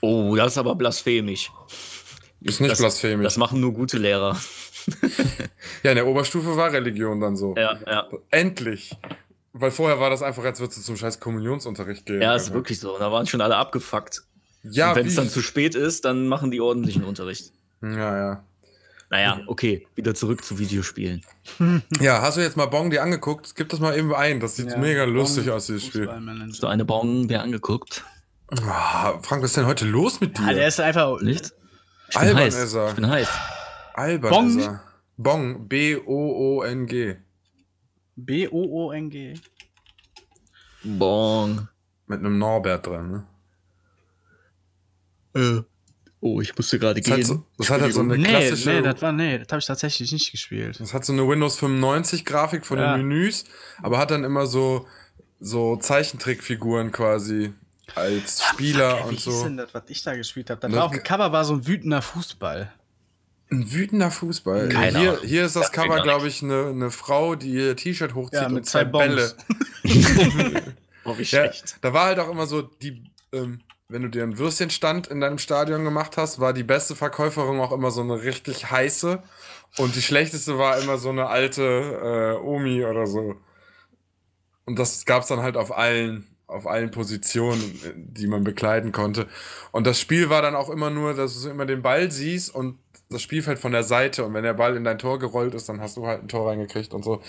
Oh, 0.00 0.34
das 0.36 0.52
ist 0.52 0.58
aber 0.58 0.74
blasphemisch. 0.76 1.50
Ist 2.40 2.60
nicht 2.60 2.70
das, 2.70 2.78
blasphemisch. 2.78 3.24
Das 3.24 3.36
machen 3.36 3.60
nur 3.60 3.72
gute 3.72 3.98
Lehrer. 3.98 4.36
ja, 5.82 5.90
in 5.90 5.96
der 5.96 6.06
Oberstufe 6.06 6.56
war 6.56 6.72
Religion 6.72 7.20
dann 7.20 7.36
so. 7.36 7.54
Ja, 7.56 7.78
ja. 7.86 8.08
Endlich. 8.30 8.96
Weil 9.52 9.70
vorher 9.70 9.98
war 10.00 10.10
das 10.10 10.22
einfach, 10.22 10.44
als 10.44 10.60
würdest 10.60 10.78
du 10.78 10.82
zum 10.82 10.96
scheiß 10.96 11.18
Kommunionsunterricht 11.20 12.04
gehen. 12.06 12.20
Ja, 12.20 12.34
ist 12.34 12.52
wirklich 12.52 12.78
so. 12.78 12.98
Da 12.98 13.10
waren 13.10 13.26
schon 13.26 13.40
alle 13.40 13.56
abgefuckt. 13.56 14.22
Ja, 14.62 14.94
wenn 14.94 15.06
es 15.06 15.14
dann 15.14 15.28
zu 15.28 15.40
spät 15.42 15.74
ist, 15.74 16.04
dann 16.04 16.26
machen 16.28 16.50
die 16.50 16.60
ordentlichen 16.60 17.04
Unterricht. 17.04 17.52
ja, 17.82 18.16
ja. 18.18 18.44
Naja, 19.08 19.40
okay, 19.46 19.86
wieder 19.94 20.16
zurück 20.16 20.44
zu 20.44 20.58
Videospielen. 20.58 21.22
Ja, 22.00 22.22
hast 22.22 22.36
du 22.36 22.40
jetzt 22.40 22.56
mal 22.56 22.66
Bong 22.66 22.90
dir 22.90 23.04
angeguckt? 23.04 23.54
Gib 23.54 23.68
das 23.68 23.78
mal 23.78 23.96
eben 23.96 24.12
ein. 24.12 24.40
Das 24.40 24.56
sieht 24.56 24.70
Ja, 24.72 24.78
mega 24.78 25.04
lustig 25.04 25.44
Bong, 25.46 25.54
aus, 25.54 25.66
dieses 25.66 25.86
Spiel. 25.86 26.08
Hast 26.10 26.62
du 26.62 26.66
eine 26.66 26.84
Bon 26.84 27.28
dir 27.28 27.40
angeguckt? 27.40 28.02
Ah, 28.66 29.16
Frank, 29.22 29.42
was 29.44 29.50
ist 29.50 29.56
denn 29.58 29.66
heute 29.66 29.84
los 29.86 30.20
mit 30.20 30.36
Ah, 30.40 30.46
der 30.46 30.54
dir? 30.54 30.66
ist 30.66 30.80
einfach. 30.80 31.20
Nicht? 31.20 31.52
Ich 32.08 32.14
bin 32.18 32.28
Albern 32.28 32.42
heiß. 32.42 32.54
ist 32.56 32.74
er. 32.74 32.88
Ich 32.88 32.94
bin 32.96 33.08
heiß. 33.08 33.28
Albern 33.96 34.30
Bong? 34.30 34.58
ist 34.58 34.66
er. 34.66 34.82
Bong. 35.16 35.68
B-O-O-N-G. 35.68 37.16
B-O-O-N-G. 38.16 39.34
Bon. 40.84 41.68
Mit 42.06 42.20
einem 42.20 42.38
Norbert 42.38 42.86
dran, 42.86 43.10
ne? 43.10 43.26
Äh. 45.34 45.62
Oh, 46.20 46.40
ich 46.40 46.56
musste 46.56 46.78
gerade 46.78 47.00
Das 47.00 47.10
hat, 47.10 47.16
gehen. 47.18 47.26
so, 47.26 47.44
das 47.58 47.70
hat 47.70 47.80
halt 47.82 47.92
so 47.94 48.00
eine 48.00 48.16
Nee, 48.16 48.24
klassische. 48.28 48.70
nee, 48.70 48.82
das 48.82 49.02
war, 49.02 49.12
nee, 49.12 49.38
das 49.38 49.48
habe 49.50 49.58
ich 49.60 49.66
tatsächlich 49.66 50.10
nicht 50.12 50.30
gespielt. 50.32 50.80
das 50.80 50.94
hat 50.94 51.04
so 51.04 51.12
eine 51.12 51.28
Windows 51.28 51.56
95 51.58 52.24
Grafik 52.24 52.64
von 52.64 52.78
Ja. 52.78 52.96
den 52.96 53.06
Menüs, 53.06 53.44
aber 53.82 53.98
hat 53.98 54.10
dann 54.10 54.24
immer 54.24 54.46
so, 54.46 54.86
so 55.40 55.76
Zeichentrickfiguren 55.76 56.90
quasi 56.90 57.52
als 57.94 58.42
Spieler 58.44 58.96
Ey, 58.96 59.02
und 59.04 59.10
wie 59.12 59.16
so. 59.20 59.30
ist 59.30 59.42
denn 59.44 59.56
das, 59.58 59.74
was 59.74 59.82
ich 59.88 60.02
da 60.02 60.16
gespielt 60.16 60.48
habe? 60.50 60.60
Das 60.60 60.70
Das- 60.70 60.78
war 60.78 60.86
auf 60.86 60.92
dem 60.92 61.02
Cover 61.02 61.30
war 61.32 61.44
so 61.44 61.54
ein 61.54 61.66
wütender 61.66 62.00
Fußball. 62.02 62.72
Ein 63.50 63.72
wütender 63.72 64.10
Fußball. 64.10 64.68
Keine 64.70 64.98
Hier, 64.98 65.20
hier 65.22 65.44
ist 65.46 65.54
das 65.56 65.66
Ja, 65.74 65.82
Cover, 65.84 66.02
glaube 66.02 66.26
ich, 66.28 66.42
eine, 66.42 66.66
eine 66.66 66.90
Frau, 66.90 67.36
die 67.36 67.52
ihr 67.52 67.76
T-Shirt 67.76 68.14
hochzieht 68.14 68.42
Ja, 68.42 68.48
mit 68.48 68.58
und 68.58 68.64
zwei 68.64 68.84
zwei. 68.84 68.90
Bälle. 68.90 69.34
Oh, 71.04 71.16
wie 71.16 71.22
Ja, 71.22 71.44
schlecht. 71.52 71.78
da 71.82 71.92
war 71.92 72.06
halt 72.06 72.18
auch 72.18 72.28
immer 72.28 72.46
so, 72.46 72.62
die, 72.62 73.04
ähm, 73.32 73.60
wenn 73.88 74.02
du 74.02 74.08
dir 74.08 74.24
einen 74.24 74.38
Würstchenstand 74.38 75.06
in 75.06 75.20
deinem 75.20 75.38
Stadion 75.38 75.84
gemacht 75.84 76.16
hast, 76.16 76.40
war 76.40 76.52
die 76.52 76.64
beste 76.64 76.96
Verkäuferin 76.96 77.60
auch 77.60 77.70
immer 77.70 77.92
so 77.92 78.00
eine 78.00 78.22
richtig 78.24 78.70
heiße. 78.72 79.22
Und 79.78 79.94
die 79.94 80.02
schlechteste 80.02 80.58
war 80.58 80.78
immer 80.80 80.98
so 80.98 81.10
eine 81.10 81.28
alte 81.28 81.62
äh, 81.62 82.44
Omi 82.44 82.84
oder 82.84 83.06
so. 83.06 83.36
Und 84.64 84.78
das 84.80 85.04
gab 85.04 85.22
es 85.22 85.28
dann 85.28 85.42
halt 85.42 85.56
auf 85.56 85.76
allen, 85.76 86.26
auf 86.48 86.66
allen 86.66 86.90
Positionen, 86.90 87.62
äh, 87.84 87.92
die 87.94 88.26
man 88.26 88.42
bekleiden 88.42 88.90
konnte. 88.90 89.28
Und 89.70 89.86
das 89.86 90.00
Spiel 90.00 90.28
war 90.28 90.42
dann 90.42 90.56
auch 90.56 90.70
immer 90.70 90.90
nur, 90.90 91.14
dass 91.14 91.40
du 91.40 91.50
immer 91.50 91.66
den 91.66 91.82
Ball 91.82 92.10
siehst 92.10 92.52
und 92.52 92.78
das 93.10 93.22
Spielfeld 93.22 93.58
von 93.58 93.72
der 93.72 93.82
Seite. 93.84 94.24
Und 94.24 94.34
wenn 94.34 94.42
der 94.42 94.54
Ball 94.54 94.76
in 94.76 94.84
dein 94.84 94.98
Tor 94.98 95.18
gerollt 95.18 95.54
ist, 95.54 95.68
dann 95.68 95.80
hast 95.80 95.96
du 95.96 96.06
halt 96.06 96.22
ein 96.22 96.28
Tor 96.28 96.50
reingekriegt 96.50 96.92
und 96.94 97.04
so. 97.04 97.22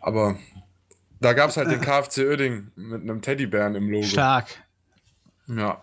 Aber 0.00 0.36
da 1.20 1.32
gab 1.32 1.50
es 1.50 1.56
halt 1.56 1.70
den 1.70 1.80
KFC 1.82 2.18
Oerding 2.28 2.70
mit 2.76 3.02
einem 3.02 3.20
Teddybären 3.22 3.74
im 3.74 3.90
Logo. 3.90 4.06
Stark. 4.06 4.46
Ja. 5.48 5.82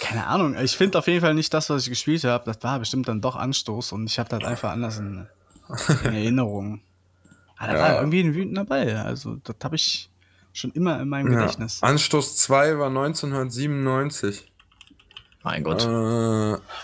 Keine 0.00 0.26
Ahnung. 0.26 0.56
Ich 0.58 0.76
finde 0.76 0.98
auf 0.98 1.06
jeden 1.06 1.20
Fall 1.20 1.34
nicht 1.34 1.52
das, 1.52 1.68
was 1.70 1.82
ich 1.84 1.88
gespielt 1.90 2.24
habe. 2.24 2.44
Das 2.44 2.62
war 2.62 2.78
bestimmt 2.78 3.08
dann 3.08 3.20
doch 3.20 3.36
Anstoß 3.36 3.92
und 3.92 4.06
ich 4.06 4.18
habe 4.18 4.28
das 4.30 4.44
einfach 4.44 4.70
anders 4.72 4.98
in, 4.98 5.26
in 6.04 6.14
Erinnerung. 6.14 6.80
Aber 7.58 7.72
da 7.72 7.78
Ja. 7.78 7.82
war 7.84 7.96
irgendwie 7.98 8.20
ein 8.20 8.34
wütender 8.34 8.64
Ball. 8.64 8.96
Also, 8.96 9.36
das 9.44 9.56
habe 9.62 9.76
ich 9.76 10.10
schon 10.54 10.70
immer 10.72 10.98
in 11.00 11.08
meinem 11.08 11.32
ja. 11.32 11.40
Gedächtnis. 11.40 11.82
Anstoß 11.82 12.38
2 12.38 12.78
war 12.78 12.86
1997. 12.88 14.49
Mein 15.42 15.64
Gott. 15.64 15.82
Äh, 15.84 15.86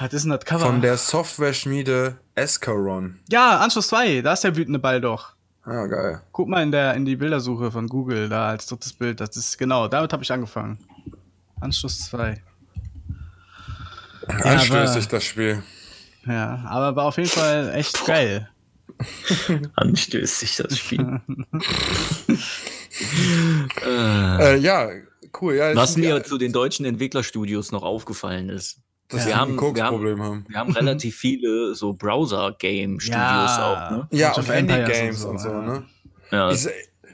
Was 0.00 0.12
ist 0.12 0.22
denn 0.22 0.30
das 0.30 0.44
Cover? 0.44 0.66
von 0.66 0.80
der 0.80 0.96
Software-Schmiede 0.96 2.16
Escaron. 2.34 3.18
ja, 3.28 3.58
Anschluss 3.58 3.88
2, 3.88 4.22
da 4.22 4.32
ist 4.32 4.44
der 4.44 4.56
wütende 4.56 4.78
Ball 4.78 5.00
doch. 5.00 5.34
Ah, 5.64 5.86
geil. 5.86 6.22
Guck 6.32 6.48
mal 6.48 6.62
in, 6.62 6.70
der, 6.70 6.94
in 6.94 7.04
die 7.04 7.16
Bildersuche 7.16 7.70
von 7.72 7.88
Google, 7.88 8.28
da 8.28 8.48
als 8.48 8.66
drittes 8.66 8.92
Bild. 8.92 9.20
Das 9.20 9.36
ist 9.36 9.58
genau, 9.58 9.88
damit 9.88 10.12
habe 10.12 10.22
ich 10.22 10.32
angefangen. 10.32 10.78
Anschluss 11.60 12.06
2. 12.06 12.40
Anstößig, 14.28 15.08
das 15.08 15.24
Spiel. 15.24 15.62
Ja, 16.26 16.64
aber 16.68 16.96
war 16.96 17.04
auf 17.06 17.16
jeden 17.16 17.28
Fall 17.28 17.72
echt 17.74 18.04
geil. 18.06 18.48
Anstößig 19.74 20.56
das 20.56 20.78
Spiel. 20.78 21.20
Äh, 23.84 24.56
ja, 24.58 24.88
cool. 25.40 25.54
Ja, 25.56 25.74
was 25.74 25.96
mir 25.96 26.22
zu 26.24 26.38
den 26.38 26.52
deutschen 26.52 26.84
Entwicklerstudios 26.86 27.72
noch 27.72 27.82
aufgefallen 27.82 28.48
ist, 28.48 28.78
dass 29.08 29.26
wir 29.26 29.36
haben- 29.36 29.58
ein 29.58 29.74
wir 29.76 29.84
haben- 29.84 30.22
haben. 30.22 30.44
wir 30.48 30.58
haben 30.58 30.72
relativ 30.72 31.16
viele 31.16 31.74
so 31.74 31.92
Browser-Game-Studios 31.92 33.16
Ja. 33.16 33.88
auch, 33.88 33.90
ne? 33.90 34.08
Ja, 34.10 34.32
und 34.32 34.38
of 34.38 34.48
Empires 34.48 34.88
Handy-Games 34.88 35.24
und 35.24 35.30
und 35.32 35.38
so, 35.38 35.48
so, 35.48 35.54
ja. 35.54 35.62
ne? 35.62 35.84
Ja, 36.32 36.50
Ich, 36.50 36.66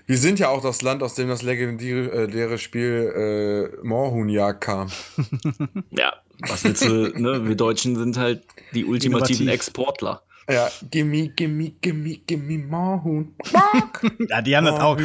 wir 0.06 0.18
sind 0.18 0.38
ja 0.38 0.48
auch 0.48 0.62
das 0.62 0.82
Land, 0.82 1.02
aus 1.02 1.14
dem 1.14 1.28
das 1.28 1.42
legendäre 1.42 2.54
äh, 2.54 2.58
Spiel 2.58 3.70
äh, 3.82 3.86
Moorhuhnjagd 3.86 4.60
kam. 4.62 4.88
ja, 5.90 6.14
was 6.48 6.64
willst 6.64 6.84
du, 6.84 7.08
ne? 7.18 7.46
Wir 7.46 7.54
Deutschen 7.56 7.96
sind 7.96 8.16
halt 8.16 8.42
die 8.74 8.84
ultimativen 8.84 9.42
Innovativ. 9.42 9.54
Exportler. 9.54 10.22
Ja, 10.48 10.68
gimme, 10.90 11.28
gimme, 11.28 11.70
gimme, 11.80 12.16
gimme 12.26 12.58
Moorhuhn. 12.58 13.34
Ja, 14.28 14.42
die 14.42 14.56
haben 14.56 14.66
das 14.66 14.80
auch 14.80 14.96
to 14.96 15.02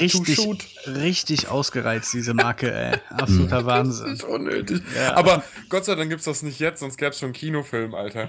richtig, 0.00 0.38
richtig 0.86 1.48
ausgereizt, 1.48 2.12
diese 2.14 2.32
Marke, 2.34 2.72
ey. 2.72 2.94
Absoluter 3.10 3.56
Das 3.56 3.66
Wahnsinn. 3.66 4.12
ist 4.12 4.24
unnötig. 4.24 4.82
Ja. 4.94 5.16
Aber 5.16 5.42
Gott 5.68 5.84
sei 5.84 5.94
Dank 5.96 6.10
gibt's 6.10 6.24
das 6.26 6.42
nicht 6.42 6.60
jetzt, 6.60 6.80
sonst 6.80 6.96
gäbe 6.96 7.10
es 7.10 7.18
schon 7.18 7.28
einen 7.28 7.34
Kinofilm, 7.34 7.94
Alter. 7.94 8.28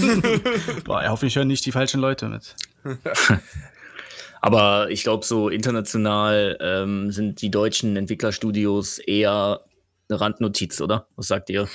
Boah, 0.84 1.02
ja, 1.02 1.10
hoffentlich 1.10 1.36
hören 1.36 1.48
nicht 1.48 1.64
die 1.66 1.72
falschen 1.72 2.00
Leute 2.00 2.28
mit. 2.28 2.56
Aber 4.40 4.90
ich 4.90 5.02
glaube, 5.02 5.24
so 5.24 5.48
international 5.48 6.58
ähm, 6.60 7.12
sind 7.12 7.42
die 7.42 7.50
deutschen 7.50 7.96
Entwicklerstudios 7.96 8.98
eher 8.98 9.60
eine 10.08 10.20
Randnotiz, 10.20 10.80
oder? 10.80 11.06
Was 11.16 11.28
sagt 11.28 11.50
ihr? 11.50 11.68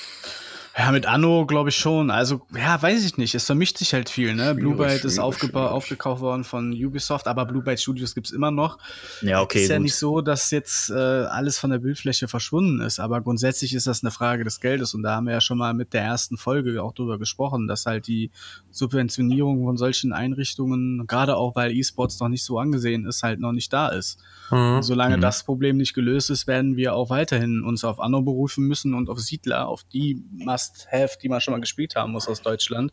Ja, 0.75 0.91
mit 0.91 1.05
Anno 1.05 1.45
glaube 1.45 1.69
ich 1.69 1.75
schon. 1.75 2.09
Also, 2.09 2.41
ja, 2.57 2.81
weiß 2.81 3.05
ich 3.05 3.17
nicht. 3.17 3.35
Es 3.35 3.45
vermischt 3.45 3.77
sich 3.77 3.93
halt 3.93 4.09
viel, 4.09 4.33
ne? 4.33 4.55
Blue 4.55 4.75
Byte 4.75 5.05
ist 5.05 5.19
aufgekauft 5.19 6.21
worden 6.21 6.43
von 6.43 6.71
Ubisoft, 6.73 7.27
aber 7.27 7.45
Blue 7.45 7.61
Byte 7.61 7.79
Studios 7.79 8.15
gibt's 8.15 8.31
immer 8.31 8.49
noch. 8.49 8.79
Ja, 9.21 9.41
okay. 9.41 9.61
ist 9.61 9.69
ja 9.69 9.75
gut. 9.77 9.83
nicht 9.83 9.95
so, 9.95 10.21
dass 10.21 10.49
jetzt 10.49 10.89
äh, 10.89 10.93
alles 10.95 11.59
von 11.59 11.69
der 11.69 11.77
Bildfläche 11.77 12.27
verschwunden 12.27 12.81
ist, 12.81 12.99
aber 12.99 13.21
grundsätzlich 13.21 13.73
ist 13.75 13.85
das 13.85 14.03
eine 14.03 14.09
Frage 14.09 14.43
des 14.43 14.59
Geldes 14.61 14.95
und 14.95 15.03
da 15.03 15.15
haben 15.15 15.27
wir 15.27 15.33
ja 15.33 15.41
schon 15.41 15.59
mal 15.59 15.75
mit 15.75 15.93
der 15.93 16.01
ersten 16.01 16.37
Folge 16.37 16.81
auch 16.81 16.93
drüber 16.93 17.19
gesprochen, 17.19 17.67
dass 17.67 17.85
halt 17.85 18.07
die 18.07 18.31
Subventionierung 18.71 19.63
von 19.63 19.77
solchen 19.77 20.11
Einrichtungen, 20.11 21.05
gerade 21.07 21.37
auch 21.37 21.55
weil 21.55 21.71
E-Sports 21.71 22.19
noch 22.19 22.29
nicht 22.29 22.43
so 22.43 22.57
angesehen 22.57 23.05
ist, 23.05 23.21
halt 23.23 23.39
noch 23.39 23.51
nicht 23.51 23.71
da 23.71 23.89
ist. 23.89 24.19
Und 24.49 24.83
solange 24.83 25.17
Mhm. 25.17 25.21
das 25.21 25.43
Problem 25.43 25.77
nicht 25.77 25.93
gelöst 25.93 26.29
ist, 26.29 26.47
werden 26.47 26.75
wir 26.77 26.95
auch 26.95 27.09
weiterhin 27.09 27.63
uns 27.63 27.83
auf 27.83 27.99
Anno 27.99 28.21
berufen 28.21 28.65
müssen 28.67 28.93
und 28.93 29.09
auf 29.09 29.19
Siedler, 29.19 29.67
auf 29.67 29.83
die 29.83 30.21
Must-Have, 30.63 31.17
die 31.21 31.29
man 31.29 31.41
schon 31.41 31.53
mal 31.53 31.61
gespielt 31.61 31.95
haben 31.95 32.11
muss 32.11 32.27
aus 32.27 32.41
Deutschland. 32.41 32.91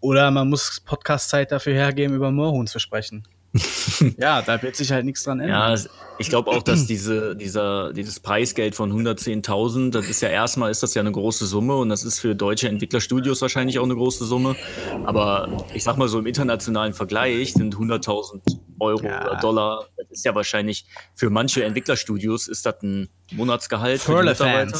Oder 0.00 0.30
man 0.30 0.48
muss 0.48 0.80
Podcast-Zeit 0.84 1.52
dafür 1.52 1.74
hergeben, 1.74 2.14
über 2.14 2.30
Moorhuhn 2.30 2.66
zu 2.66 2.78
sprechen. 2.78 3.26
ja, 4.18 4.42
da 4.42 4.60
wird 4.62 4.74
sich 4.74 4.90
halt 4.90 5.04
nichts 5.04 5.22
dran 5.22 5.38
ändern. 5.38 5.76
Ja, 5.76 5.90
ich 6.18 6.28
glaube 6.28 6.50
auch, 6.50 6.62
dass 6.62 6.86
diese, 6.86 7.36
dieser, 7.36 7.92
dieses 7.92 8.18
Preisgeld 8.18 8.74
von 8.74 8.92
110.000, 8.92 9.92
das 9.92 10.08
ist 10.08 10.20
ja 10.22 10.28
erstmal 10.28 10.72
ist 10.72 10.82
das 10.82 10.94
ja 10.94 11.00
eine 11.00 11.12
große 11.12 11.46
Summe 11.46 11.76
und 11.76 11.88
das 11.88 12.02
ist 12.02 12.18
für 12.18 12.34
deutsche 12.34 12.68
Entwicklerstudios 12.68 13.40
wahrscheinlich 13.42 13.78
auch 13.78 13.84
eine 13.84 13.94
große 13.94 14.24
Summe. 14.24 14.56
Aber 15.04 15.64
ich 15.72 15.84
sag 15.84 15.96
mal 15.98 16.08
so 16.08 16.18
im 16.18 16.26
internationalen 16.26 16.94
Vergleich 16.94 17.52
sind 17.54 17.76
100.000 17.76 18.40
Euro 18.80 19.04
Ja. 19.04 19.24
oder 19.24 19.36
Dollar, 19.36 19.86
das 19.96 20.10
ist 20.10 20.24
ja 20.24 20.34
wahrscheinlich 20.34 20.86
für 21.14 21.30
manche 21.30 21.62
Entwicklerstudios 21.64 22.48
ist 22.48 22.66
das 22.66 22.82
ein 22.82 23.08
Monatsgehalt 23.32 24.00
für 24.00 24.18
die 24.20 24.30
Mitarbeiter. 24.30 24.78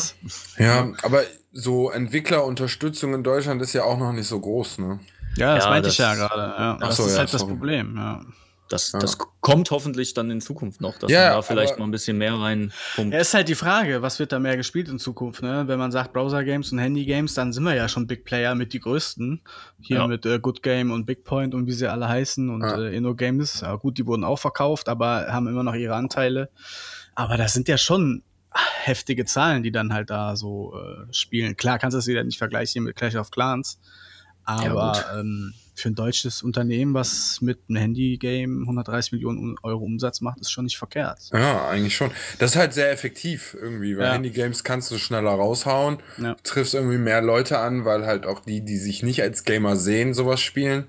Ja, 0.59 0.93
aber 1.03 1.23
so 1.55 1.91
Entwicklerunterstützung 1.91 3.15
in 3.15 3.23
Deutschland 3.23 3.63
ist 3.63 3.73
ja 3.73 3.85
auch 3.85 3.99
noch 3.99 4.13
nicht 4.13 4.27
so 4.27 4.41
groß, 4.41 4.79
ne? 4.79 5.01
Ja, 5.37 5.55
das 5.55 5.65
Ja, 5.65 5.71
meinte 5.71 5.89
ich 5.89 5.99
ja 5.99 6.11
das- 6.11 6.19
gerade. 6.19 6.43
Ja. 6.43 6.79
Ach 6.81 6.87
Das 6.89 6.97
so, 6.97 7.05
ist 7.07 7.13
ja, 7.13 7.19
halt 7.21 7.33
das 7.33 7.41
sorry. 7.41 7.53
Problem. 7.53 7.95
Ja. 7.97 8.21
Das, 8.71 8.93
Ja. 8.93 8.99
das 8.99 9.19
kommt 9.41 9.71
hoffentlich 9.71 10.15
dann 10.15 10.31
in 10.31 10.41
Zukunft 10.41 10.81
noch, 10.81 10.99
dass 10.99 11.11
Ja, 11.11 11.27
man 11.29 11.31
da 11.37 11.43
vielleicht 11.43 11.79
mal 11.79 11.85
ein 11.85 11.91
bisschen 11.91 12.17
mehr 12.19 12.35
rein 12.35 12.73
pumpt. 12.97 13.13
ja, 13.13 13.21
ist 13.21 13.35
halt 13.35 13.49
die 13.49 13.55
Frage, 13.55 14.01
was 14.03 14.19
wird 14.19 14.33
da 14.33 14.39
mehr 14.39 14.57
gespielt 14.57 14.89
in 14.89 14.99
Zukunft? 14.99 15.43
Ne? 15.43 15.65
Wenn 15.67 15.79
man 15.79 15.93
sagt 15.93 16.13
Browser-Games 16.13 16.73
und 16.73 16.79
Handy-Games, 16.79 17.35
dann 17.35 17.53
sind 17.53 17.63
wir 17.65 17.75
ja 17.75 17.89
schon 17.89 18.07
Big 18.07 18.25
Player 18.25 18.55
mit 18.55 18.73
die 18.73 18.81
größten. 18.81 19.43
Hier 19.81 19.99
Ja. 19.99 20.07
mit 20.09 20.25
äh, 20.27 20.39
Good 20.41 20.63
Game 20.63 20.91
und 20.93 21.05
Big 21.05 21.25
Point 21.25 21.55
und 21.55 21.67
wie 21.67 21.73
sie 21.73 21.87
alle 21.89 22.09
heißen 22.09 22.49
und 22.49 22.63
Ja. 22.63 22.79
äh, 22.81 22.97
Inno 22.97 23.15
Games. 23.15 23.61
Ja, 23.61 23.75
gut, 23.77 23.99
die 23.99 24.07
wurden 24.07 24.25
auch 24.25 24.39
verkauft, 24.39 24.89
aber 24.89 25.27
haben 25.31 25.47
immer 25.47 25.63
noch 25.63 25.75
ihre 25.75 25.95
Anteile. 25.95 26.49
Aber 27.15 27.37
das 27.37 27.53
sind 27.53 27.69
ja 27.69 27.77
schon 27.77 28.23
heftige 28.83 29.25
Zahlen, 29.25 29.63
die 29.63 29.73
dann 29.73 29.93
halt 29.93 30.11
da 30.11 30.37
so 30.37 30.75
äh, 30.79 31.13
spielen. 31.13 31.57
Klar, 31.57 31.79
kannst 31.79 31.95
du 31.95 31.99
das 31.99 32.07
wieder 32.07 32.23
nicht 32.25 32.39
vergleichen 32.39 32.85
mit 32.85 32.97
Clash 32.97 33.17
of 33.17 33.31
Clans. 33.31 33.79
Aber 34.47 34.93
gut. 34.93 35.21
ähm, 35.21 35.55
für 35.75 35.89
ein 35.89 35.95
deutsches 35.95 36.43
Unternehmen, 36.43 36.93
was 36.95 37.41
mit 37.41 37.59
einem 37.69 37.79
Handy-Game 37.79 38.61
130 38.63 39.13
Millionen 39.13 39.57
Euro 39.63 39.83
Umsatz 39.85 40.21
macht, 40.21 40.39
ist 40.41 40.51
schon 40.51 40.65
nicht 40.65 40.77
verkehrt. 40.77 41.19
Ja, 41.33 41.67
eigentlich 41.69 41.97
schon. 41.97 42.11
Das 42.39 42.51
ist 42.53 42.57
halt 42.57 42.75
sehr 42.75 42.93
effektiv 42.93 43.57
irgendwie, 43.61 43.97
weil 43.97 44.05
Ja. 44.07 44.13
Handy-Games 44.13 44.63
kannst 44.63 44.91
du 44.91 44.99
schneller 44.99 45.31
raushauen, 45.31 45.99
Ja. 46.19 46.37
triffst 46.45 46.75
irgendwie 46.75 46.99
mehr 46.99 47.23
Leute 47.23 47.59
an, 47.59 47.85
weil 47.87 48.05
halt 48.07 48.27
auch 48.27 48.41
die, 48.41 48.63
die 48.65 48.77
sich 48.77 49.03
nicht 49.03 49.23
als 49.23 49.45
Gamer 49.45 49.77
sehen, 49.77 50.13
sowas 50.15 50.41
spielen. 50.41 50.87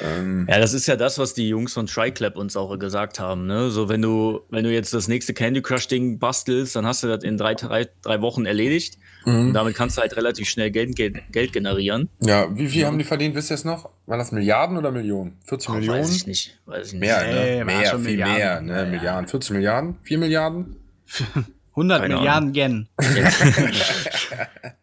Ähm, 0.00 0.46
Ja, 0.48 0.58
das 0.58 0.72
ist 0.72 0.86
ja 0.86 0.96
das, 0.96 1.18
was 1.18 1.34
die 1.34 1.48
Jungs 1.48 1.72
von 1.72 1.86
TriClap 1.86 2.36
uns 2.36 2.56
auch 2.56 2.76
gesagt 2.78 3.20
haben. 3.20 3.46
Ne? 3.46 3.70
So, 3.70 3.88
wenn 3.88 4.02
du, 4.02 4.40
wenn 4.50 4.64
du 4.64 4.72
jetzt 4.72 4.92
das 4.94 5.08
nächste 5.08 5.34
Candy 5.34 5.62
Crush-Ding 5.62 6.18
bastelst, 6.18 6.74
dann 6.76 6.86
hast 6.86 7.02
du 7.02 7.08
das 7.08 7.24
in 7.24 7.36
drei, 7.36 7.54
drei, 7.54 7.88
drei 8.02 8.20
Wochen 8.20 8.46
erledigt. 8.46 8.98
Und 9.24 9.52
damit 9.52 9.74
kannst 9.74 9.96
du 9.98 10.00
halt 10.00 10.16
relativ 10.16 10.48
schnell 10.48 10.70
Geld, 10.70 10.96
Geld, 10.96 11.16
Geld 11.32 11.52
generieren. 11.52 12.08
ja, 12.20 12.46
wie 12.56 12.66
viel 12.68 12.86
haben 12.86 12.96
die 12.98 13.04
verdient, 13.04 13.34
wisst 13.34 13.50
ihr 13.50 13.56
es 13.56 13.64
noch? 13.64 13.90
Waren 14.06 14.18
das 14.20 14.32
Milliarden 14.32 14.78
oder 14.78 14.90
Millionen? 14.90 15.36
40 15.44 15.68
Oh, 15.68 15.72
Millionen? 15.74 16.00
Weiß 16.00 16.16
ich 16.16 16.26
nicht. 16.26 16.58
Weiß 16.64 16.86
ich 16.88 16.92
nicht. 16.94 17.00
Mehr, 17.00 17.26
ne? 17.26 17.58
war 17.58 17.64
Mehr, 17.66 17.90
viel 17.98 17.98
Milliarden. 18.16 18.66
mehr, 18.66 18.84
ne? 18.84 18.90
Milliarden. 18.90 19.28
40 19.28 19.50
Milliarden? 19.50 19.96
4 20.02 20.18
Milliarden? 20.18 20.76
100 21.78 22.00
Keine 22.02 22.16
Milliarden 22.16 22.54
Yen. 22.54 22.88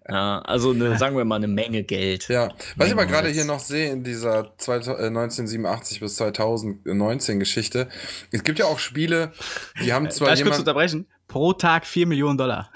Ja, 0.08 0.40
also 0.42 0.70
eine, 0.72 0.98
sagen 1.00 1.18
wir 1.18 1.26
mal 1.26 1.38
eine 1.38 1.48
Menge 1.48 1.84
Geld. 1.84 2.28
Ja, 2.28 2.50
was 2.76 2.88
ich 2.88 2.94
aber 2.94 3.08
gerade 3.08 3.30
hier 3.30 3.44
noch 3.46 3.60
sehe 3.60 3.92
in 3.92 4.04
dieser 4.04 4.56
2000, 4.58 5.00
äh, 5.00 5.08
1987 5.08 6.00
bis 6.00 6.16
2019 6.18 7.40
Geschichte, 7.40 7.88
es 8.32 8.44
gibt 8.44 8.60
ja 8.60 8.66
auch 8.66 8.78
Spiele, 8.78 9.32
die 9.84 9.92
haben 9.94 10.10
zwar 10.12 10.28
Darf 10.30 10.38
ich 10.38 10.46
kurz 10.46 10.60
unterbrechen? 10.60 11.08
Pro 11.28 11.54
Tag 11.54 11.88
4 11.88 12.06
Millionen 12.06 12.38
Dollar. 12.38 12.70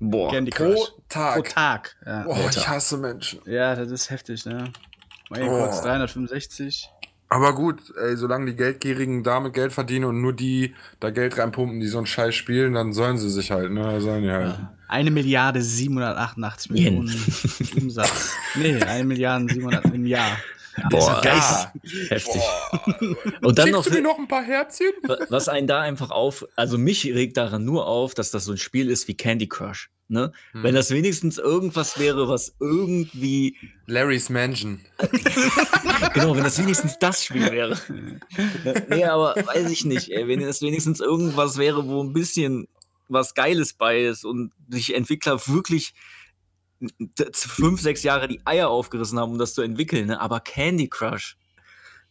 Boah. 0.00 0.30
Candy 0.32 0.50
Crush. 0.50 0.74
pro 0.74 0.86
Tag. 1.08 1.34
Pro 1.36 1.42
Tag. 1.42 1.96
Ja. 2.04 2.22
Boah, 2.24 2.50
ich 2.50 2.68
hasse 2.68 2.96
Menschen. 2.98 3.40
ja, 3.46 3.76
das 3.76 3.90
ist 3.92 4.10
heftig, 4.10 4.44
ne? 4.44 4.72
Mal 5.30 5.42
hier 5.42 5.50
Oh. 5.52 5.62
kurz 5.62 5.82
365. 5.82 6.90
Aber 7.28 7.54
gut, 7.54 7.80
ey, 8.00 8.16
solange 8.16 8.46
die 8.46 8.56
Geldgierigen 8.56 9.24
damit 9.24 9.52
Geld 9.52 9.72
verdienen 9.72 10.04
und 10.04 10.20
nur 10.20 10.32
die 10.32 10.74
da 11.00 11.10
Geld 11.10 11.36
reinpumpen, 11.38 11.80
die 11.80 11.88
so 11.88 11.98
einen 11.98 12.06
Scheiß 12.06 12.34
spielen, 12.34 12.74
dann 12.74 12.92
sollen 12.92 13.18
sie 13.18 13.30
sich 13.30 13.50
halt, 13.50 13.72
ne? 13.72 14.00
Sollen 14.00 14.22
die 14.22 14.30
halt. 14.30 14.54
Eine 14.88 15.10
Milliarde 15.10 15.60
788 15.60 16.70
Yen. 16.70 17.04
Millionen 17.04 17.24
Umsatz. 17.80 18.32
Nee, 18.54 18.80
eine 18.80 19.04
Milliarde 19.04 19.52
700 19.52 19.86
im 19.86 20.06
Jahr. 20.06 20.38
Boah, 20.90 21.20
Ja. 21.24 21.72
heftig. 22.08 22.42
Und 23.42 23.58
dann 23.58 23.70
noch, 23.70 23.88
mir 23.90 24.02
noch 24.02 24.18
ein 24.18 24.28
paar 24.28 24.44
Herzchen? 24.44 24.92
was 25.28 25.48
einen 25.48 25.66
da 25.66 25.80
einfach 25.80 26.10
auf, 26.10 26.46
also 26.54 26.78
mich 26.78 27.06
regt 27.06 27.36
daran 27.36 27.64
nur 27.64 27.86
auf, 27.86 28.14
dass 28.14 28.30
das 28.30 28.44
so 28.44 28.52
ein 28.52 28.58
Spiel 28.58 28.90
ist 28.90 29.08
wie 29.08 29.16
Candy 29.16 29.48
Crush. 29.48 29.90
Ne? 30.08 30.32
Hm. 30.52 30.62
Wenn 30.62 30.74
das 30.74 30.90
wenigstens 30.90 31.36
irgendwas 31.38 31.98
wäre, 31.98 32.28
was 32.28 32.54
irgendwie, 32.60 33.56
Larry's 33.86 34.30
Mansion. 34.30 34.80
genau, 36.14 36.36
wenn 36.36 36.44
das 36.44 36.58
wenigstens 36.58 36.98
das 36.98 37.24
Spiel 37.24 37.50
wäre. 37.50 37.76
nee, 38.88 39.04
aber 39.04 39.34
weiß 39.34 39.70
ich 39.70 39.84
nicht, 39.84 40.10
ey, 40.10 40.28
wenn 40.28 40.40
es 40.42 40.62
wenigstens 40.62 41.00
irgendwas 41.00 41.58
wäre, 41.58 41.86
wo 41.86 42.02
ein 42.02 42.12
bisschen 42.12 42.68
was 43.08 43.34
Geiles 43.34 43.72
bei 43.74 44.04
ist 44.04 44.24
und 44.24 44.52
sich 44.68 44.94
Entwickler 44.94 45.40
wirklich 45.46 45.94
fünf, 47.32 47.80
sechs 47.80 48.02
Jahre 48.02 48.28
die 48.28 48.40
Eier 48.44 48.68
aufgerissen 48.68 49.18
haben, 49.18 49.32
um 49.32 49.38
das 49.38 49.54
zu 49.54 49.62
entwickeln, 49.62 50.08
ne? 50.08 50.20
aber 50.20 50.40
Candy 50.40 50.88
Crush, 50.88 51.36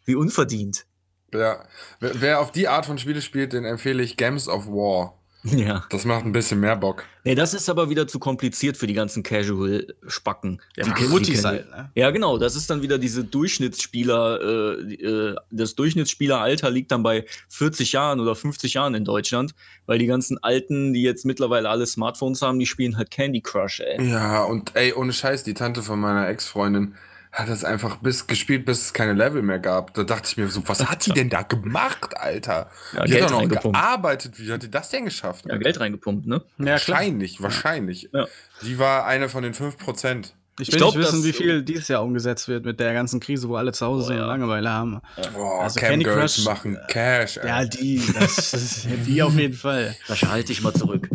wie 0.06 0.16
unverdient. 0.16 0.86
Ja. 1.34 1.68
Wer 2.00 2.40
auf 2.40 2.52
die 2.52 2.68
Art 2.68 2.86
von 2.86 2.98
Spiele 2.98 3.22
spielt, 3.22 3.54
den 3.54 3.66
empfehle 3.66 4.04
ich 4.04 4.18
Games 4.18 4.48
of 4.48 4.68
War. 4.68 5.22
Ja. 5.46 5.86
Das 5.90 6.06
macht 6.06 6.26
ein 6.26 6.32
bisschen 6.32 6.60
mehr 6.60 6.76
Bock. 6.76 7.04
Nee, 7.24 7.36
das 7.36 7.54
ist 7.54 7.70
aber 7.70 7.90
wieder 7.90 8.08
zu 8.08 8.18
kompliziert 8.20 8.78
für 8.78 8.88
die 8.88 8.94
ganzen 8.94 9.22
Casual-Spacken. 9.24 10.62
Ja, 10.76 10.84
Die 10.86 10.92
kennen- 10.92 11.44
halt, 11.46 11.70
ne? 11.70 11.92
Ja, 11.96 12.12
genau. 12.12 12.38
Das 12.38 12.56
ist 12.56 12.70
dann 12.70 12.82
wieder 12.82 12.98
diese 12.98 13.24
Durchschnittsspieler. 13.24 14.42
Äh, 14.42 14.94
äh, 14.96 15.36
das 15.52 15.76
Durchschnittsspieleralter 15.76 16.70
liegt 16.72 16.92
dann 16.92 17.04
bei 17.04 17.26
40 17.50 17.92
Jahren 17.92 18.20
oder 18.20 18.36
50 18.36 18.74
Jahren 18.74 18.96
in 18.96 19.06
Deutschland, 19.06 19.54
weil 19.86 20.00
die 20.00 20.08
ganzen 20.08 20.38
Alten, 20.44 20.94
die 20.94 21.02
jetzt 21.04 21.26
mittlerweile 21.26 21.70
alle 21.70 21.86
Smartphones 21.86 22.42
haben, 22.42 22.60
die 22.60 22.66
spielen 22.66 22.98
halt 22.98 23.12
Candy 23.12 23.42
Crush, 23.42 23.80
ey. 23.82 24.10
Ja, 24.10 24.44
und 24.44 24.76
ey, 24.76 24.94
ohne 24.94 25.14
Scheiß, 25.14 25.44
die 25.44 25.54
Tante 25.54 25.82
von 25.84 26.00
meiner 26.00 26.28
Ex-Freundin 26.28 26.96
hat 27.36 27.50
das 27.50 27.64
einfach 27.64 27.98
bis 27.98 28.28
gespielt, 28.28 28.66
bis 28.66 28.82
es 28.86 28.94
keine 28.94 29.14
Level 29.14 29.42
mehr 29.42 29.60
gab. 29.60 29.94
Da 29.94 30.04
dachte 30.04 30.30
ich 30.30 30.38
mir 30.38 30.48
so, 30.48 30.68
was 30.68 30.84
hat 30.90 31.06
die 31.06 31.12
denn 31.12 31.30
da 31.30 31.42
gemacht, 31.42 32.16
Alter? 32.18 32.70
Ja, 32.94 33.04
die 33.04 33.12
Geld 33.12 33.24
hat 33.26 33.32
doch 33.32 33.42
noch 33.42 33.62
gearbeitet. 33.74 34.40
Wie 34.40 34.52
hat 34.52 34.64
die 34.64 34.72
das 34.72 34.90
denn 34.90 35.06
geschafft? 35.06 35.46
Ja, 35.48 35.58
Geld 35.58 35.80
reingepumpt, 35.80 36.26
ne? 36.26 36.36
Ja, 36.58 36.64
klar. 36.64 36.72
wahrscheinlich, 36.72 37.42
wahrscheinlich. 37.42 38.10
Ja. 38.14 38.26
Die 38.64 38.80
war 38.80 39.06
eine 39.06 39.30
von 39.30 39.44
den 39.44 39.54
5%. 39.54 40.32
Ich 40.58 40.70
Ich 40.70 40.72
will 40.74 40.78
glaub, 40.80 40.96
nicht 40.96 41.06
wissen, 41.06 41.26
wie 41.26 41.34
viel 41.34 41.62
dieses 41.64 41.90
Jahr 41.90 42.02
umgesetzt 42.02 42.48
wird 42.48 42.64
mit 42.64 42.80
der 42.80 42.94
ganzen 42.94 43.20
Krise, 43.20 43.50
wo 43.50 43.58
alle 43.58 43.74
zu 43.74 43.86
Hause 43.86 44.04
Oh, 44.04 44.08
sind 44.08 44.16
ja. 44.16 44.24
und 44.24 44.30
Langeweile 44.30 44.70
haben. 44.70 45.02
Boah, 45.34 45.64
Also 45.64 45.82
Cam 45.82 45.90
Candy 45.90 46.06
Girls 46.06 46.36
Crush, 46.36 46.46
machen 46.46 46.78
Cash, 46.88 47.36
ey. 47.38 47.48
Ja, 47.50 47.66
die, 47.66 48.02
das, 48.18 48.52
das, 48.52 48.88
die 49.06 49.22
auf 49.22 49.36
jeden 49.38 49.54
Fall. 49.56 49.94
Sascha, 50.08 50.30
halt 50.30 50.48
dich 50.48 50.62
mal 50.62 50.74
zurück. 50.74 51.10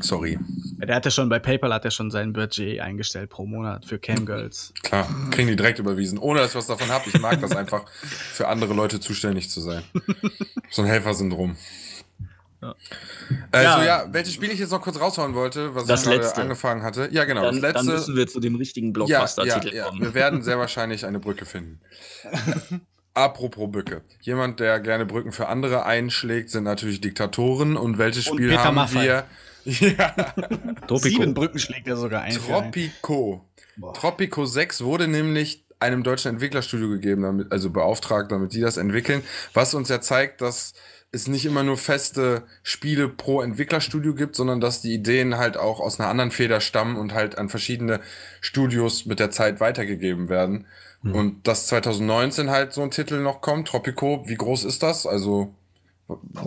Sorry. 0.00 0.38
Der 0.78 0.96
hat 0.96 1.04
ja 1.04 1.10
schon 1.10 1.28
bei 1.28 1.38
PayPal 1.38 1.72
hat 1.72 1.84
er 1.84 1.90
schon 1.90 2.10
sein 2.10 2.32
Budget 2.32 2.80
eingestellt 2.80 3.30
pro 3.30 3.46
Monat 3.46 3.84
für 3.86 3.98
Camgirls. 3.98 4.72
Klar, 4.82 5.08
kriegen 5.30 5.48
die 5.48 5.56
direkt 5.56 5.78
überwiesen, 5.78 6.18
ohne 6.18 6.40
dass 6.40 6.50
ich 6.50 6.56
was 6.56 6.66
davon 6.66 6.88
habe. 6.88 7.04
Ich 7.08 7.20
mag 7.20 7.40
das 7.40 7.54
einfach, 7.54 7.84
für 7.90 8.48
andere 8.48 8.74
Leute 8.74 9.00
zuständig 9.00 9.50
zu 9.50 9.60
sein. 9.60 9.82
So 10.70 10.82
ein 10.82 10.88
Helfersyndrom. 10.88 11.56
Ja. 12.62 12.74
Also 13.52 13.68
Ja. 13.80 13.84
ja, 13.84 14.06
welches 14.12 14.32
Spiel 14.34 14.50
ich 14.50 14.58
jetzt 14.58 14.70
noch 14.70 14.80
kurz 14.80 14.98
raushauen 14.98 15.34
wollte, 15.34 15.74
was 15.74 15.84
Das 15.86 16.00
ich 16.02 16.06
gerade 16.08 16.22
letzte. 16.22 16.40
angefangen 16.42 16.82
hatte. 16.82 17.08
Ja, 17.12 17.24
genau, 17.24 17.42
Dann, 17.42 17.60
das 17.60 17.72
dann 17.74 17.86
letzte. 17.86 17.92
müssen 17.92 18.16
wir 18.16 18.26
zu 18.26 18.40
dem 18.40 18.54
richtigen 18.56 18.86
ja, 18.86 18.92
ja, 18.92 19.04
Blockbuster-Titel 19.18 19.74
ja, 19.76 19.84
kommen. 19.86 20.00
wir 20.00 20.14
werden 20.14 20.42
sehr 20.42 20.58
wahrscheinlich 20.58 21.04
eine 21.06 21.20
Brücke 21.20 21.44
finden. 21.44 21.80
Apropos 23.14 23.70
Brücke. 23.70 24.02
Jemand, 24.22 24.58
der 24.58 24.80
gerne 24.80 25.06
Brücken 25.06 25.30
für 25.30 25.46
andere 25.48 25.84
einschlägt, 25.86 26.50
sind 26.50 26.64
natürlich 26.64 27.00
Diktatoren. 27.00 27.76
Und 27.76 27.96
welches 27.98 28.26
Und 28.28 28.38
Spiel 28.38 28.48
Peter 28.48 28.64
haben 28.64 28.74
Maffay. 28.74 29.02
wir? 29.04 29.24
Ja, 29.64 30.10
Tropico. 30.86 31.08
Sieben 31.08 31.34
Brücken 31.34 31.58
schlägt 31.58 31.86
er 31.86 31.96
sogar 31.96 32.22
ein. 32.22 32.34
Tropico. 32.34 33.44
Boah. 33.76 33.94
Tropico 33.94 34.44
6 34.44 34.84
wurde 34.84 35.08
nämlich 35.08 35.64
einem 35.80 36.02
deutschen 36.02 36.30
Entwicklerstudio 36.30 36.88
gegeben, 36.88 37.22
damit, 37.22 37.52
also 37.52 37.70
beauftragt, 37.70 38.30
damit 38.32 38.52
die 38.52 38.60
das 38.60 38.76
entwickeln, 38.76 39.22
was 39.52 39.74
uns 39.74 39.88
ja 39.88 40.00
zeigt, 40.00 40.40
dass 40.40 40.74
es 41.12 41.28
nicht 41.28 41.46
immer 41.46 41.62
nur 41.62 41.76
feste 41.76 42.42
Spiele 42.62 43.08
pro 43.08 43.40
Entwicklerstudio 43.40 44.14
gibt, 44.14 44.34
sondern 44.34 44.60
dass 44.60 44.80
die 44.80 44.94
Ideen 44.94 45.36
halt 45.36 45.56
auch 45.56 45.80
aus 45.80 46.00
einer 46.00 46.08
anderen 46.08 46.30
Feder 46.30 46.60
stammen 46.60 46.96
und 46.96 47.14
halt 47.14 47.38
an 47.38 47.48
verschiedene 47.48 48.00
Studios 48.40 49.06
mit 49.06 49.20
der 49.20 49.30
Zeit 49.30 49.60
weitergegeben 49.60 50.28
werden. 50.28 50.66
Und 51.04 51.46
dass 51.46 51.66
2019 51.66 52.48
halt 52.48 52.72
so 52.72 52.80
ein 52.80 52.90
Titel 52.90 53.20
noch 53.20 53.42
kommt, 53.42 53.68
Tropico, 53.68 54.24
wie 54.26 54.36
groß 54.36 54.64
ist 54.64 54.82
das? 54.82 55.06
Also 55.06 55.54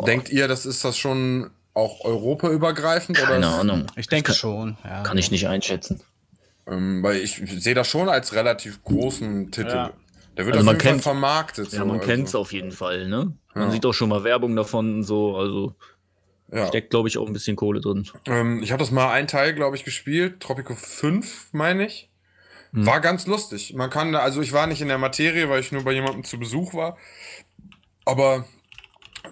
denkt 0.08 0.30
ihr, 0.30 0.48
das 0.48 0.66
ist 0.66 0.84
das 0.84 0.98
schon 0.98 1.52
auch 1.78 2.04
europaübergreifend? 2.04 3.18
Keine 3.18 3.38
oder? 3.48 3.60
Ahnung. 3.60 3.86
Ich 3.96 4.08
denke 4.08 4.28
kann, 4.28 4.36
schon. 4.36 4.78
Ja. 4.84 5.04
Kann 5.04 5.18
ich 5.18 5.32
nicht 5.32 5.48
einschätzen. 5.48 6.02
Ähm, 6.68 7.02
weil 7.04 7.18
ich 7.18 7.36
sehe 7.36 7.74
das 7.76 7.88
schon 7.88 8.10
als 8.10 8.34
relativ 8.34 8.84
großen 8.84 9.52
Titel. 9.52 9.70
Ja. 9.70 9.92
Der 10.36 10.46
wird 10.46 10.56
Also 10.58 10.60
auf 10.60 10.66
man 10.66 10.76
jeden 10.76 10.82
Fall 10.84 10.92
kennt- 10.94 11.04
vermarktet. 11.04 11.72
Ja, 11.72 11.80
so, 11.80 11.86
man 11.86 11.98
also. 11.98 12.08
kennt's 12.08 12.36
auf 12.36 12.52
jeden 12.54 12.72
Fall, 12.72 13.08
ne? 13.08 13.34
Man 13.56 13.66
Ja. 13.68 13.72
sieht 13.72 13.86
auch 13.86 13.94
schon 13.94 14.10
mal 14.10 14.24
Werbung 14.24 14.56
davon 14.56 14.96
und 14.96 15.04
so, 15.04 15.36
also 15.38 15.74
Ja. 16.52 16.68
steckt, 16.68 16.90
glaube 16.92 17.08
ich, 17.10 17.18
auch 17.18 17.26
ein 17.28 17.34
bisschen 17.34 17.56
Kohle 17.56 17.80
drin. 17.82 18.08
Ähm, 18.26 18.62
ich 18.62 18.72
habe 18.72 18.80
das 18.80 18.92
mal 18.92 19.12
einen 19.12 19.28
Teil, 19.28 19.54
glaube 19.54 19.76
ich, 19.76 19.84
gespielt. 19.84 20.40
Tropico 20.42 20.76
5, 20.76 21.50
meine 21.54 21.86
ich. 21.88 22.10
Hm. 22.74 22.86
War 22.86 23.00
ganz 23.02 23.26
lustig. 23.28 23.74
Man 23.76 23.90
kann, 23.90 24.12
da- 24.12 24.20
also 24.20 24.42
ich 24.42 24.52
war 24.54 24.68
nicht 24.68 24.82
in 24.82 24.90
der 24.90 24.98
Materie, 24.98 25.50
weil 25.50 25.62
ich 25.62 25.72
nur 25.72 25.84
bei 25.84 25.94
jemandem 25.94 26.24
zu 26.24 26.38
Besuch 26.38 26.74
war. 26.74 26.98
Aber, 28.06 28.46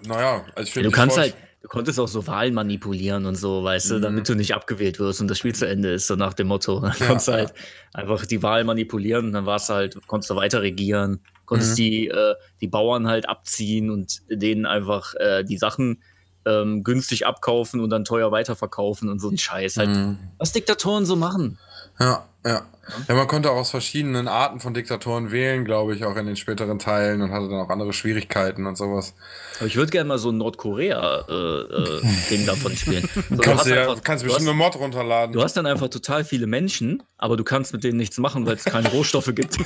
naja, 0.06 0.44
also 0.54 0.62
ich 0.62 0.68
Ja, 0.68 0.72
finde 0.74 0.88
du 0.90 0.94
kannst 0.94 1.16
halt, 1.18 1.34
du 1.66 1.70
konntest 1.70 1.98
auch 1.98 2.06
so 2.06 2.24
Wahlen 2.28 2.54
manipulieren 2.54 3.26
und 3.26 3.34
so, 3.34 3.64
weißt 3.64 3.90
du, 3.90 3.98
damit 3.98 4.28
du 4.28 4.36
nicht 4.36 4.54
abgewählt 4.54 5.00
wirst 5.00 5.20
und 5.20 5.26
das 5.28 5.38
Spiel 5.38 5.52
zu 5.52 5.66
Ende 5.66 5.90
ist, 5.90 6.06
so 6.06 6.14
nach 6.14 6.32
dem 6.32 6.46
Motto. 6.46 6.78
Dann 6.80 6.92
konntest 6.92 7.26
du 7.26 7.32
ja. 7.32 7.38
halt 7.38 7.54
einfach 7.92 8.24
die 8.24 8.40
Wahl 8.40 8.62
manipulieren 8.62 9.26
und 9.26 9.32
dann 9.32 9.46
warst 9.46 9.68
du 9.68 9.74
halt, 9.74 9.98
konntest 10.06 10.30
du 10.30 10.36
weiter 10.36 10.62
regieren, 10.62 11.18
konntest 11.44 11.72
Mhm. 11.72 11.76
die, 11.76 12.06
äh, 12.06 12.34
die 12.60 12.68
Bauern 12.68 13.08
halt 13.08 13.28
abziehen 13.28 13.90
und 13.90 14.22
denen 14.30 14.64
einfach 14.64 15.14
äh, 15.16 15.42
die 15.42 15.58
Sachen 15.58 16.02
ähm, 16.44 16.84
günstig 16.84 17.26
abkaufen 17.26 17.80
und 17.80 17.90
dann 17.90 18.04
teuer 18.04 18.30
weiterverkaufen 18.30 19.08
und 19.08 19.18
so 19.18 19.28
ein 19.28 19.36
Scheiß. 19.36 19.78
Halt, 19.78 19.88
Mhm. 19.88 20.18
Was 20.38 20.52
Diktatoren 20.52 21.04
so 21.04 21.16
machen. 21.16 21.58
Ja, 21.98 22.28
ja. 22.46 22.62
Ja, 23.08 23.14
man 23.16 23.26
konnte 23.26 23.50
auch 23.50 23.56
aus 23.56 23.70
verschiedenen 23.70 24.28
Arten 24.28 24.60
von 24.60 24.72
Diktatoren 24.72 25.32
wählen, 25.32 25.64
glaube 25.64 25.96
ich, 25.96 26.04
auch 26.04 26.14
in 26.14 26.26
den 26.26 26.36
späteren 26.36 26.78
Teilen 26.78 27.20
und 27.20 27.32
hatte 27.32 27.48
dann 27.48 27.58
auch 27.58 27.68
andere 27.68 27.92
Schwierigkeiten 27.92 28.64
und 28.64 28.78
sowas. 28.78 29.14
Aber 29.58 29.66
ich 29.66 29.74
würde 29.74 29.90
gerne 29.90 30.06
mal 30.06 30.18
so 30.18 30.30
ein 30.30 30.38
Nordkorea-Ding 30.38 32.42
äh, 32.42 32.46
davon 32.46 32.76
spielen. 32.76 33.08
So, 33.28 33.34
du 33.34 33.38
kannst 33.42 33.66
du 33.66 33.70
ja, 33.74 33.88
einfach- 33.90 34.04
kannst 34.04 34.22
du 34.22 34.28
bestimmt 34.28 34.46
hast- 34.48 34.54
eine 34.54 34.56
Mod 34.56 34.76
runterladen. 34.76 35.32
Du 35.32 35.42
hast 35.42 35.56
dann 35.56 35.66
einfach 35.66 35.88
total 35.88 36.24
viele 36.24 36.46
Menschen, 36.46 37.02
aber 37.18 37.36
du 37.36 37.42
kannst 37.42 37.72
mit 37.72 37.82
denen 37.82 37.96
nichts 37.96 38.18
machen, 38.18 38.46
weil 38.46 38.54
es 38.54 38.62
keine 38.64 38.88
Rohstoffe 38.90 39.34
gibt. 39.34 39.56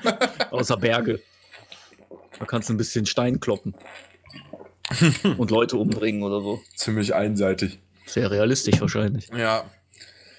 Außer 0.50 0.76
Berge. 0.76 1.22
Da 2.38 2.44
kannst 2.44 2.68
du 2.68 2.74
ein 2.74 2.76
bisschen 2.76 3.06
Stein 3.06 3.40
kloppen. 3.40 3.74
Und 5.38 5.50
Leute 5.50 5.78
umbringen 5.78 6.22
oder 6.22 6.42
so. 6.42 6.60
Ziemlich 6.74 7.14
einseitig. 7.14 7.78
Sehr 8.04 8.30
realistisch 8.30 8.78
wahrscheinlich. 8.82 9.28
Ja. 9.36 9.64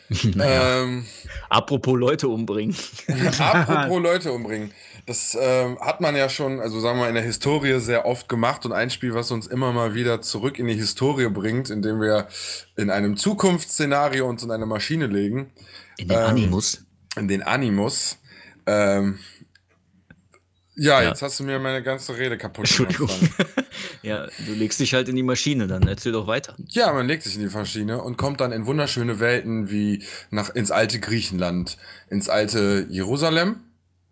Naja. 0.36 0.84
Ähm, 0.84 1.06
Apropos 1.50 1.98
Leute 1.98 2.28
umbringen. 2.30 2.76
Apropos 3.40 4.02
Leute 4.02 4.32
umbringen. 4.32 4.72
Das 5.06 5.38
ähm, 5.40 5.78
hat 5.80 6.02
man 6.02 6.16
ja 6.16 6.28
schon, 6.30 6.60
also 6.60 6.80
sagen 6.80 6.98
wir 6.98 7.04
mal, 7.04 7.10
in 7.10 7.16
der 7.16 7.24
Historie 7.24 7.80
sehr 7.80 8.06
oft 8.06 8.28
gemacht 8.28 8.66
und 8.66 8.74
ein 8.74 8.90
Spiel, 8.90 9.14
was 9.14 9.32
uns 9.32 9.48
immer 9.48 9.72
mal 9.72 9.94
wieder 9.94 10.22
zurück 10.22 10.60
in 10.60 10.68
die 10.68 10.74
Historie 10.76 11.30
bringt, 11.30 11.70
indem 11.70 12.02
wir 12.02 12.28
in 12.76 12.90
einem 12.90 13.16
Zukunftsszenario 13.18 14.28
uns 14.28 14.44
in 14.44 14.52
eine 14.52 14.66
Maschine 14.66 15.08
legen, 15.08 15.52
In 15.98 16.10
den 16.10 16.18
Ähm, 16.18 16.26
Animus. 16.26 16.86
in 17.18 17.28
den 17.28 17.42
Animus. 17.42 18.18
Ähm, 18.66 19.20
ja, 20.78 21.02
Ja. 21.02 21.10
jetzt 21.10 21.22
hast 21.22 21.40
du 21.40 21.44
mir 21.44 21.60
meine 21.60 21.84
ganze 21.84 22.16
Rede 22.18 22.38
kaputt 22.38 22.66
Entschuldigung. 22.66 23.10
Ja, 24.04 24.28
du 24.46 24.54
legst 24.54 24.80
dich 24.80 24.94
halt 24.94 25.10
in 25.10 25.16
die 25.16 25.24
Maschine, 25.24 25.68
dann 25.68 25.86
erzähl 25.88 26.12
doch 26.14 26.28
weiter. 26.28 26.56
Ja, 26.70 26.94
man 26.94 27.08
legt 27.08 27.24
sich 27.24 27.36
in 27.36 27.42
die 27.48 27.54
Maschine 27.54 28.02
und 28.02 28.16
kommt 28.18 28.40
dann 28.40 28.52
in 28.54 28.66
wunderschöne 28.66 29.20
Welten 29.20 29.70
wie 29.70 30.04
nach 30.30 30.50
ins 30.50 30.72
alte 30.72 31.00
Griechenland, 31.00 31.78
ins 32.10 32.30
alte 32.30 32.86
Jerusalem. 32.90 33.58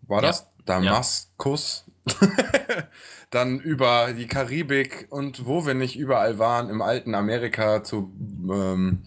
War 0.01 0.21
Ja. 0.21 0.27
das? 0.29 0.47
Damaskus. 0.65 1.85
dann 3.29 3.59
über 3.59 4.13
die 4.13 4.27
Karibik 4.27 5.07
und 5.09 5.45
wo 5.45 5.65
wir 5.65 5.73
nicht 5.73 5.97
überall 5.97 6.39
waren, 6.39 6.69
im 6.69 6.81
alten 6.81 7.15
Amerika 7.15 7.83
zu 7.83 8.11
ähm, 8.49 9.03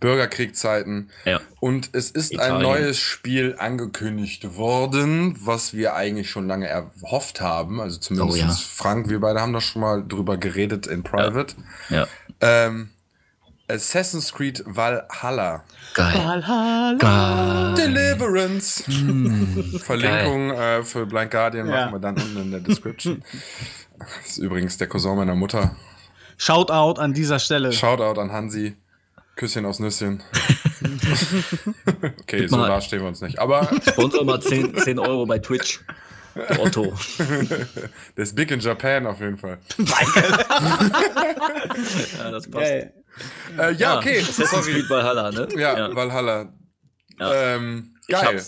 Bürgerkriegszeiten. 0.00 1.10
Ja. 1.24 1.40
Und 1.60 1.90
es 1.92 2.10
ist 2.10 2.32
ein 2.32 2.36
Italien. 2.36 2.62
neues 2.62 2.98
Spiel 2.98 3.56
angekündigt 3.58 4.56
worden, 4.56 5.36
was 5.44 5.74
wir 5.74 5.94
eigentlich 5.94 6.30
schon 6.30 6.46
lange 6.46 6.68
erhofft 6.68 7.40
haben. 7.40 7.80
Also 7.80 7.98
zumindest 7.98 8.42
Oh 8.42 8.46
ja. 8.46 8.50
Frank, 8.52 9.08
wir 9.08 9.20
beide 9.20 9.40
haben 9.40 9.52
da 9.52 9.60
schon 9.60 9.82
mal 9.82 10.04
drüber 10.06 10.36
geredet 10.36 10.86
in 10.86 11.02
Private. 11.02 11.54
Ja. 11.90 12.06
Ähm, 12.40 12.90
Assassin's 13.68 14.32
Creed 14.32 14.62
Valhalla. 14.66 15.64
Geil. 15.94 16.14
Valhalla. 16.14 16.94
Geil. 16.98 17.74
Deliverance. 17.74 18.84
Hm, 18.86 19.80
Verlinkung 19.82 20.50
äh, 20.52 20.82
für 20.84 21.04
Blind 21.06 21.30
Guardian 21.30 21.66
Ja. 21.68 21.74
machen 21.86 21.94
wir 21.94 21.98
dann 22.00 22.14
unten 22.16 22.36
in 22.42 22.50
der 22.52 22.60
Description. 22.60 23.22
Das 23.98 24.08
ist 24.30 24.38
übrigens 24.38 24.76
der 24.78 24.86
Cousin 24.88 25.16
meiner 25.16 25.34
Mutter. 25.34 25.74
Shoutout 26.38 27.00
an 27.00 27.12
dieser 27.14 27.38
Stelle. 27.38 27.72
Shoutout 27.72 28.20
an 28.20 28.30
Hansi. 28.30 28.76
Küsschen 29.36 29.66
aus 29.66 29.80
Nüsschen. 29.80 30.22
okay, 32.20 32.46
so 32.46 32.56
mal- 32.56 32.68
da 32.68 32.80
stehen 32.80 33.00
wir 33.00 33.08
uns 33.08 33.20
nicht. 33.20 33.38
Aber 33.38 33.68
Sponsor 33.88 34.24
mal 34.24 34.40
10, 34.40 34.76
10 34.78 34.98
Euro 34.98 35.26
bei 35.26 35.38
Twitch. 35.38 35.80
Der 36.34 36.60
Otto. 36.62 36.92
der 37.18 38.22
ist 38.22 38.34
big 38.36 38.50
in 38.50 38.60
Japan 38.60 39.06
auf 39.06 39.20
jeden 39.20 39.38
Fall. 39.38 39.58
Ja, 42.18 42.30
das 42.30 42.48
passt. 42.50 42.52
Geil. 42.64 42.92
Äh, 43.58 43.72
ja, 43.74 43.98
okay. 43.98 44.20
Assassin's. 44.20 44.66
Creed 44.66 44.88
Valhalla, 44.90 45.30
ne? 45.30 45.48
Ja, 45.56 45.94
Valhalla. 45.94 46.52
Ja. 47.18 47.54
Ähm, 47.56 47.94
geil. 48.08 48.42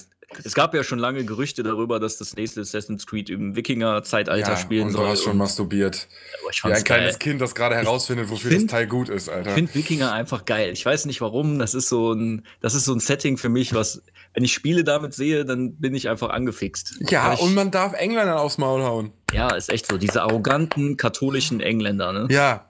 Es 0.44 0.52
gab 0.54 0.74
ja 0.74 0.84
schon 0.84 0.98
lange 0.98 1.24
Gerüchte 1.24 1.62
darüber, 1.62 1.98
dass 1.98 2.18
das 2.18 2.36
nächste 2.36 2.60
Assassin's 2.60 3.06
Creed 3.06 3.30
im 3.30 3.56
Wikinger-Zeitalter 3.56 4.50
Ja, 4.50 4.56
spielen 4.58 4.88
und 4.88 4.92
soll. 4.92 5.04
du 5.06 5.10
hast 5.12 5.22
schon 5.22 5.38
masturbiert. 5.38 6.06
Wie 6.42 6.48
ein 6.48 6.52
fand's 6.52 6.84
kleines 6.84 7.12
geil. 7.14 7.18
Kind, 7.18 7.40
das 7.40 7.54
gerade 7.54 7.74
herausfindet, 7.76 8.28
wofür 8.28 8.50
find- 8.50 8.64
das 8.64 8.70
Teil 8.70 8.86
gut 8.86 9.08
ist, 9.08 9.30
Alter. 9.30 9.48
Ich 9.48 9.54
finde 9.54 9.74
Wikinger 9.74 10.12
einfach 10.12 10.44
geil. 10.44 10.70
Ich 10.74 10.84
weiß 10.84 11.06
nicht 11.06 11.22
warum. 11.22 11.58
Das 11.58 11.72
ist 11.72 11.88
so 11.88 12.12
ein, 12.12 12.44
das 12.60 12.74
ist 12.74 12.84
so 12.84 12.92
ein 12.92 13.00
Setting 13.00 13.38
für 13.38 13.48
mich, 13.48 13.72
was, 13.72 14.02
wenn 14.34 14.44
ich 14.44 14.52
Spiele 14.52 14.84
damit 14.84 15.14
sehe, 15.14 15.46
dann 15.46 15.76
bin 15.76 15.94
ich 15.94 16.10
einfach 16.10 16.28
angefixt. 16.28 16.96
ja, 17.08 17.32
ich, 17.32 17.40
und 17.40 17.54
man 17.54 17.70
darf 17.70 17.94
Engländern 17.94 18.36
aufs 18.36 18.58
Maul 18.58 18.82
hauen. 18.82 19.12
ja, 19.32 19.54
ist 19.54 19.70
echt 19.70 19.86
so. 19.86 19.96
Diese 19.96 20.20
arroganten 20.20 20.98
katholischen 20.98 21.60
Engländer, 21.60 22.12
ne? 22.12 22.26
Ja. 22.30 22.67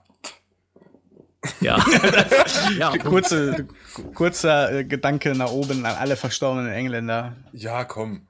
Ja. 1.61 1.83
ja. 2.77 2.97
Kurze, 2.97 3.67
kurzer 4.13 4.71
äh, 4.71 4.83
Gedanke 4.83 5.35
nach 5.35 5.51
oben 5.51 5.85
an 5.85 5.95
alle 5.95 6.15
verstorbenen 6.15 6.71
Engländer. 6.71 7.35
Ja, 7.53 7.85
komm. 7.85 8.27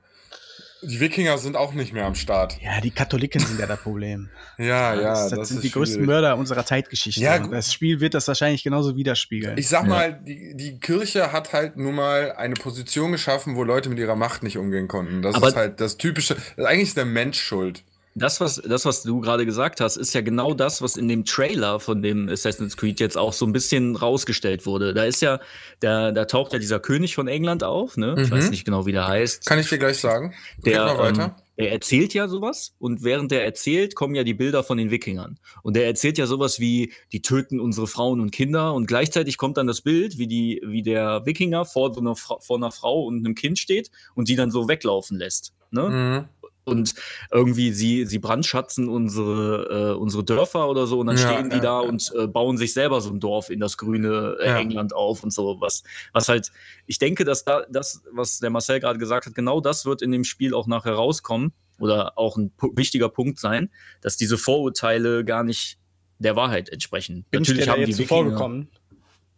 Die 0.82 1.02
Wikinger 1.02 1.38
sind 1.38 1.58
auch 1.58 1.74
nicht 1.74 1.92
mehr 1.92 2.06
am 2.06 2.16
Start. 2.16 2.58
Ja, 2.62 2.80
die 2.80 2.92
Katholiken 2.92 3.42
sind 3.42 3.60
ja 3.60 3.66
das 3.66 3.82
Problem. 3.82 4.30
ja, 4.58 4.94
ja. 4.96 5.02
Das, 5.02 5.30
das, 5.30 5.40
das 5.40 5.48
sind 5.50 5.58
die 5.58 5.70
schwierig. 5.70 5.74
größten 5.74 6.06
Mörder 6.06 6.38
unserer 6.38 6.66
Zeitgeschichte. 6.66 7.20
Ja, 7.20 7.40
das 7.40 7.74
Spiel 7.74 8.00
wird 8.00 8.14
das 8.14 8.28
wahrscheinlich 8.30 8.64
genauso 8.64 8.96
widerspiegeln. 8.96 9.58
Ich 9.58 9.68
sag 9.68 9.88
mal, 9.88 10.14
die, 10.14 10.56
die 10.56 10.80
Kirche 10.80 11.34
hat 11.34 11.52
halt 11.52 11.76
nun 11.76 11.96
mal 11.96 12.32
eine 12.34 12.54
Position 12.54 13.12
geschaffen, 13.12 13.56
wo 13.56 13.64
Leute 13.64 13.90
mit 13.90 14.00
ihrer 14.00 14.16
Macht 14.16 14.42
nicht 14.44 14.58
umgehen 14.58 14.88
konnten. 14.88 15.22
Das 15.22 15.36
Aber 15.36 15.50
ist 15.50 15.56
halt 15.58 15.82
das 15.82 15.98
typische. 15.98 16.38
Eigentlich 16.58 16.90
ist 16.90 16.98
der 16.98 17.06
Mensch 17.06 17.42
schuld. 17.42 17.84
Das 18.16 18.42
was, 18.42 18.56
das, 18.56 18.86
was 18.86 19.04
du 19.04 19.22
gerade 19.22 19.46
gesagt 19.46 19.82
hast, 19.82 19.96
ist 19.96 20.14
ja 20.14 20.22
genau 20.22 20.54
das, 20.54 20.82
was 20.82 20.98
in 20.98 21.08
dem 21.08 21.26
Trailer 21.26 21.80
von 21.80 22.02
dem 22.02 22.28
Assassin's 22.28 22.76
Creed 22.76 23.00
jetzt 23.00 23.18
auch 23.18 23.34
so 23.34 23.46
ein 23.46 23.54
bisschen 23.54 23.96
rausgestellt 23.96 24.66
wurde. 24.66 24.94
Da 24.94 25.04
ist 25.04 25.22
ja, 25.22 25.40
da, 25.80 26.12
da 26.12 26.26
taucht 26.26 26.54
ja 26.54 26.60
dieser 26.60 26.80
König 26.80 27.16
von 27.16 27.28
England 27.28 27.64
auf, 27.64 27.98
ne? 27.98 28.16
Mhm. 28.18 28.24
Ich 28.24 28.32
weiß 28.32 28.46
mhm. 28.46 28.50
nicht 28.52 28.66
genau, 28.66 28.86
wie 28.86 28.92
der 28.92 29.08
heißt. 29.08 29.46
Kann 29.46 29.60
ich 29.60 29.70
dir 29.70 29.78
gleich 29.78 30.00
sagen. 30.00 30.34
Der, 30.66 30.86
mal 30.86 30.98
weiter. 30.98 31.24
Ähm, 31.24 31.44
er 31.56 31.72
erzählt 31.74 32.14
ja 32.14 32.30
sowas 32.30 32.74
und 32.80 33.04
während 33.04 33.34
er 33.34 33.44
erzählt, 33.44 33.94
kommen 33.94 34.16
ja 34.16 34.24
die 34.24 34.34
Bilder 34.34 34.64
von 34.64 34.78
den 34.78 34.92
Wikingern. 34.92 35.38
Und 35.62 35.76
er 35.76 35.86
erzählt 35.86 36.18
ja 36.18 36.26
sowas 36.26 36.62
wie, 36.62 36.94
die 37.12 37.22
töten 37.22 37.60
unsere 37.60 37.86
Frauen 37.86 38.22
und 38.22 38.32
Kinder 38.32 38.74
und 38.74 38.88
gleichzeitig 38.88 39.38
kommt 39.38 39.58
dann 39.58 39.68
das 39.68 39.82
Bild, 39.82 40.18
wie, 40.18 40.28
die, 40.28 40.62
wie 40.66 40.84
der 40.84 41.26
Wikinger 41.26 41.66
vor, 41.66 41.94
so 41.94 42.00
einer, 42.00 42.16
vor 42.16 42.56
einer 42.56 42.72
Frau 42.72 43.04
und 43.04 43.18
einem 43.18 43.36
Kind 43.36 43.60
steht 43.60 43.92
und 44.16 44.30
die 44.30 44.38
dann 44.38 44.52
so 44.52 44.70
weglaufen 44.70 45.18
lässt. 45.18 45.54
Ne? 45.72 45.90
Mhm 45.90 46.39
und 46.70 46.94
irgendwie 47.32 47.72
sie, 47.72 48.06
sie 48.06 48.20
brandschatzen 48.20 48.88
unsere, 48.88 49.94
äh, 49.94 49.98
unsere 49.98 50.24
Dörfer 50.24 50.70
oder 50.70 50.88
so 50.88 51.00
und 51.00 51.08
dann 51.08 51.18
ja, 51.18 51.34
stehen 51.34 51.50
die 51.50 51.58
ja, 51.58 51.62
da 51.62 51.84
ja. 51.84 51.90
und 51.90 52.12
äh, 52.16 52.28
bauen 52.28 52.58
sich 52.58 52.74
selber 52.74 53.02
so 53.02 53.10
ein 53.10 53.20
Dorf 53.20 53.50
in 53.50 53.60
das 53.60 53.78
grüne 53.78 54.38
äh, 54.40 54.60
England 54.60 54.96
auf 54.96 55.24
und 55.24 55.32
so 55.32 55.58
was. 55.60 55.84
Was 56.14 56.30
halt, 56.30 56.52
ich 56.86 57.00
denke, 57.00 57.26
dass 57.26 57.44
da 57.44 57.66
das, 57.70 58.04
was 58.12 58.40
der 58.40 58.50
Marcel 58.50 58.80
gerade 58.80 59.00
gesagt 59.00 59.26
hat, 59.26 59.36
genau 59.36 59.62
das 59.62 59.86
wird 59.86 60.02
in 60.02 60.12
dem 60.12 60.24
Spiel 60.24 60.54
auch 60.54 60.68
nachher 60.68 60.94
rauskommen 60.94 61.54
oder 61.80 62.18
auch 62.18 62.38
ein 62.38 62.52
wichtiger 62.76 63.10
Punkt 63.10 63.40
sein, 63.40 63.70
dass 64.02 64.18
diese 64.18 64.38
Vorurteile 64.38 65.26
gar 65.26 65.44
nicht 65.44 65.80
der 66.20 66.36
Wahrheit 66.36 66.70
entsprechen. 66.70 67.26
Bin 67.32 67.42
Natürlich 67.42 67.64
ich 67.64 67.70
haben 67.70 67.86
die 67.86 67.98
Wikinger. 67.98 68.08
Vorgekommen? 68.08 68.70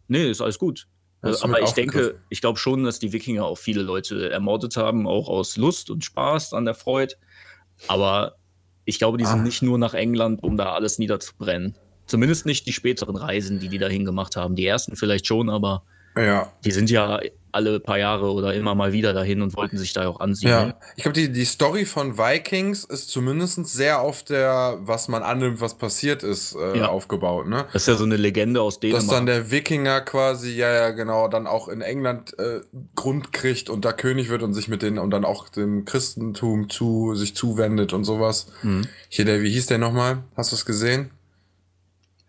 Nee, 0.08 0.30
ist 0.30 0.42
alles 0.42 0.60
gut. 0.60 0.88
Also, 1.22 1.46
aber 1.46 1.62
ich 1.62 1.72
denke, 1.72 2.20
ich 2.30 2.42
glaube 2.42 2.58
schon, 2.58 2.84
dass 2.84 3.00
die 3.00 3.14
Wikinger 3.14 3.46
auch 3.46 3.58
viele 3.58 3.84
Leute 3.84 4.32
ermordet 4.32 4.76
haben, 4.76 5.08
auch 5.08 5.30
aus 5.30 5.56
Lust 5.56 5.90
und 5.90 6.04
Spaß 6.04 6.54
an 6.54 6.66
der 6.66 6.74
Freude. 6.74 7.16
Aber 7.88 8.38
ich 8.86 8.98
glaube, 8.98 9.18
die 9.18 9.26
ah. 9.26 9.32
sind 9.32 9.44
nicht 9.44 9.62
nur 9.62 9.78
nach 9.78 9.94
England, 9.94 10.44
um 10.44 10.58
da 10.58 10.74
alles 10.74 10.98
niederzubrennen. 10.98 11.76
Zumindest 12.08 12.46
nicht 12.46 12.66
die 12.66 12.74
späteren 12.74 13.16
Reisen, 13.16 13.60
die 13.60 13.70
die 13.70 13.78
dahin 13.78 14.04
gemacht 14.04 14.36
haben. 14.36 14.56
Die 14.56 14.66
ersten 14.66 14.96
vielleicht 14.96 15.28
schon, 15.28 15.50
aber 15.50 15.84
ja. 16.18 16.52
die 16.66 16.72
sind 16.72 16.90
ja 16.90 17.20
alle 17.52 17.80
paar 17.80 17.98
Jahre 17.98 18.32
oder 18.32 18.54
immer 18.54 18.76
mal 18.76 18.94
wieder 18.94 19.14
dahin 19.14 19.42
und 19.42 19.56
wollten 19.56 19.78
sich 19.78 19.94
da 19.94 20.08
auch 20.08 20.20
ansiedeln. 20.20 20.70
Ja, 20.70 20.80
ich 20.96 21.04
glaube, 21.04 21.14
die, 21.14 21.32
die 21.32 21.46
Story 21.46 21.86
von 21.86 22.18
Vikings 22.18 22.84
ist 22.84 23.10
zumindest 23.10 23.66
sehr 23.68 24.02
auf 24.02 24.24
der, 24.24 24.78
was 24.82 25.08
man 25.08 25.24
annimmt, 25.24 25.62
was 25.62 25.78
passiert 25.78 26.24
ist, 26.24 26.56
äh, 26.56 26.80
ja. 26.80 26.88
aufgebaut. 26.88 27.48
Ne? 27.48 27.66
Das 27.74 27.84
ist 27.84 27.88
ja 27.88 27.96
so 27.96 28.04
eine 28.04 28.18
Legende 28.18 28.62
aus 28.62 28.80
Dänemark. 28.80 29.04
Dass 29.04 29.10
dann 29.10 29.26
der 29.26 29.52
Wikinger 29.52 30.02
quasi, 30.02 30.52
ja, 30.52 30.72
ja, 30.72 30.90
genau, 30.92 31.28
dann 31.28 31.48
auch 31.48 31.68
in 31.68 31.82
England 31.82 32.38
äh, 32.40 32.62
Grund 32.96 33.34
kriegt 33.34 33.70
und 33.70 33.86
da 33.86 33.94
König 33.94 34.30
wird 34.30 34.44
und 34.44 34.54
sich 34.54 34.68
mit 34.68 34.82
denen 34.82 34.98
und 34.98 35.12
dann 35.12 35.26
auch 35.26 35.50
dem 35.50 35.86
Christentum 35.86 36.70
zu, 36.70 37.16
sich 37.16 37.36
zuwendet 37.36 37.94
und 37.94 38.04
sowas. 38.04 38.48
Mhm. 38.64 38.88
Hier, 39.10 39.26
der, 39.26 39.42
wie 39.42 39.52
hieß 39.52 39.68
der 39.68 39.78
nochmal? 39.78 40.24
Hast 40.36 40.52
du 40.52 40.56
es 40.56 40.66
gesehen? 40.66 41.12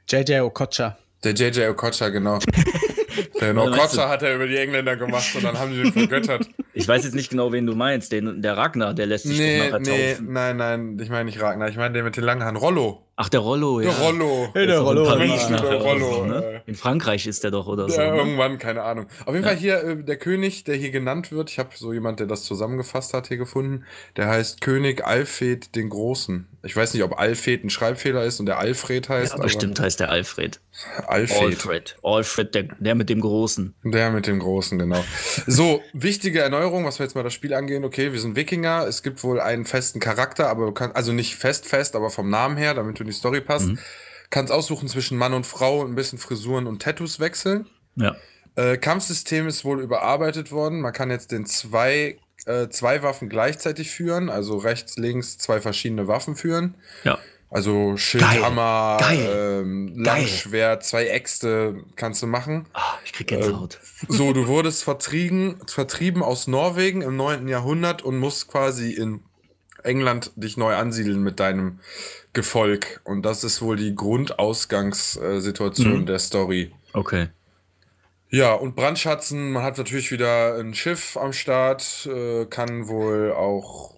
JJ 0.08 0.40
Okocha. 0.40 0.98
Der 1.24 1.32
JJ 1.32 1.68
Okocha, 1.68 2.08
genau. 2.08 2.38
Der 3.40 3.54
No 3.54 3.70
Kotscher 3.70 4.08
hat 4.08 4.22
er 4.22 4.34
über 4.34 4.46
die 4.46 4.56
Engländer 4.56 4.96
gemacht 4.96 5.34
und 5.34 5.44
dann 5.44 5.58
haben 5.58 5.72
die 5.72 5.82
den 5.82 5.92
vergöttert. 5.92 6.48
Ich 6.74 6.88
weiß 6.88 7.04
jetzt 7.04 7.14
nicht 7.14 7.30
genau, 7.30 7.52
wen 7.52 7.66
du 7.66 7.74
meinst. 7.74 8.12
Den, 8.12 8.42
der 8.42 8.56
Ragnar, 8.56 8.94
der 8.94 9.06
lässt 9.06 9.24
sich 9.24 9.38
nee, 9.38 9.58
doch 9.58 9.78
nachher 9.78 9.80
nee, 9.80 10.12
taufen. 10.12 10.32
Nein, 10.32 10.56
nein, 10.56 10.98
ich 11.00 11.10
meine 11.10 11.24
nicht 11.26 11.40
Ragnar. 11.40 11.68
Ich 11.68 11.76
meine 11.76 11.94
den 11.94 12.04
mit 12.04 12.16
den 12.16 12.24
langen 12.24 12.42
Haaren. 12.42 12.56
Rollo. 12.56 13.06
Ach, 13.14 13.28
der 13.28 13.40
Rollo, 13.40 13.80
ja. 13.80 13.90
Der 13.90 13.98
Rollo. 13.98 14.48
Hey, 14.54 14.66
der 14.66 14.78
Rollo. 14.80 15.02
In 15.02 15.08
Paris 15.08 15.46
der 15.48 15.82
Rollo. 15.82 16.26
Ne? 16.26 16.62
In 16.66 16.74
Frankreich 16.74 17.26
ist 17.26 17.44
der 17.44 17.50
doch 17.50 17.66
oder 17.66 17.88
so. 17.88 18.00
Ja, 18.00 18.10
ne? 18.10 18.16
irgendwann, 18.16 18.58
keine 18.58 18.82
Ahnung. 18.82 19.06
Auf 19.26 19.34
jeden 19.34 19.44
ja. 19.44 19.50
Fall 19.50 19.58
hier 19.58 19.84
äh, 19.84 20.02
der 20.02 20.16
König, 20.16 20.64
der 20.64 20.76
hier 20.76 20.90
genannt 20.90 21.30
wird. 21.30 21.50
Ich 21.50 21.58
habe 21.58 21.70
so 21.74 21.92
jemand, 21.92 22.20
der 22.20 22.26
das 22.26 22.44
zusammengefasst 22.44 23.12
hat, 23.12 23.28
hier 23.28 23.36
gefunden. 23.36 23.84
Der 24.16 24.28
heißt 24.28 24.62
König 24.62 25.04
Alfred 25.04 25.74
den 25.76 25.90
Großen. 25.90 26.48
Ich 26.64 26.76
weiß 26.76 26.94
nicht, 26.94 27.02
ob 27.02 27.18
Alfred 27.18 27.64
ein 27.64 27.70
Schreibfehler 27.70 28.24
ist 28.24 28.40
und 28.40 28.46
der 28.46 28.58
Alfred 28.58 29.08
heißt. 29.08 29.34
Ja, 29.34 29.42
bestimmt 29.42 29.80
heißt 29.80 30.00
der 30.00 30.10
Alfred. 30.10 30.60
Alfred. 31.06 31.42
Alfred. 31.42 31.96
Alfred, 32.02 32.54
der, 32.54 32.62
der 32.78 32.94
mit 32.94 33.10
dem 33.10 33.20
Großen. 33.20 33.74
Der 33.84 34.10
mit 34.10 34.26
dem 34.26 34.38
Großen, 34.38 34.78
genau. 34.78 35.04
so, 35.46 35.82
wichtige 35.92 36.40
Erneuerung, 36.40 36.86
was 36.86 36.98
wir 36.98 37.04
jetzt 37.04 37.14
mal 37.14 37.22
das 37.24 37.34
Spiel 37.34 37.52
angehen. 37.52 37.84
Okay, 37.84 38.12
wir 38.12 38.20
sind 38.20 38.36
Wikinger. 38.36 38.86
Es 38.86 39.02
gibt 39.02 39.22
wohl 39.22 39.40
einen 39.40 39.64
festen 39.64 40.00
Charakter, 40.00 40.48
aber 40.48 40.66
du 40.66 40.72
kannst, 40.72 40.96
also 40.96 41.12
nicht 41.12 41.36
fest, 41.36 41.66
fest, 41.66 41.94
aber 41.94 42.10
vom 42.10 42.30
Namen 42.30 42.56
her, 42.56 42.74
damit 42.74 42.98
du 42.98 43.01
in 43.02 43.08
die 43.08 43.12
Story 43.12 43.40
passt. 43.40 43.68
Mhm. 43.68 43.78
Kannst 44.30 44.52
aussuchen 44.52 44.88
zwischen 44.88 45.18
Mann 45.18 45.34
und 45.34 45.46
Frau, 45.46 45.84
ein 45.84 45.94
bisschen 45.94 46.18
Frisuren 46.18 46.66
und 46.66 46.80
Tattoos 46.80 47.20
wechseln. 47.20 47.66
Ja. 47.96 48.16
Äh, 48.54 48.78
Kampfsystem 48.78 49.46
ist 49.46 49.64
wohl 49.64 49.80
überarbeitet 49.80 50.52
worden. 50.52 50.80
Man 50.80 50.92
kann 50.92 51.10
jetzt 51.10 51.32
den 51.32 51.46
zwei, 51.46 52.18
äh, 52.46 52.68
zwei 52.68 53.02
Waffen 53.02 53.28
gleichzeitig 53.28 53.90
führen, 53.90 54.28
also 54.28 54.56
rechts, 54.56 54.96
links 54.96 55.38
zwei 55.38 55.60
verschiedene 55.60 56.08
Waffen 56.08 56.36
führen. 56.36 56.74
Ja. 57.04 57.18
Also 57.52 57.98
Schildhammer, 57.98 58.98
ähm, 59.10 59.92
Langschwert, 59.94 60.84
zwei 60.84 61.08
Äxte 61.08 61.84
kannst 61.96 62.22
du 62.22 62.26
machen. 62.26 62.64
Oh, 62.74 62.80
ich 63.04 63.12
krieg 63.12 63.26
Gänsehaut. 63.26 63.78
Äh, 64.08 64.12
so, 64.12 64.32
du 64.32 64.46
wurdest 64.46 64.82
vertrieben, 64.82 65.56
vertrieben 65.66 66.22
aus 66.22 66.46
Norwegen 66.46 67.02
im 67.02 67.16
9. 67.16 67.48
Jahrhundert 67.48 68.00
und 68.00 68.18
musst 68.18 68.48
quasi 68.48 68.92
in 68.92 69.20
England 69.82 70.30
dich 70.36 70.56
neu 70.56 70.74
ansiedeln 70.74 71.22
mit 71.22 71.40
deinem 71.40 71.80
Gefolg. 72.32 73.02
Und 73.04 73.22
das 73.22 73.44
ist 73.44 73.60
wohl 73.62 73.76
die 73.76 73.94
Grundausgangssituation 73.94 76.00
mhm. 76.00 76.06
der 76.06 76.18
Story. 76.18 76.72
Okay. 76.92 77.28
Ja, 78.30 78.54
und 78.54 78.74
Brandschatzen, 78.74 79.52
man 79.52 79.62
hat 79.62 79.76
natürlich 79.76 80.10
wieder 80.10 80.58
ein 80.58 80.74
Schiff 80.74 81.18
am 81.18 81.34
Start, 81.34 82.06
äh, 82.06 82.46
kann 82.46 82.88
wohl 82.88 83.32
auch 83.32 83.92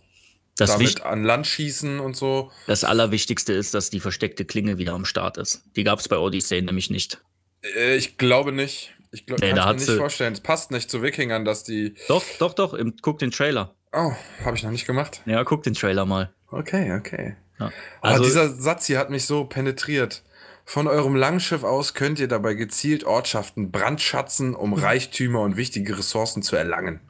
das 0.56 0.72
damit 0.72 1.02
an 1.02 1.22
Land 1.22 1.46
schießen 1.46 2.00
und 2.00 2.16
so. 2.16 2.50
Das 2.66 2.82
Allerwichtigste 2.82 3.52
ist, 3.52 3.74
dass 3.74 3.90
die 3.90 4.00
versteckte 4.00 4.44
Klinge 4.44 4.76
wieder 4.78 4.92
am 4.92 5.04
Start 5.04 5.36
ist. 5.36 5.62
Die 5.76 5.84
gab 5.84 6.00
es 6.00 6.08
bei 6.08 6.16
Odyssey 6.16 6.62
nämlich 6.62 6.90
nicht. 6.90 7.22
Äh, 7.62 7.94
ich 7.96 8.18
glaube 8.18 8.50
nicht. 8.50 8.92
Ich 9.12 9.24
glaub, 9.26 9.40
nee, 9.40 9.52
kann 9.52 9.76
mir 9.76 9.80
nicht 9.80 9.90
vorstellen. 9.90 10.32
Es 10.32 10.40
passt 10.40 10.72
nicht 10.72 10.90
zu 10.90 11.00
Wikingern, 11.00 11.44
dass 11.44 11.62
die. 11.62 11.94
Doch, 12.08 12.24
doch, 12.40 12.54
doch. 12.54 12.74
Im, 12.74 12.96
guck 13.00 13.20
den 13.20 13.30
Trailer. 13.30 13.76
Oh, 13.94 14.12
habe 14.44 14.56
ich 14.56 14.64
noch 14.64 14.72
nicht 14.72 14.86
gemacht. 14.86 15.22
Ja, 15.24 15.44
guck 15.44 15.62
den 15.62 15.74
Trailer 15.74 16.04
mal. 16.04 16.30
Okay, 16.50 16.92
okay. 16.98 17.36
Ja. 17.60 17.70
Also, 18.00 18.16
Aber 18.16 18.24
dieser 18.24 18.48
Satz 18.48 18.86
hier 18.86 18.98
hat 18.98 19.10
mich 19.10 19.24
so 19.26 19.44
penetriert. 19.44 20.22
Von 20.64 20.88
eurem 20.88 21.14
Langschiff 21.14 21.62
aus 21.62 21.94
könnt 21.94 22.18
ihr 22.18 22.26
dabei 22.26 22.54
gezielt 22.54 23.04
Ortschaften 23.04 23.70
brandschatzen, 23.70 24.54
um 24.54 24.72
Reichtümer 24.74 25.40
und 25.40 25.56
wichtige 25.56 25.98
Ressourcen 25.98 26.42
zu 26.42 26.56
erlangen. 26.56 27.00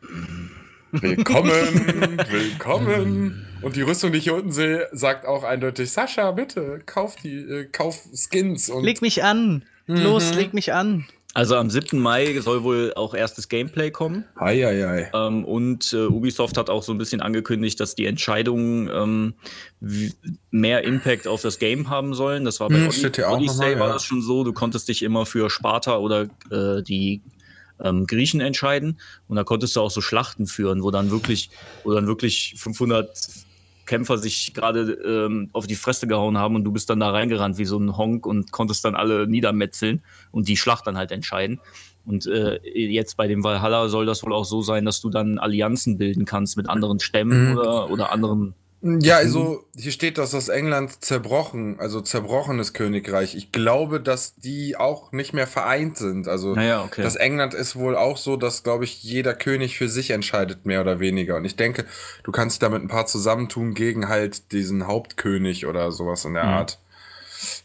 Willkommen, 0.93 1.51
willkommen. 2.29 3.47
Und 3.63 3.77
die 3.77 3.83
Rüstung, 3.83 4.13
die 4.13 4.19
ich 4.19 4.25
hier 4.25 4.35
unten 4.35 4.53
sehe, 4.53 4.89
sagt 4.93 5.27
auch 5.27 5.43
eindeutig: 5.43 5.91
Sascha, 5.91 6.33
bitte, 6.33 6.83
kauf 6.85 7.17
die, 7.17 7.37
äh, 7.37 7.65
kauf 7.65 8.09
Skins. 8.13 8.69
Und 8.69 8.85
leg 8.85 9.01
mich 9.01 9.25
an. 9.25 9.65
Los, 9.87 10.33
mhm. 10.33 10.37
leg 10.37 10.55
mich 10.55 10.73
an. 10.73 11.07
Also 11.37 11.57
am 11.57 11.69
7. 11.69 11.99
Mai 11.99 12.41
soll 12.41 12.63
wohl 12.63 12.93
auch 12.95 13.13
erstes 13.13 13.49
Gameplay 13.49 13.91
kommen. 13.91 14.25
Ei, 14.37 14.65
ei, 14.65 14.87
ei. 14.87 15.11
Ähm, 15.13 15.45
und 15.45 15.93
äh, 15.93 16.07
Ubisoft 16.07 16.57
hat 16.57 16.71
auch 16.71 16.85
so 16.85 16.93
ein 16.93 16.99
bisschen 16.99 17.21
angekündigt, 17.21 17.81
dass 17.81 17.97
die 17.97 18.07
Entscheidungen 18.07 18.89
ähm, 18.93 19.35
mehr 20.53 20.85
Impact 20.85 21.27
auf 21.27 21.43
das 21.43 21.59
Game 21.59 21.91
haben 21.91 22.15
sollen. 22.15 22.45
Das 22.45 22.61
war 22.61 22.69
bei 22.69 22.77
hm, 22.77 22.87
Odyssey, 22.87 23.25
Odyssey 23.25 23.79
war 23.81 23.89
ja. 23.89 23.93
das 23.95 24.05
schon 24.05 24.23
so. 24.23 24.45
Du 24.45 24.53
konntest 24.53 24.89
dich 24.89 25.03
immer 25.03 25.27
für 25.27 25.51
Sparta 25.51 25.99
oder 25.99 26.29
äh, 26.53 26.83
die 26.83 27.21
ähm, 27.83 28.07
Griechen 28.07 28.41
entscheiden. 28.41 29.01
Und 29.27 29.35
da 29.35 29.43
konntest 29.43 29.75
du 29.75 29.81
auch 29.81 29.91
so 29.91 30.01
Schlachten 30.01 30.47
führen, 30.47 30.85
wo 30.85 30.93
dann 30.93 31.11
wirklich, 31.11 31.51
wo 31.83 31.93
dann 31.93 32.07
wirklich 32.07 32.55
500 32.59 33.44
Kämpfer 33.87 34.19
sich 34.19 34.55
gerade 34.55 34.93
ähm, 34.93 35.51
auf 35.53 35.67
die 35.67 35.75
Fresse 35.75 36.07
gehauen 36.07 36.39
haben 36.39 36.57
und 36.57 36.65
du 36.65 36.73
bist 36.73 36.91
dann 36.91 37.01
da 37.01 37.11
reingerannt 37.11 37.59
wie 37.59 37.65
so 37.65 37.79
ein 37.79 37.97
Honk 37.97 38.27
und 38.27 38.53
konntest 38.53 38.85
dann 38.85 38.95
alle 38.95 39.27
niedermetzeln 39.27 40.03
und 40.31 40.49
die 40.49 40.57
Schlacht 40.57 40.87
dann 40.87 40.97
halt 40.97 41.13
entscheiden. 41.13 41.61
Und 42.07 42.27
äh, 42.27 42.61
jetzt 42.65 43.17
bei 43.17 43.27
dem 43.27 43.43
Valhalla 43.45 43.89
soll 43.89 44.07
das 44.07 44.23
wohl 44.23 44.33
auch 44.35 44.45
so 44.45 44.63
sein, 44.63 44.85
dass 44.85 45.01
du 45.01 45.09
dann 45.11 45.39
Allianzen 45.39 45.97
bilden 45.97 46.25
kannst 46.25 46.57
mit 46.57 46.69
anderen 46.69 47.01
Stämmen 47.01 47.51
mhm. 47.51 47.59
oder, 47.59 47.91
oder 47.91 48.13
anderen 48.13 48.55
ja, 48.85 49.17
also 49.17 49.65
hier 49.75 49.93
steht, 49.93 50.19
dass 50.19 50.33
das 50.33 50.51
England 50.51 51.03
zerbrochen, 51.03 51.81
also 51.81 52.03
zerbrochenes 52.03 52.75
Königreich. 52.75 53.35
Ich 53.35 53.51
glaube, 53.51 53.99
dass 53.99 54.37
die 54.37 54.77
auch 54.77 55.11
nicht 55.11 55.33
mehr 55.33 55.47
vereint 55.47 55.97
sind. 55.97 56.29
Also 56.29 56.55
naja, 56.55 56.85
okay. 56.85 57.03
das 57.03 57.17
England 57.17 57.55
ist 57.55 57.77
wohl 57.77 57.97
auch 57.97 58.19
so, 58.19 58.37
dass, 58.37 58.63
glaube 58.63 58.85
ich, 58.85 59.03
jeder 59.03 59.33
König 59.33 59.79
für 59.79 59.89
sich 59.89 60.11
entscheidet, 60.11 60.67
mehr 60.67 60.83
oder 60.83 61.01
weniger. 61.01 61.37
Und 61.37 61.47
ich 61.47 61.57
denke, 61.57 61.87
du 62.25 62.31
kannst 62.31 62.63
damit 62.63 62.83
ein 62.83 62.89
paar 62.89 63.07
zusammentun 63.07 63.73
gegen 63.73 64.09
halt 64.09 64.53
diesen 64.53 64.87
Hauptkönig 64.87 65.65
oder 65.65 65.91
sowas 65.91 66.27
in 66.27 66.35
der 66.35 66.45
mhm. 66.45 66.51
Art. 66.51 66.79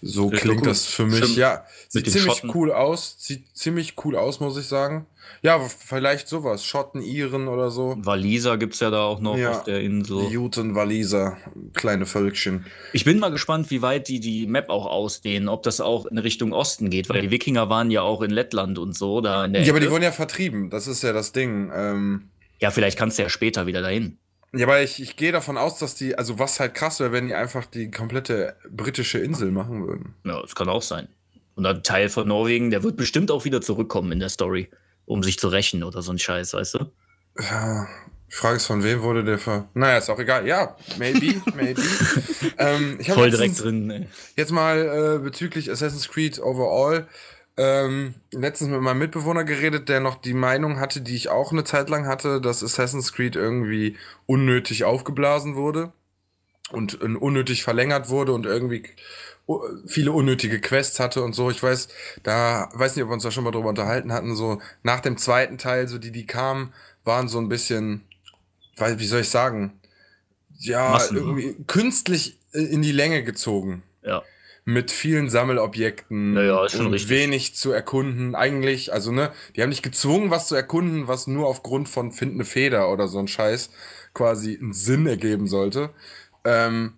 So 0.01 0.31
Ja, 0.31 0.37
klingt 0.37 0.65
das 0.65 0.85
für 0.85 1.05
mich. 1.05 1.35
Ja, 1.35 1.65
sieht 1.87 2.09
ziemlich 2.09 2.33
Schotten. 2.37 2.51
cool 2.55 2.71
aus. 2.71 3.15
Sieht 3.19 3.45
ziemlich 3.55 3.95
cool 4.03 4.15
aus, 4.15 4.39
muss 4.39 4.57
ich 4.57 4.65
sagen. 4.67 5.05
Ja, 5.41 5.59
vielleicht 5.59 6.27
sowas. 6.27 6.65
Schotten, 6.65 7.01
Iren 7.01 7.47
oder 7.47 7.69
so. 7.69 7.95
Waliser 7.99 8.57
gibt's 8.57 8.79
ja 8.79 8.89
da 8.89 9.03
auch 9.03 9.19
noch 9.19 9.37
Ja. 9.37 9.51
auf 9.51 9.63
der 9.63 9.79
Insel. 9.81 10.23
Juten, 10.31 10.73
Waliser, 10.75 11.37
kleine 11.73 12.05
Völkchen. 12.05 12.65
Ich 12.93 13.05
bin 13.05 13.19
mal 13.19 13.29
gespannt, 13.29 13.69
wie 13.69 13.81
weit 13.81 14.07
die 14.07 14.19
die 14.19 14.47
Map 14.47 14.69
auch 14.69 14.85
ausdehnen, 14.87 15.47
ob 15.47 15.63
das 15.63 15.81
auch 15.81 16.05
in 16.07 16.17
Richtung 16.17 16.51
Osten 16.51 16.89
geht, 16.89 17.09
weil 17.09 17.21
die 17.21 17.31
Wikinger 17.31 17.69
waren 17.69 17.91
ja 17.91 18.01
auch 18.01 18.21
in 18.21 18.31
Lettland 18.31 18.79
und 18.79 18.97
so, 18.97 19.21
da 19.21 19.45
in 19.45 19.53
der 19.53 19.61
Ja, 19.63 19.69
aber 19.71 19.79
die 19.79 19.85
Ecke. 19.85 19.93
wurden 19.93 20.03
ja 20.03 20.11
vertrieben. 20.11 20.69
Das 20.69 20.87
ist 20.87 21.03
ja 21.03 21.13
das 21.13 21.31
Ding. 21.31 21.71
Ähm, 21.75 22.29
Ja, 22.59 22.71
vielleicht 22.71 22.97
kannst 22.97 23.17
du 23.19 23.23
ja 23.23 23.29
später 23.29 23.67
wieder 23.67 23.81
dahin. 23.81 24.17
Ja, 24.53 24.65
aber 24.65 24.81
ich, 24.81 25.01
ich 25.01 25.15
gehe 25.15 25.31
davon 25.31 25.57
aus, 25.57 25.77
dass 25.77 25.95
die, 25.95 26.17
also 26.17 26.39
was 26.39 26.59
halt 26.59 26.73
krass 26.73 26.99
wäre, 26.99 27.11
wenn 27.11 27.27
die 27.27 27.35
einfach 27.35 27.65
die 27.65 27.91
komplette 27.91 28.55
britische 28.69 29.19
Insel 29.19 29.51
machen 29.51 29.85
würden. 29.87 30.15
Ja, 30.25 30.41
das 30.41 30.55
kann 30.55 30.69
auch 30.69 30.81
sein. 30.81 31.07
Und 31.55 31.65
ein 31.65 31.83
Teil 31.83 32.09
von 32.09 32.27
Norwegen, 32.27 32.71
der 32.71 32.83
wird 32.83 32.97
bestimmt 32.97 33.31
auch 33.31 33.45
wieder 33.45 33.61
zurückkommen 33.61 34.11
in 34.11 34.19
der 34.19 34.29
Story, 34.29 34.69
um 35.05 35.23
sich 35.23 35.37
zu 35.39 35.49
rächen 35.49 35.83
oder 35.83 36.01
so 36.01 36.11
ein 36.11 36.19
Scheiß, 36.19 36.53
weißt 36.53 36.75
du? 36.75 36.91
Ja, 37.39 37.87
die 38.31 38.35
Frage 38.35 38.57
ist, 38.57 38.65
von 38.65 38.83
wem 38.83 39.01
wurde 39.01 39.23
der 39.23 39.39
ver... 39.39 39.67
Naja, 39.73 39.97
ist 39.97 40.09
auch 40.09 40.19
egal. 40.19 40.47
Ja, 40.47 40.75
maybe, 40.97 41.41
maybe. 41.55 41.81
ähm, 42.57 42.99
Voll 43.03 43.31
direkt 43.31 43.61
drin. 43.61 43.89
Ey. 43.89 44.07
Jetzt 44.35 44.51
mal 44.51 45.17
äh, 45.17 45.23
bezüglich 45.23 45.69
Assassin's 45.71 46.07
Creed 46.07 46.39
overall. 46.39 47.07
Ähm, 47.61 48.13
letztens 48.31 48.69
mit 48.69 48.79
meinem 48.79 48.99
Mitbewohner 48.99 49.43
geredet, 49.43 49.89
der 49.89 49.99
noch 49.99 50.15
die 50.15 50.33
Meinung 50.33 50.79
hatte, 50.79 51.01
die 51.01 51.13
ich 51.15 51.27
auch 51.27 51.51
eine 51.51 51.65
Zeit 51.65 51.89
lang 51.89 52.07
hatte, 52.07 52.39
dass 52.39 52.63
Assassin's 52.63 53.11
Creed 53.11 53.35
irgendwie 53.35 53.97
unnötig 54.27 54.85
aufgeblasen 54.85 55.55
wurde 55.55 55.91
und 56.71 57.01
äh, 57.01 57.05
unnötig 57.17 57.63
verlängert 57.63 58.07
wurde 58.07 58.31
und 58.31 58.45
irgendwie 58.45 58.83
u- 59.45 59.61
viele 59.85 60.13
unnötige 60.13 60.61
Quests 60.61 61.01
hatte 61.01 61.21
und 61.21 61.33
so. 61.33 61.49
Ich 61.51 61.61
weiß, 61.61 61.89
da 62.23 62.69
weiß 62.75 62.95
nicht, 62.95 63.03
ob 63.03 63.09
wir 63.09 63.15
uns 63.15 63.23
da 63.23 63.31
schon 63.31 63.43
mal 63.43 63.51
drüber 63.51 63.69
unterhalten 63.69 64.13
hatten. 64.13 64.37
So 64.37 64.61
nach 64.83 65.01
dem 65.01 65.17
zweiten 65.17 65.57
Teil, 65.57 65.89
so 65.89 65.97
die, 65.97 66.11
die 66.11 66.25
kamen, 66.25 66.73
waren 67.03 67.27
so 67.27 67.39
ein 67.39 67.49
bisschen, 67.49 68.05
wie 68.77 69.05
soll 69.05 69.21
ich 69.21 69.29
sagen, 69.29 69.73
ja, 70.59 70.91
Massen, 70.91 71.15
ne? 71.15 71.19
irgendwie 71.21 71.63
künstlich 71.67 72.37
äh, 72.53 72.59
in 72.59 72.81
die 72.81 72.93
Länge 72.93 73.23
gezogen 73.23 73.83
Ja. 74.01 74.23
Mit 74.73 74.91
vielen 74.91 75.29
Sammelobjekten 75.29 76.35
Ja, 76.35 76.43
ja, 76.43 76.65
ist 76.65 76.73
schon 76.73 76.87
und 76.87 76.93
richtig. 76.93 77.09
wenig 77.09 77.55
zu 77.55 77.71
erkunden. 77.71 78.35
Eigentlich, 78.35 78.93
also 78.93 79.11
ne, 79.11 79.31
die 79.55 79.61
haben 79.61 79.69
nicht 79.69 79.83
gezwungen, 79.83 80.29
was 80.31 80.47
zu 80.47 80.55
erkunden, 80.55 81.07
was 81.07 81.27
nur 81.27 81.47
aufgrund 81.47 81.89
von 81.89 82.11
Find 82.11 82.35
eine 82.35 82.45
Feder 82.45 82.91
oder 82.91 83.07
so 83.07 83.19
ein 83.19 83.27
Scheiß 83.27 83.71
quasi 84.13 84.57
einen 84.59 84.73
Sinn 84.73 85.07
ergeben 85.07 85.47
sollte. 85.47 85.89
Ähm, 86.45 86.93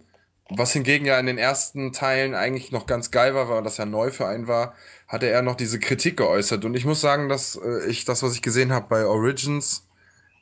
was 0.49 0.73
hingegen 0.73 1.05
ja 1.05 1.17
in 1.17 1.27
den 1.27 1.37
ersten 1.37 1.93
Teilen 1.93 2.35
eigentlich 2.35 2.71
noch 2.73 2.85
ganz 2.85 3.09
geil 3.09 3.33
war, 3.35 3.47
weil 3.47 3.63
das 3.63 3.77
ja 3.77 3.85
neu 3.85 4.11
für 4.11 4.27
einen 4.27 4.47
war, 4.47 4.75
hatte 5.07 5.27
er 5.29 5.41
noch 5.41 5.55
diese 5.55 5.79
Kritik 5.79 6.17
geäußert. 6.17 6.65
Und 6.65 6.75
ich 6.75 6.83
muss 6.83 6.99
sagen, 6.99 7.29
dass 7.29 7.55
äh, 7.55 7.89
ich 7.89 8.03
das, 8.03 8.21
was 8.21 8.35
ich 8.35 8.41
gesehen 8.41 8.73
habe 8.73 8.87
bei 8.89 9.05
Origins, 9.05 9.87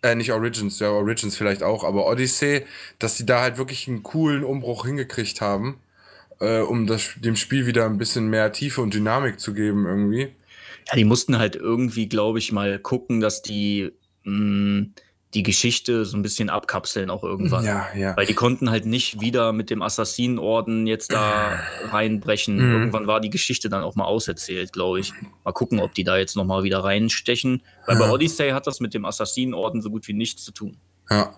äh, 0.01 0.15
nicht 0.15 0.31
Origins, 0.31 0.79
ja, 0.79 0.89
Origins 0.89 1.35
vielleicht 1.35 1.61
auch, 1.61 1.83
aber 1.83 2.07
Odyssey, 2.07 2.65
dass 2.97 3.17
die 3.17 3.25
da 3.25 3.41
halt 3.41 3.57
wirklich 3.57 3.87
einen 3.87 4.01
coolen 4.01 4.43
Umbruch 4.43 4.85
hingekriegt 4.85 5.41
haben 5.41 5.79
äh, 6.39 6.59
um 6.61 6.87
das, 6.87 7.11
dem 7.17 7.35
Spiel 7.35 7.65
wieder 7.65 7.85
ein 7.85 7.97
bisschen 7.97 8.27
mehr 8.29 8.51
Tiefe 8.51 8.81
und 8.81 8.93
Dynamik 8.93 9.39
zu 9.39 9.53
geben 9.53 9.85
irgendwie. 9.85 10.29
Ja, 10.87 10.95
die 10.95 11.05
mussten 11.05 11.37
halt 11.37 11.55
irgendwie, 11.55 12.07
glaube 12.09 12.39
ich, 12.39 12.51
mal 12.51 12.79
gucken, 12.79 13.19
dass 13.19 13.41
die 13.41 13.91
mh, 14.23 14.87
die 15.35 15.43
Geschichte 15.43 16.05
so 16.05 16.17
ein 16.17 16.23
bisschen 16.23 16.49
abkapseln 16.49 17.11
auch 17.11 17.23
irgendwann. 17.23 17.63
Ja, 17.63 17.87
ja. 17.95 18.17
Weil 18.17 18.25
die 18.25 18.33
konnten 18.33 18.71
halt 18.71 18.87
nicht 18.87 19.21
wieder 19.21 19.53
mit 19.53 19.69
dem 19.69 19.83
Assassinenorden 19.83 20.87
jetzt 20.87 21.11
da 21.13 21.59
reinbrechen. 21.91 22.55
Mhm. 22.55 22.71
Irgendwann 22.73 23.05
war 23.05 23.21
die 23.21 23.29
Geschichte 23.29 23.69
dann 23.69 23.83
auch 23.83 23.95
mal 23.95 24.05
auserzählt, 24.05 24.73
glaube 24.73 24.99
ich. 25.01 25.13
Mal 25.43 25.51
gucken, 25.51 25.79
ob 25.81 25.93
die 25.93 26.03
da 26.03 26.17
jetzt 26.17 26.35
noch 26.35 26.45
mal 26.45 26.63
wieder 26.63 26.79
reinstechen. 26.83 27.61
Weil 27.85 27.97
bei 27.99 28.05
Ja. 28.05 28.11
Odyssey 28.11 28.49
hat 28.49 28.65
das 28.65 28.79
mit 28.79 28.95
dem 28.95 29.05
Assassinenorden 29.05 29.83
so 29.83 29.91
gut 29.91 30.07
wie 30.07 30.13
nichts 30.13 30.43
zu 30.43 30.51
tun. 30.51 30.77
Ja. 31.11 31.33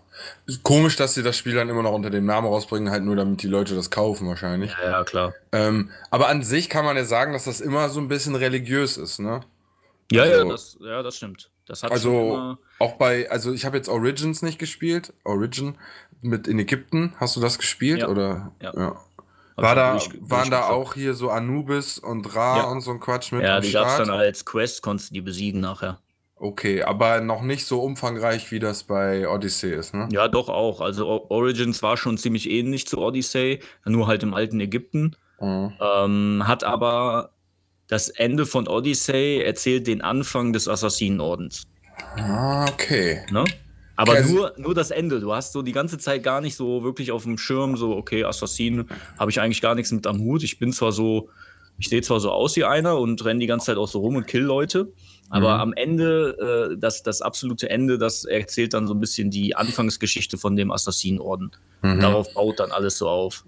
Komisch, 0.63 0.97
dass 0.97 1.13
sie 1.15 1.23
das 1.23 1.35
Spiel 1.37 1.55
dann 1.55 1.69
immer 1.69 1.81
noch 1.81 1.93
unter 1.93 2.09
dem 2.11 2.25
Namen 2.25 2.45
rausbringen, 2.47 2.91
halt 2.91 3.03
nur 3.03 3.15
damit 3.15 3.41
die 3.41 3.47
Leute 3.47 3.73
das 3.73 3.89
kaufen 3.89 4.27
wahrscheinlich. 4.27 4.71
Ja, 4.83 4.91
ja, 4.91 5.03
klar. 5.03 5.33
Ähm, 5.51 5.89
aber 6.11 6.27
an 6.27 6.43
sich 6.43 6.69
kann 6.69 6.85
man 6.85 6.95
ja 6.95 7.05
sagen, 7.05 7.33
dass 7.33 7.45
das 7.45 7.59
immer 7.61 7.89
so 7.89 7.99
ein 7.99 8.07
bisschen 8.07 8.35
religiös 8.35 8.97
ist, 8.97 9.19
ne? 9.19 9.41
Ja, 10.11 10.25
ja, 10.25 10.37
Also- 10.39 10.51
das, 10.51 10.77
ja, 10.81 11.01
das 11.01 11.17
stimmt. 11.17 11.49
Das 11.67 11.83
hat 11.83 11.91
Also 11.91 12.57
auch 12.79 12.93
bei, 12.97 13.31
also 13.31 13.53
ich 13.53 13.65
habe 13.65 13.77
jetzt 13.77 13.87
Origins 13.87 14.41
nicht 14.41 14.59
gespielt. 14.59 15.13
Origin 15.23 15.75
mit 16.21 16.47
in 16.47 16.59
Ägypten. 16.59 17.13
Hast 17.17 17.35
du 17.37 17.39
das 17.39 17.57
gespielt? 17.57 18.01
Ja. 18.01 18.09
Oder? 18.09 18.51
Ja. 18.61 18.73
ja. 18.75 18.99
War 19.55 19.75
da, 19.75 19.91
durch- 19.93 20.09
waren 20.21 20.51
da 20.51 20.67
auch 20.69 20.93
hier 20.95 21.13
so 21.13 21.29
Anubis 21.29 21.97
und 21.97 22.35
Ra 22.35 22.57
Ja. 22.57 22.63
und 22.65 22.81
so 22.81 22.91
ein 22.91 22.99
Quatsch 22.99 23.31
mit 23.31 23.43
Ja, 23.43 23.59
die 23.59 23.71
gab's 23.71 23.93
Start? 23.93 24.07
dann 24.09 24.15
als 24.15 24.43
Quest, 24.45 24.81
konntest 24.81 25.11
du 25.11 25.13
die 25.13 25.21
besiegen 25.21 25.61
nachher. 25.61 25.99
Okay, 26.43 26.81
aber 26.81 27.21
noch 27.21 27.43
nicht 27.43 27.67
so 27.67 27.81
umfangreich, 27.83 28.51
wie 28.51 28.57
das 28.57 28.83
bei 28.83 29.29
Odyssey 29.29 29.75
ist, 29.75 29.93
ne? 29.93 30.09
Ja, 30.11 30.27
doch 30.27 30.49
auch. 30.49 30.81
Also 30.81 31.07
O- 31.07 31.25
Origins 31.29 31.83
war 31.83 31.97
schon 31.97 32.17
ziemlich 32.17 32.49
ähnlich 32.49 32.87
zu 32.87 32.97
Odyssey, 32.97 33.59
nur 33.85 34.07
halt 34.07 34.23
im 34.23 34.33
alten 34.33 34.59
Ägypten. 34.59 35.15
Mhm. 35.39 35.73
Ähm, 35.79 36.43
hat 36.47 36.63
aber 36.63 37.29
das 37.87 38.09
Ende 38.09 38.47
von 38.47 38.67
Odyssey 38.67 39.41
erzählt 39.45 39.85
den 39.85 40.01
Anfang 40.01 40.51
des 40.51 40.67
Assassinenordens. 40.67 41.67
Ah, 42.17 42.65
okay. 42.73 43.19
Ne? 43.31 43.43
Aber 43.95 44.13
Okay, 44.13 44.21
also- 44.21 44.33
nur, 44.33 44.53
nur 44.57 44.73
das 44.73 44.89
Ende. 44.89 45.19
Du 45.19 45.31
hast 45.33 45.53
so 45.53 45.61
die 45.61 45.73
ganze 45.73 45.99
Zeit 45.99 46.23
gar 46.23 46.41
nicht 46.41 46.55
so 46.55 46.83
wirklich 46.83 47.11
auf 47.11 47.21
dem 47.21 47.37
Schirm, 47.37 47.77
so, 47.77 47.95
okay, 47.95 48.23
Assassin, 48.23 48.89
habe 49.19 49.29
ich 49.29 49.39
eigentlich 49.39 49.61
gar 49.61 49.75
nichts 49.75 49.91
mit 49.91 50.07
am 50.07 50.19
Hut. 50.19 50.41
Ich 50.41 50.57
bin 50.57 50.73
zwar 50.73 50.91
so, 50.91 51.29
ich 51.77 51.87
sehe 51.87 52.01
zwar 52.01 52.19
so 52.19 52.31
aus 52.31 52.55
wie 52.55 52.63
einer 52.63 52.97
und 52.97 53.23
renne 53.25 53.39
die 53.41 53.45
ganze 53.47 53.67
Zeit 53.67 53.77
auch 53.77 53.87
so 53.87 53.99
rum 53.99 54.15
und 54.15 54.25
kill 54.25 54.41
Leute. 54.41 54.91
Aber 55.31 55.55
Mhm. 55.55 55.61
am 55.61 55.73
Ende, 55.73 56.71
äh, 56.73 56.77
das, 56.77 57.03
das 57.03 57.21
absolute 57.21 57.69
Ende, 57.69 57.97
das 57.97 58.25
erzählt 58.25 58.73
dann 58.73 58.85
so 58.85 58.93
ein 58.93 58.99
bisschen 58.99 59.31
die 59.31 59.55
Anfangsgeschichte 59.55 60.37
von 60.37 60.55
dem 60.55 60.71
Assassinenorden. 60.71 61.51
Mhm. 61.81 62.01
Darauf 62.01 62.33
baut 62.33 62.59
dann 62.59 62.71
alles 62.71 62.97
so 62.97 63.07
auf. 63.07 63.45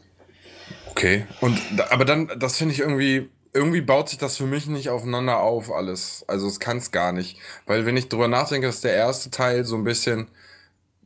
Okay. 0.89 1.27
Und 1.41 1.59
aber 1.91 2.05
dann, 2.05 2.31
das 2.39 2.57
finde 2.57 2.73
ich 2.73 2.79
irgendwie, 2.79 3.29
irgendwie 3.53 3.81
baut 3.81 4.09
sich 4.09 4.17
das 4.17 4.37
für 4.37 4.45
mich 4.45 4.67
nicht 4.67 4.89
aufeinander 4.89 5.39
auf, 5.39 5.71
alles. 5.71 6.23
Also 6.27 6.47
es 6.47 6.59
kann 6.59 6.77
es 6.77 6.91
gar 6.91 7.11
nicht. 7.11 7.37
Weil 7.65 7.85
wenn 7.85 7.97
ich 7.97 8.09
drüber 8.09 8.27
nachdenke, 8.27 8.67
dass 8.67 8.81
der 8.81 8.93
erste 8.93 9.29
Teil 9.29 9.65
so 9.65 9.75
ein 9.75 9.83
bisschen 9.83 10.27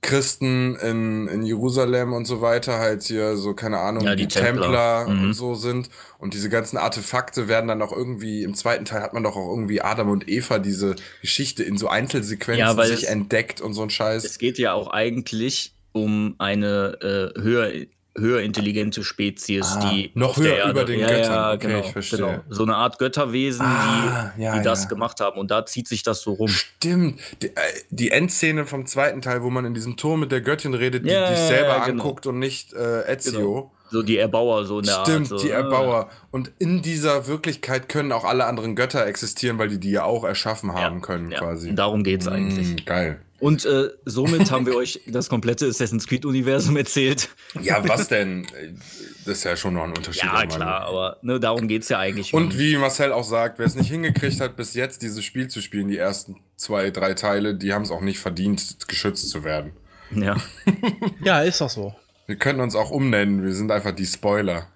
Christen 0.01 0.75
in, 0.75 1.27
in 1.27 1.43
Jerusalem 1.43 2.13
und 2.13 2.25
so 2.25 2.41
weiter 2.41 2.79
halt 2.79 3.03
hier 3.03 3.35
so, 3.37 3.53
keine 3.53 3.79
Ahnung, 3.79 4.03
Ja, 4.03 4.15
die, 4.15 4.27
die 4.27 4.39
Templer, 4.39 5.05
Templer. 5.05 5.07
Mhm. 5.09 5.23
und 5.23 5.33
so 5.33 5.55
sind. 5.55 5.89
Und 6.19 6.33
diese 6.33 6.49
ganzen 6.49 6.77
Artefakte 6.77 7.47
werden 7.47 7.67
dann 7.67 7.81
auch 7.81 7.91
irgendwie, 7.91 8.43
im 8.43 8.53
zweiten 8.55 8.85
Teil 8.85 9.01
hat 9.01 9.13
man 9.13 9.23
doch 9.23 9.35
auch 9.35 9.49
irgendwie 9.49 9.81
Adam 9.81 10.09
und 10.09 10.27
Eva 10.29 10.59
diese 10.59 10.95
Geschichte 11.21 11.63
in 11.63 11.77
so 11.77 11.87
Einzelsequenzen 11.89 12.59
Ja, 12.59 12.77
weil 12.77 12.87
sich 12.89 13.03
es- 13.03 13.09
entdeckt 13.09 13.59
und 13.61 13.73
so 13.73 13.81
ein 13.83 13.89
Scheiß. 13.89 14.23
Es 14.23 14.37
geht 14.37 14.57
ja 14.57 14.73
auch 14.73 14.87
eigentlich 14.91 15.73
um 15.91 16.35
eine 16.37 17.33
äh, 17.35 17.41
höher, 17.41 17.71
höher 18.17 18.41
intelligente 18.41 19.03
Spezies, 19.03 19.65
Ah, 19.77 19.89
die 19.89 20.11
noch 20.13 20.37
höher 20.37 20.69
über 20.69 20.83
den 20.85 20.99
ja, 20.99 21.07
Göttern. 21.07 21.31
Ja, 21.33 21.53
Okay, 21.53 21.67
genau, 21.67 21.79
ich 21.79 21.91
verstehe. 21.91 22.17
genau. 22.19 22.39
So 22.49 22.63
eine 22.63 22.75
Art 22.75 22.99
Götterwesen, 22.99 23.65
Ah, 23.65 24.33
die, 24.37 24.41
ja, 24.43 24.57
die 24.57 24.63
das 24.63 24.83
ja. 24.83 24.89
gemacht 24.89 25.19
haben. 25.19 25.39
Und 25.39 25.51
da 25.51 25.65
zieht 25.65 25.87
sich 25.87 26.03
das 26.03 26.21
so 26.21 26.33
rum. 26.33 26.47
Stimmt. 26.47 27.19
Die, 27.41 27.47
äh, 27.47 27.59
die 27.89 28.11
Endszene 28.11 28.65
vom 28.65 28.85
zweiten 28.85 29.21
Teil, 29.21 29.43
wo 29.43 29.49
man 29.49 29.65
in 29.65 29.73
diesem 29.73 29.97
Turm 29.97 30.19
mit 30.21 30.31
der 30.31 30.41
Göttin 30.41 30.73
redet, 30.73 31.03
die 31.05 31.09
dich 31.09 31.37
selber 31.37 31.81
genau. 31.85 32.03
anguckt 32.03 32.25
und 32.27 32.39
nicht 32.39 32.73
äh, 32.73 33.11
Ezio. 33.11 33.39
Genau. 33.39 33.71
So 33.89 34.03
die 34.03 34.17
Erbauer, 34.17 34.65
so 34.65 34.79
in 34.79 34.85
der 34.85 35.03
Stimmt, 35.03 35.31
Art. 35.31 35.39
So, 35.39 35.45
die 35.45 35.49
äh, 35.49 35.53
Erbauer. 35.53 36.09
Und 36.31 36.51
in 36.59 36.81
dieser 36.81 37.27
Wirklichkeit 37.27 37.87
können 37.87 38.11
auch 38.11 38.25
alle 38.25 38.45
anderen 38.45 38.75
Götter 38.75 39.05
existieren, 39.05 39.57
weil 39.59 39.69
die 39.69 39.79
die 39.79 39.91
ja 39.91 40.03
auch 40.03 40.25
erschaffen 40.25 40.73
haben 40.73 41.01
können, 41.01 41.29
quasi. 41.29 41.69
Und 41.69 41.77
darum 41.77 42.03
geht's 42.03 42.27
eigentlich. 42.27 42.73
Mm, 42.73 42.85
geil. 42.85 43.21
Und 43.39 43.65
äh, 43.65 43.89
somit 44.05 44.49
haben 44.51 44.65
wir 44.65 44.75
euch 44.75 45.01
das 45.07 45.29
komplette 45.29 45.67
Assassin's 45.67 46.07
Creed-Universum 46.07 46.75
erzählt. 46.77 47.29
Ja, 47.61 47.87
was 47.87 48.07
denn? 48.07 48.47
Das 49.25 49.39
ist 49.39 49.43
ja 49.43 49.55
schon 49.55 49.75
noch 49.75 49.83
ein 49.83 49.89
Unterschied. 49.95 50.23
Ja, 50.23 50.45
klar, 50.45 50.81
aber 50.81 51.17
ne, 51.21 51.39
darum 51.39 51.67
geht's 51.67 51.89
ja 51.89 51.99
eigentlich. 51.99 52.33
Und 52.33 52.57
wie 52.57 52.77
Marcel 52.77 53.11
auch 53.11 53.23
sagt, 53.23 53.59
wer 53.59 53.65
es 53.67 53.75
nicht 53.75 53.89
hingekriegt 53.89 54.41
hat, 54.41 54.55
bis 54.55 54.73
jetzt 54.73 55.01
dieses 55.01 55.23
Spiel 55.23 55.47
zu 55.49 55.61
spielen, 55.61 55.87
die 55.87 55.97
ersten 55.97 56.37
zwei, 56.55 56.89
drei 56.89 57.13
Teile, 57.13 57.53
die 57.55 57.73
haben 57.73 57.83
es 57.83 57.91
auch 57.91 58.01
nicht 58.01 58.19
verdient, 58.19 58.87
geschützt 58.87 59.29
zu 59.29 59.43
werden. 59.43 59.73
ja. 60.11 60.35
Ja, 61.23 61.41
ist 61.41 61.61
doch 61.61 61.69
so. 61.69 61.93
Wir 62.25 62.37
können 62.37 62.59
uns 62.59 62.75
auch 62.75 62.89
umnennen, 62.89 63.43
wir 63.43 63.53
sind 63.53 63.71
einfach 63.71 63.91
die 63.91 64.05
Spoiler. 64.05 64.67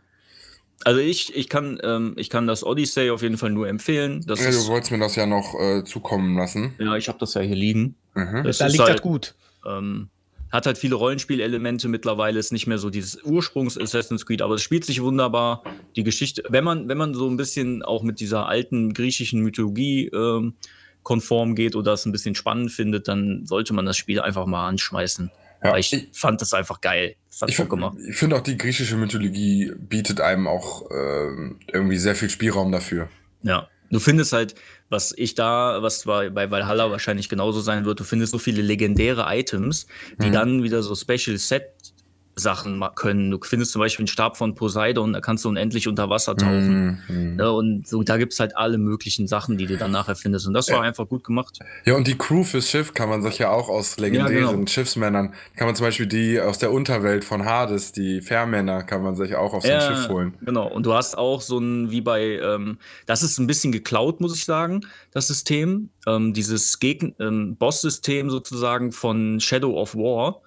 Also 0.86 0.99
ich, 0.99 1.36
ich, 1.36 1.49
kann, 1.49 1.79
ähm, 1.84 2.13
ich 2.17 2.29
kann 2.29 2.47
das 2.47 2.63
Odyssey 2.63 3.09
auf 3.09 3.21
jeden 3.21 3.38
Fall 3.38 3.51
nur 3.51 3.67
empfehlen. 3.67 4.23
Das 4.27 4.41
Ja, 4.41 4.49
ist, 4.49 4.65
du 4.67 4.71
wolltest 4.71 4.91
mir 4.91 4.99
das 4.99 5.15
ja 5.15 5.25
noch 5.25 5.53
äh, 5.59 5.84
zukommen 5.84 6.38
lassen. 6.38 6.73
ja, 6.79 6.95
ich 6.95 7.07
habe 7.07 7.19
das 7.19 7.34
ja 7.34 7.41
hier 7.41 7.55
liegen. 7.55 7.95
Mhm. 8.15 8.43
Das 8.43 8.57
da 8.57 8.65
ist 8.67 8.73
liegt 8.73 8.84
halt, 8.86 8.95
das 8.95 9.01
gut. 9.01 9.36
Ähm, 9.65 10.09
hat 10.51 10.65
halt 10.65 10.77
viele 10.77 10.95
Rollenspielelemente 10.95 11.88
mittlerweile, 11.88 12.38
ist 12.38 12.51
nicht 12.51 12.67
mehr 12.67 12.77
so 12.77 12.89
dieses 12.89 13.23
Ursprungs 13.23 13.77
Assassin's 13.77 14.25
Creed, 14.25 14.41
aber 14.41 14.55
es 14.55 14.61
spielt 14.61 14.84
sich 14.84 15.01
wunderbar. 15.01 15.63
Die 15.95 16.03
Geschichte, 16.03 16.43
wenn 16.49 16.63
man, 16.63 16.89
wenn 16.89 16.97
man 16.97 17.13
so 17.13 17.29
ein 17.29 17.38
bisschen 17.38 17.84
auch 17.84 18.03
mit 18.03 18.19
dieser 18.19 18.47
alten 18.47 18.93
griechischen 18.93 19.41
Mythologie 19.41 20.07
ähm, 20.07 20.55
konform 21.03 21.55
geht 21.55 21.75
oder 21.75 21.93
es 21.93 22.05
ein 22.05 22.11
bisschen 22.11 22.36
spannend 22.36 22.71
findet, 22.71 23.07
dann 23.07 23.45
sollte 23.45 23.73
man 23.73 23.86
das 23.86 23.97
Spiel 23.97 24.19
einfach 24.19 24.45
mal 24.45 24.67
anschmeißen. 24.67 25.32
Ja, 25.64 25.78
ich, 25.78 26.09
fand 26.14 26.41
das 26.41 26.53
einfach 26.53 26.82
geil. 26.82 27.16
Das 27.39 27.49
ich 27.49 27.55
finde 27.55 27.91
find 28.12 28.34
auch 28.34 28.41
die 28.41 28.57
griechische 28.57 28.95
Mythologie 28.95 29.72
bietet 29.78 30.20
einem 30.20 30.47
auch 30.47 30.89
äh, 30.89 31.53
irgendwie 31.72 31.97
sehr 31.97 32.16
viel 32.16 32.30
Spielraum 32.30 32.72
dafür. 32.72 33.09
Ja. 33.43 33.68
Du 33.91 33.99
findest 33.99 34.32
halt, 34.32 34.55
was 34.89 35.14
ich 35.18 35.36
da, 35.36 35.82
was 35.82 36.05
bei, 36.05 36.30
bei 36.30 36.49
Valhalla 36.49 36.89
wahrscheinlich 36.91 37.28
genauso 37.28 37.59
sein 37.59 37.84
wird, 37.84 37.99
du 37.99 38.05
findest 38.05 38.32
so 38.32 38.39
viele 38.39 38.62
legendäre 38.62 39.26
Items, 39.28 39.86
die 40.22 40.28
mhm. 40.28 40.32
dann 40.32 40.64
wieder 40.64 40.82
so 40.82 40.95
Special 40.95 41.38
Set 41.38 41.90
Sachen 42.36 42.84
können. 42.95 43.32
Du 43.32 43.39
findest 43.41 43.71
zum 43.73 43.82
Beispiel 43.82 44.03
einen 44.03 44.07
Stab 44.07 44.38
von 44.38 44.55
Poseidon, 44.55 45.13
da 45.13 45.21
kannst 45.21 45.43
du 45.45 45.49
unendlich 45.49 45.88
unter 45.88 46.09
Wasser 46.09 46.36
tauchen. 46.36 47.01
Mm, 47.07 47.36
mm. 47.36 47.39
Ja, 47.39 47.49
und 47.49 47.88
so, 47.88 48.03
da 48.03 48.17
gibt 48.17 48.34
es 48.34 48.39
halt 48.39 48.55
alle 48.55 48.77
möglichen 48.77 49.27
Sachen, 49.27 49.57
die 49.57 49.65
du 49.65 49.77
dann 49.77 49.91
nachher 49.91 50.15
findest. 50.15 50.47
Und 50.47 50.53
das 50.53 50.69
war 50.69 50.77
ja. 50.77 50.82
einfach 50.82 51.07
gut 51.07 51.23
gemacht. 51.23 51.59
Ja, 51.86 51.95
und 51.95 52.07
die 52.07 52.17
Crew 52.17 52.43
fürs 52.43 52.69
Schiff 52.69 52.93
kann 52.93 53.09
man 53.09 53.21
sich 53.21 53.38
ja 53.39 53.51
auch 53.51 53.69
aus 53.69 53.97
legendären 53.97 54.43
ja, 54.43 54.51
genau. 54.51 54.67
Schiffsmännern, 54.67 55.34
kann 55.55 55.67
man 55.67 55.75
zum 55.75 55.86
Beispiel 55.86 56.07
die 56.07 56.39
aus 56.39 56.57
der 56.57 56.71
Unterwelt 56.71 57.25
von 57.25 57.45
Hades, 57.45 57.91
die 57.91 58.21
Fährmänner, 58.21 58.84
kann 58.84 59.03
man 59.03 59.15
sich 59.15 59.36
auch 59.36 59.53
auf 59.53 59.63
sein 59.63 59.82
Schiff 59.82 60.09
holen. 60.09 60.34
Genau, 60.41 60.67
und 60.67 60.86
du 60.86 60.93
hast 60.93 61.17
auch 61.17 61.41
so 61.41 61.59
ein, 61.59 61.91
wie 61.91 62.01
bei, 62.01 62.39
ähm, 62.39 62.77
das 63.05 63.23
ist 63.23 63.38
ein 63.39 63.47
bisschen 63.47 63.71
geklaut, 63.71 64.21
muss 64.21 64.36
ich 64.36 64.45
sagen, 64.45 64.82
das 65.11 65.27
System. 65.27 65.89
Ähm, 66.07 66.34
dieses 66.34 66.79
ähm, 66.82 67.55
Boss-System 67.57 68.29
sozusagen 68.29 68.91
von 68.91 69.39
Shadow 69.39 69.79
of 69.79 69.95
War 69.95 70.41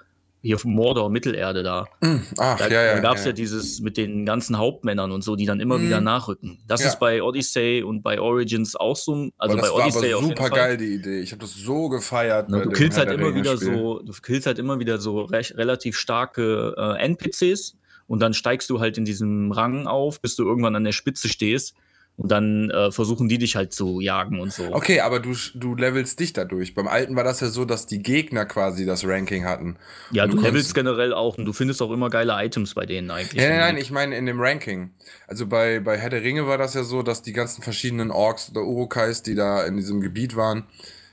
hier 0.45 0.57
auf 0.57 0.65
Mordor, 0.65 1.09
Mittelerde 1.09 1.63
da. 1.63 1.87
Mm, 2.01 2.17
ach, 2.39 2.59
da, 2.59 2.69
ja, 2.69 2.83
ja, 2.85 2.95
da 2.95 3.01
gab 3.01 3.17
es 3.17 3.23
ja. 3.23 3.29
ja. 3.29 3.33
dieses 3.33 3.81
mit 3.81 3.97
den 3.97 4.27
ganzen 4.27 4.59
Hauptmännern 4.59 5.11
und 5.11 5.25
so, 5.25 5.37
die 5.37 5.47
dann 5.47 5.59
immer 5.59 5.79
mm. 5.79 5.83
wieder 5.83 6.01
nachrücken. 6.01 6.59
Das 6.67 6.83
ja. 6.83 6.89
ist 6.89 7.01
bei 7.01 7.23
Odyssey 7.23 7.83
und 7.83 8.03
bei 8.03 8.21
Origins 8.21 8.77
auch 8.77 8.97
so. 8.97 9.31
Also 9.39 9.57
bei 9.57 9.71
Odyssey 9.71 10.13
war 10.13 10.19
aber 10.19 10.29
super 10.29 10.51
geil 10.51 10.77
die 10.77 10.95
Idee. 10.95 11.21
Ich 11.21 11.33
habe 11.33 11.41
das 11.41 11.55
so 11.55 11.89
gefeiert. 11.89 12.47
Na, 12.51 12.61
du 12.61 12.71
killst 12.71 12.99
halt 12.99 13.11
immer 13.11 13.35
wieder 13.35 13.57
so, 13.57 14.01
du 14.01 14.13
killst 14.13 14.47
halt 14.47 14.59
immer 14.59 14.79
wieder 14.79 14.99
so 14.99 15.23
recht, 15.23 15.57
relativ 15.57 15.97
starke 15.97 16.75
äh, 16.77 17.05
NPCs 17.05 17.77
und 18.07 18.21
dann 18.21 18.35
steigst 18.35 18.69
du 18.69 18.81
halt 18.81 18.99
in 18.99 19.07
diesem 19.07 19.51
Rang 19.51 19.87
auf, 19.87 20.21
bis 20.21 20.37
du 20.37 20.45
irgendwann 20.45 20.77
an 20.77 20.85
der 20.85 20.93
Spitze 20.93 21.29
stehst 21.29 21.75
und 22.17 22.31
dann 22.31 22.71
äh, 22.71 22.93
versuchen 22.93 23.29
die 23.29 23.39
dich 23.39 23.57
halt 23.57 23.73
zu 23.73 24.01
jagen 24.01 24.41
und 24.41 24.53
so. 24.53 24.73
Okay, 24.73 25.01
aber 25.01 25.19
du, 25.19 25.35
du 25.55 25.75
levelst 25.75 26.21
dich 26.21 26.33
dadurch. 26.33 26.75
Beim 26.75 26.87
alten 26.87 27.17
war 27.17 27.25
das 27.25 27.41
ja 27.41 27.49
so, 27.49 27.65
dass 27.65 27.87
die 27.87 28.03
Gegner 28.03 28.47
quasi 28.47 28.87
das 28.87 29.05
Ranking 29.05 29.45
hatten. 29.45 29.77
Ja, 30.13 30.27
du, 30.27 30.37
du 30.37 30.43
levelst 30.43 30.75
generell 30.75 31.13
auch 31.13 31.39
und 31.39 31.45
du 31.45 31.53
findest 31.53 31.83
auch 31.83 31.91
immer 31.91 32.11
geile 32.11 32.35
Items 32.37 32.75
bei 32.75 32.87
denen 32.87 33.11
eigentlich. 33.11 33.43
Ja, 33.43 33.49
nein, 33.49 33.59
nein, 33.59 33.77
ich 33.79 33.91
meine 33.91 34.17
in 34.17 34.27
dem 34.27 34.41
Ranking. 34.41 34.91
Also 35.27 35.47
bei, 35.47 35.81
bei 35.81 35.99
Herr 35.99 36.11
der 36.11 36.23
Ringe 36.23 36.47
war 36.47 36.57
das 36.57 36.75
ja 36.75 36.85
so, 36.85 37.03
dass 37.03 37.23
die 37.23 37.33
ganzen 37.33 37.63
verschiedenen 37.63 38.13
Orks 38.13 38.51
oder 38.51 38.63
Urukais, 38.63 39.23
die 39.23 39.35
da 39.35 39.65
in 39.65 39.77
diesem 39.77 40.01
Gebiet 40.01 40.37
waren, 40.37 40.65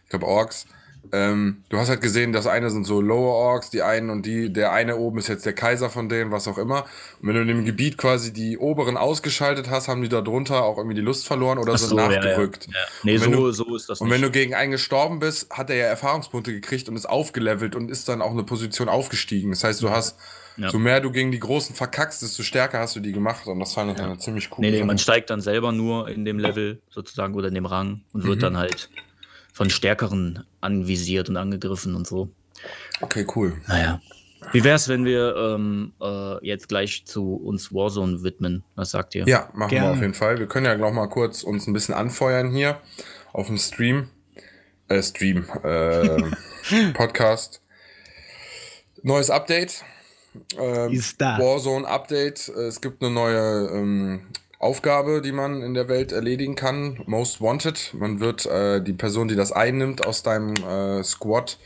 ich 0.03 0.09
glaube 0.09 0.27
Orks, 0.27 0.67
ähm, 1.11 1.63
du 1.69 1.77
hast 1.77 1.89
halt 1.89 2.01
gesehen, 2.01 2.31
das 2.31 2.47
eine 2.47 2.69
sind 2.69 2.85
so 2.85 3.01
Lower 3.01 3.33
Orks, 3.33 3.69
die 3.69 3.81
einen 3.81 4.09
und 4.09 4.25
die, 4.25 4.51
der 4.51 4.71
eine 4.71 4.97
oben 4.97 5.19
ist 5.19 5.27
jetzt 5.27 5.45
der 5.45 5.53
Kaiser 5.53 5.89
von 5.89 6.09
denen, 6.09 6.31
was 6.31 6.47
auch 6.47 6.57
immer. 6.57 6.85
Und 7.21 7.27
wenn 7.27 7.35
du 7.35 7.41
in 7.41 7.47
dem 7.47 7.65
Gebiet 7.65 7.97
quasi 7.97 8.31
die 8.31 8.57
oberen 8.57 8.97
ausgeschaltet 8.97 9.69
hast, 9.69 9.87
haben 9.87 10.01
die 10.01 10.09
da 10.09 10.21
drunter 10.21 10.63
auch 10.63 10.77
irgendwie 10.77 10.95
die 10.95 11.01
Lust 11.01 11.27
verloren 11.27 11.57
oder 11.57 11.77
so, 11.77 11.87
sind 11.87 11.97
nachgerückt. 11.97 12.67
Ja, 12.67 12.73
ja. 12.73 12.87
Nee, 13.03 13.17
so, 13.17 13.29
du, 13.29 13.51
so 13.51 13.75
ist 13.75 13.89
das 13.89 14.01
Und 14.01 14.09
wenn 14.09 14.21
du 14.21 14.31
gegen 14.31 14.55
einen 14.55 14.71
gestorben 14.71 15.19
bist, 15.19 15.49
hat 15.51 15.69
er 15.69 15.75
ja 15.75 15.85
Erfahrungspunkte 15.85 16.53
gekriegt 16.53 16.87
und 16.87 16.95
ist 16.95 17.09
aufgelevelt 17.09 17.75
und 17.75 17.91
ist 17.91 18.07
dann 18.07 18.21
auch 18.21 18.31
eine 18.31 18.43
Position 18.43 18.89
aufgestiegen. 18.89 19.51
Das 19.51 19.63
heißt, 19.63 19.81
du 19.81 19.89
hast 19.89 20.17
ja. 20.57 20.69
So 20.69 20.79
mehr 20.79 20.99
du 20.99 21.11
gegen 21.11 21.31
die 21.31 21.39
Großen 21.39 21.75
verkackst, 21.75 22.21
desto 22.21 22.43
stärker 22.43 22.79
hast 22.79 22.95
du 22.95 22.99
die 22.99 23.13
gemacht. 23.13 23.47
Und 23.47 23.59
das 23.59 23.73
fand 23.73 23.93
ich 23.93 23.97
ja. 23.97 24.05
eine 24.05 24.17
ziemlich 24.17 24.49
cool. 24.51 24.57
Nee, 24.59 24.71
nee, 24.71 24.83
man 24.83 24.97
steigt 24.97 25.29
dann 25.29 25.41
selber 25.41 25.71
nur 25.71 26.09
in 26.09 26.25
dem 26.25 26.39
Level 26.39 26.81
sozusagen 26.89 27.33
oder 27.35 27.47
in 27.47 27.55
dem 27.55 27.65
Rang 27.65 28.01
und 28.13 28.25
wird 28.25 28.37
mhm. 28.37 28.41
dann 28.41 28.57
halt 28.57 28.89
von 29.51 29.69
Stärkeren 29.69 30.43
anvisiert 30.61 31.29
und 31.29 31.37
angegriffen 31.37 31.95
und 31.95 32.07
so. 32.07 32.29
Okay, 33.01 33.25
cool. 33.35 33.59
Naja. 33.67 34.01
Wie 34.51 34.63
wäre 34.63 34.75
es, 34.75 34.87
wenn 34.87 35.05
wir 35.05 35.35
ähm, 35.35 35.93
äh, 36.01 36.45
jetzt 36.45 36.67
gleich 36.67 37.05
zu 37.05 37.35
uns 37.35 37.71
Warzone 37.71 38.23
widmen? 38.23 38.63
Was 38.75 38.91
sagt 38.91 39.13
ihr? 39.15 39.25
Ja, 39.27 39.49
machen 39.53 39.69
Gerne. 39.69 39.87
wir 39.87 39.93
auf 39.93 40.01
jeden 40.01 40.13
Fall. 40.13 40.39
Wir 40.39 40.47
können 40.47 40.65
ja 40.65 40.75
noch 40.75 40.91
mal 40.91 41.07
kurz 41.07 41.43
uns 41.43 41.67
ein 41.67 41.73
bisschen 41.73 41.93
anfeuern 41.93 42.51
hier 42.51 42.79
auf 43.33 43.47
dem 43.47 43.57
Stream. 43.57 44.09
Äh, 44.87 45.03
Stream. 45.03 45.45
Äh, 45.63 46.23
Podcast. 46.93 47.61
Neues 49.03 49.29
Update. 49.29 49.83
Ähm, 50.57 50.91
Ist 50.91 51.21
da. 51.21 51.37
Warzone 51.37 51.87
Update. 51.87 52.49
Es 52.49 52.81
gibt 52.81 53.03
eine 53.03 53.11
neue 53.11 53.69
ähm, 53.73 54.27
Aufgabe, 54.61 55.21
die 55.21 55.31
man 55.31 55.61
in 55.61 55.73
der 55.73 55.87
Welt 55.87 56.11
erledigen 56.11 56.55
kann. 56.55 57.01
Most 57.05 57.41
Wanted. 57.41 57.93
Man 57.93 58.19
wird 58.19 58.45
äh, 58.45 58.81
die 58.81 58.93
Person, 58.93 59.27
die 59.27 59.35
das 59.35 59.51
einnimmt 59.51 60.05
aus 60.05 60.23
deinem 60.23 60.53
äh, 60.53 61.03
Squad, 61.03 61.57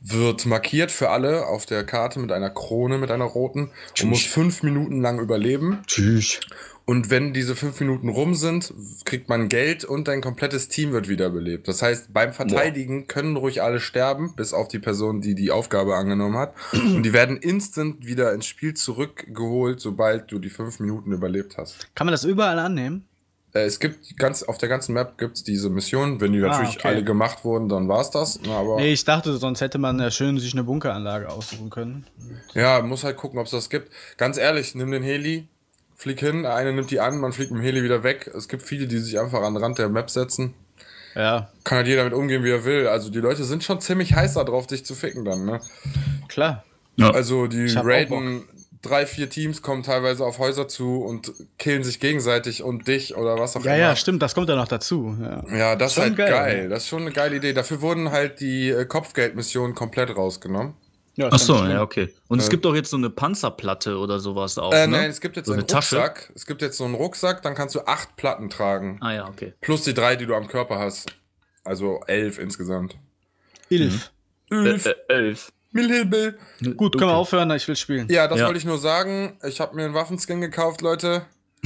wird 0.00 0.46
markiert 0.46 0.92
für 0.92 1.10
alle 1.10 1.46
auf 1.46 1.66
der 1.66 1.84
Karte 1.84 2.20
mit 2.20 2.30
einer 2.30 2.50
Krone, 2.50 2.98
mit 2.98 3.10
einer 3.10 3.24
roten 3.24 3.70
Tschüss. 3.94 4.04
und 4.04 4.10
muss 4.10 4.24
fünf 4.24 4.62
Minuten 4.62 5.00
lang 5.00 5.18
überleben. 5.18 5.82
Tschüss. 5.86 6.40
Und 6.88 7.10
wenn 7.10 7.34
diese 7.34 7.54
fünf 7.54 7.78
Minuten 7.80 8.08
rum 8.08 8.34
sind, 8.34 8.72
kriegt 9.04 9.28
man 9.28 9.50
Geld 9.50 9.84
und 9.84 10.08
dein 10.08 10.22
komplettes 10.22 10.68
Team 10.68 10.92
wird 10.92 11.06
wiederbelebt. 11.06 11.68
Das 11.68 11.82
heißt, 11.82 12.14
beim 12.14 12.32
Verteidigen 12.32 13.00
Boah. 13.00 13.08
können 13.08 13.36
ruhig 13.36 13.62
alle 13.62 13.78
sterben, 13.78 14.32
bis 14.34 14.54
auf 14.54 14.68
die 14.68 14.78
Person, 14.78 15.20
die 15.20 15.34
die 15.34 15.50
Aufgabe 15.50 15.96
angenommen 15.96 16.38
hat. 16.38 16.54
und 16.72 17.02
die 17.02 17.12
werden 17.12 17.36
instant 17.36 18.06
wieder 18.06 18.32
ins 18.32 18.46
Spiel 18.46 18.72
zurückgeholt, 18.72 19.80
sobald 19.80 20.32
du 20.32 20.38
die 20.38 20.48
fünf 20.48 20.80
Minuten 20.80 21.12
überlebt 21.12 21.58
hast. 21.58 21.94
Kann 21.94 22.06
man 22.06 22.12
das 22.12 22.24
überall 22.24 22.58
annehmen? 22.58 23.06
Äh, 23.52 23.64
es 23.64 23.80
gibt 23.80 24.16
ganz 24.16 24.42
auf 24.42 24.56
der 24.56 24.70
ganzen 24.70 24.94
Map 24.94 25.18
gibt 25.18 25.36
es 25.36 25.44
diese 25.44 25.68
Missionen. 25.68 26.22
Wenn 26.22 26.32
die 26.32 26.42
ah, 26.42 26.48
natürlich 26.48 26.78
okay. 26.78 26.88
alle 26.88 27.04
gemacht 27.04 27.44
wurden, 27.44 27.68
dann 27.68 27.86
war 27.88 28.00
es 28.00 28.08
das. 28.08 28.40
aber 28.48 28.76
nee, 28.76 28.94
ich 28.94 29.04
dachte, 29.04 29.36
sonst 29.36 29.60
hätte 29.60 29.76
man 29.76 29.98
ja 30.00 30.10
schön 30.10 30.38
sich 30.38 30.54
eine 30.54 30.64
Bunkeranlage 30.64 31.28
aussuchen 31.28 31.68
können. 31.68 32.06
Ja, 32.54 32.80
muss 32.80 33.04
halt 33.04 33.18
gucken, 33.18 33.38
ob 33.38 33.44
es 33.44 33.52
das 33.52 33.68
gibt. 33.68 33.92
Ganz 34.16 34.38
ehrlich, 34.38 34.74
nimm 34.74 34.90
den 34.90 35.02
Heli, 35.02 35.48
flieg 35.98 36.20
hin, 36.20 36.46
eine 36.46 36.72
nimmt 36.72 36.90
die 36.90 37.00
an, 37.00 37.18
man 37.18 37.32
fliegt 37.32 37.50
mit 37.50 37.60
dem 37.60 37.64
Heli 37.64 37.82
wieder 37.82 38.02
weg. 38.04 38.30
Es 38.34 38.48
gibt 38.48 38.62
viele, 38.62 38.86
die 38.86 38.98
sich 38.98 39.18
einfach 39.18 39.42
an 39.42 39.54
den 39.54 39.62
Rand 39.62 39.78
der 39.78 39.88
Map 39.88 40.08
setzen. 40.08 40.54
Ja. 41.14 41.50
Kann 41.64 41.78
halt 41.78 41.88
jeder 41.88 42.04
damit 42.04 42.14
umgehen, 42.14 42.44
wie 42.44 42.50
er 42.50 42.64
will. 42.64 42.86
Also 42.86 43.10
die 43.10 43.18
Leute 43.18 43.44
sind 43.44 43.64
schon 43.64 43.80
ziemlich 43.80 44.14
heiß 44.14 44.34
darauf, 44.34 44.68
dich 44.68 44.86
zu 44.86 44.94
ficken 44.94 45.24
dann, 45.24 45.44
ne? 45.44 45.60
Klar. 46.28 46.64
Ja. 46.96 47.10
Also 47.10 47.48
die 47.48 47.66
raiden 47.74 48.44
drei, 48.80 49.06
vier 49.06 49.28
Teams 49.28 49.60
kommen 49.60 49.82
teilweise 49.82 50.24
auf 50.24 50.38
Häuser 50.38 50.68
zu 50.68 51.02
und 51.02 51.32
killen 51.58 51.82
sich 51.82 51.98
gegenseitig 51.98 52.62
und 52.62 52.86
dich 52.86 53.16
oder 53.16 53.36
was 53.36 53.56
auch 53.56 53.64
ja, 53.64 53.72
immer. 53.72 53.80
Ja, 53.80 53.88
ja, 53.88 53.96
stimmt, 53.96 54.22
das 54.22 54.36
kommt 54.36 54.48
ja 54.48 54.54
noch 54.54 54.68
dazu. 54.68 55.16
Ja, 55.20 55.56
ja 55.56 55.76
das 55.76 55.92
ist 55.92 55.98
halt 55.98 56.16
geil. 56.16 56.30
geil. 56.30 56.68
Das 56.68 56.84
ist 56.84 56.88
schon 56.88 57.02
eine 57.02 57.12
geile 57.12 57.36
Idee. 57.36 57.52
Dafür 57.52 57.80
wurden 57.80 58.12
halt 58.12 58.38
die 58.38 58.70
äh, 58.70 58.84
Kopfgeldmissionen 58.84 59.74
komplett 59.74 60.16
rausgenommen. 60.16 60.74
Ja, 61.18 61.30
Ach 61.32 61.38
so, 61.40 61.56
ja, 61.64 61.82
okay. 61.82 62.14
Und 62.28 62.38
äh, 62.38 62.42
es 62.42 62.48
gibt 62.48 62.64
doch 62.64 62.76
jetzt 62.76 62.90
so 62.90 62.96
eine 62.96 63.10
Panzerplatte 63.10 63.98
oder 63.98 64.20
sowas 64.20 64.56
auch. 64.56 64.72
Äh, 64.72 64.86
ne? 64.86 64.98
Nein, 64.98 65.10
es 65.10 65.20
gibt 65.20 65.36
jetzt 65.36 65.46
so 65.46 65.52
einen 65.52 65.62
Rucksack. 65.62 66.14
Tasche. 66.14 66.32
Es 66.36 66.46
gibt 66.46 66.62
jetzt 66.62 66.76
so 66.76 66.84
einen 66.84 66.94
Rucksack, 66.94 67.42
dann 67.42 67.56
kannst 67.56 67.74
du 67.74 67.80
acht 67.80 68.14
Platten 68.14 68.50
tragen. 68.50 68.98
Ah 69.00 69.12
ja, 69.12 69.26
okay. 69.26 69.52
Plus 69.60 69.82
die 69.82 69.94
drei, 69.94 70.14
die 70.14 70.26
du 70.26 70.36
am 70.36 70.46
Körper 70.46 70.78
hast. 70.78 71.10
Also 71.64 72.02
elf 72.06 72.38
insgesamt. 72.38 72.96
Elf. 73.68 74.12
Mhm. 74.48 74.66
Elf. 74.66 74.86
Äh, 74.86 74.90
äh, 74.90 74.94
elf. 75.08 75.52
Milhilbe. 75.72 76.38
Gut, 76.76 76.96
können 76.96 77.10
wir 77.10 77.16
aufhören, 77.16 77.50
ich 77.50 77.66
will 77.66 77.74
spielen. 77.74 78.06
Ja, 78.08 78.28
das 78.28 78.38
ja. 78.38 78.46
wollte 78.46 78.58
ich 78.58 78.64
nur 78.64 78.78
sagen. 78.78 79.36
Ich 79.42 79.60
habe 79.60 79.74
mir 79.74 79.86
einen 79.86 79.94
Waffenskin 79.94 80.40
gekauft, 80.40 80.82
Leute. 80.82 81.26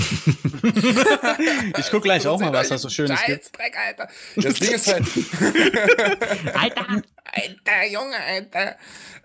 ich 1.78 1.90
guck 1.90 2.02
gleich 2.02 2.26
auch 2.26 2.40
mal, 2.40 2.52
was 2.52 2.70
da 2.70 2.78
so 2.78 2.88
schönes 2.88 3.20
gibt. 3.26 3.56
Dreck, 3.56 3.76
Alter. 3.86 4.08
Das 4.36 4.54
Ding 4.54 4.72
ist 4.72 4.90
halt. 4.90 5.04
Alter! 6.54 7.02
Alter, 7.32 7.86
Junge, 7.90 8.16
Alter. 8.18 8.76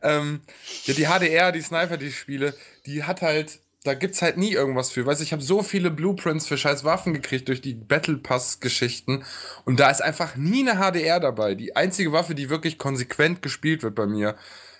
Ähm, 0.01 0.41
ja, 0.85 0.93
die 0.93 1.05
HDR, 1.05 1.51
die 1.51 1.61
Sniper, 1.61 1.97
die 1.97 2.11
spiele, 2.11 2.53
die 2.85 3.03
hat 3.03 3.21
halt. 3.21 3.59
Da 3.83 3.93
gibt's 3.93 4.21
halt 4.21 4.37
nie 4.37 4.51
irgendwas 4.51 4.91
für. 4.91 5.05
Weißt 5.05 5.21
du, 5.21 5.23
ich 5.23 5.31
habe 5.31 5.41
so 5.41 5.63
viele 5.63 5.91
Blueprints 5.91 6.45
für 6.45 6.57
scheiß 6.57 6.83
Waffen 6.83 7.13
gekriegt 7.13 7.47
durch 7.47 7.61
die 7.61 7.75
Battle 7.75 8.17
Pass-Geschichten. 8.17 9.23
Und 9.63 9.79
da 9.79 9.89
ist 9.89 10.01
einfach 10.01 10.35
nie 10.35 10.67
eine 10.67 10.81
HDR 10.81 11.21
dabei. 11.21 11.55
Die 11.55 11.75
einzige 11.75 12.11
Waffe, 12.11 12.35
die 12.35 12.49
wirklich 12.49 12.77
konsequent 12.79 13.41
gespielt 13.41 13.83
wird 13.83 13.95
bei 13.95 14.05
mir 14.05 14.35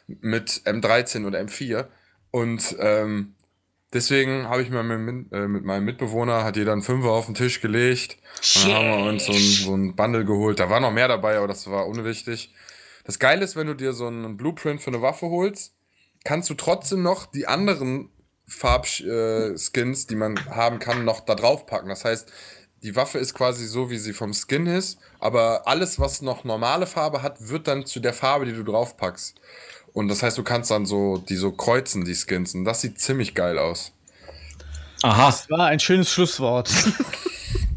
mit 0.08 0.50
M13 0.66 1.26
oder 1.26 1.40
M4. 1.40 1.88
Und 2.32 2.76
ähm, 2.80 3.36
Deswegen 3.94 4.50
habe 4.50 4.62
ich 4.62 4.70
mir 4.70 4.84
mit, 4.84 5.32
äh, 5.32 5.48
mit, 5.48 5.64
meinem 5.64 5.86
Mitbewohner, 5.86 6.44
hat 6.44 6.58
jeder 6.58 6.74
einen 6.74 6.82
Fünfer 6.82 7.12
auf 7.12 7.28
den 7.28 7.36
Tisch 7.36 7.62
gelegt. 7.62 8.18
Und 8.56 8.66
dann 8.66 8.76
haben 8.76 9.04
wir 9.04 9.10
uns 9.10 9.26
so 9.26 9.32
ein, 9.32 9.40
so 9.40 9.76
ein 9.76 9.96
Bundle 9.96 10.26
geholt. 10.26 10.60
Da 10.60 10.70
war 10.70 10.82
noch 10.82 10.92
mehr 10.92 11.08
dabei, 11.08 11.38
aber 11.38 11.48
das 11.48 11.70
war 11.72 11.88
unwichtig. 11.88 12.54
Das 13.08 13.20
Geile 13.20 13.46
ist, 13.46 13.56
wenn 13.56 13.68
du 13.68 13.74
dir 13.74 13.94
so 13.94 14.06
einen 14.08 14.36
Blueprint 14.36 14.82
für 14.82 14.90
eine 14.92 15.02
Waffe 15.02 15.28
holst, 15.28 15.74
kannst 16.26 16.50
du 16.50 16.56
trotzdem 16.56 17.04
noch 17.04 17.26
die 17.26 17.48
anderen 17.48 18.10
Farbskins, 18.48 20.04
äh, 20.04 20.08
die 20.10 20.16
man 20.16 20.38
haben 20.50 20.80
kann, 20.80 21.06
noch 21.06 21.22
da 21.22 21.36
drauf 21.36 21.66
packen. 21.66 21.88
Das 21.88 22.04
heißt, 22.04 22.30
die 22.84 22.98
Waffe 22.98 23.18
ist 23.18 23.34
quasi 23.34 23.66
so, 23.66 23.90
wie 23.90 23.98
sie 23.98 24.12
vom 24.12 24.34
Skin 24.34 24.68
ist, 24.68 25.00
aber 25.20 25.68
alles, 25.68 26.02
was 26.02 26.22
noch 26.22 26.44
normale 26.44 26.86
Farbe 26.86 27.22
hat, 27.22 27.48
wird 27.48 27.70
dann 27.70 27.86
zu 27.86 28.02
der 28.02 28.14
Farbe, 28.14 28.46
die 28.46 28.54
du 28.54 28.64
drauf 28.64 28.98
packst. 28.98 29.40
Und 29.94 30.10
das 30.10 30.22
heißt, 30.22 30.38
du 30.38 30.44
kannst 30.44 30.70
dann 30.70 30.86
so 30.86 31.18
die 31.18 31.38
so 31.38 31.54
kreuzen, 31.54 32.04
die 32.04 32.14
Skins. 32.14 32.56
Und 32.56 32.66
das 32.66 32.82
sieht 32.82 33.00
ziemlich 33.00 33.34
geil 33.34 33.58
aus. 33.58 33.94
Aha. 35.02 35.28
Das 35.28 35.50
war 35.50 35.68
ein 35.68 35.80
schönes 35.80 36.12
Schlusswort. 36.12 36.70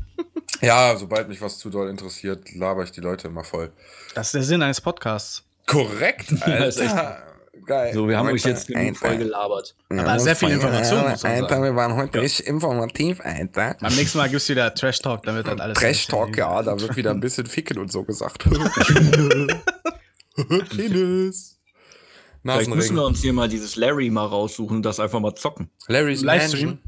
ja, 0.60 0.96
sobald 0.96 1.28
mich 1.28 1.40
was 1.40 1.58
zu 1.58 1.70
doll 1.70 1.88
interessiert, 1.88 2.52
laber 2.54 2.84
ich 2.84 2.92
die 2.92 3.00
Leute 3.00 3.28
immer 3.28 3.44
voll. 3.44 3.72
Das 4.14 4.28
ist 4.28 4.34
der 4.34 4.42
Sinn 4.42 4.62
eines 4.62 4.80
Podcasts. 4.80 5.42
Korrekt, 5.66 6.32
Alter. 6.42 7.22
geil. 7.66 7.92
So, 7.94 8.08
wir 8.08 8.18
haben 8.18 8.28
euch 8.28 8.44
jetzt 8.44 8.66
genug 8.66 8.82
Alter. 8.86 8.98
voll 8.98 9.16
gelabert. 9.18 9.76
Ja, 9.92 10.18
sehr 10.18 10.34
viel 10.36 10.50
Information, 10.50 11.00
Alter, 11.00 11.48
sagen. 11.48 11.62
wir 11.62 11.76
waren 11.76 11.94
heute 11.96 12.20
richtig 12.20 12.46
informativ, 12.46 13.20
Alter. 13.22 13.76
Beim 13.80 13.94
nächsten 13.94 14.18
Mal 14.18 14.28
gibt's 14.28 14.48
wieder 14.48 14.74
Trash 14.74 14.98
Talk, 15.00 15.22
damit 15.24 15.46
dann 15.46 15.60
alles. 15.60 15.78
Trash 15.78 16.06
Talk, 16.08 16.36
ja, 16.36 16.62
da 16.62 16.80
wird 16.80 16.96
wieder 16.96 17.10
ein 17.10 17.20
bisschen 17.20 17.46
ficken 17.46 17.78
und 17.78 17.92
so 17.92 18.02
gesagt. 18.02 18.44
Penis. 20.70 21.56
Vielleicht 22.42 22.70
müssen 22.74 22.96
wir 22.96 23.04
uns 23.04 23.20
hier 23.20 23.32
mal 23.34 23.48
dieses 23.48 23.76
Larry 23.76 24.08
mal 24.10 24.24
raussuchen 24.26 24.78
und 24.78 24.82
das 24.82 24.98
einfach 24.98 25.20
mal 25.20 25.34
zocken. 25.34 25.70
Larry's 25.88 26.22
Livestream? 26.22 26.78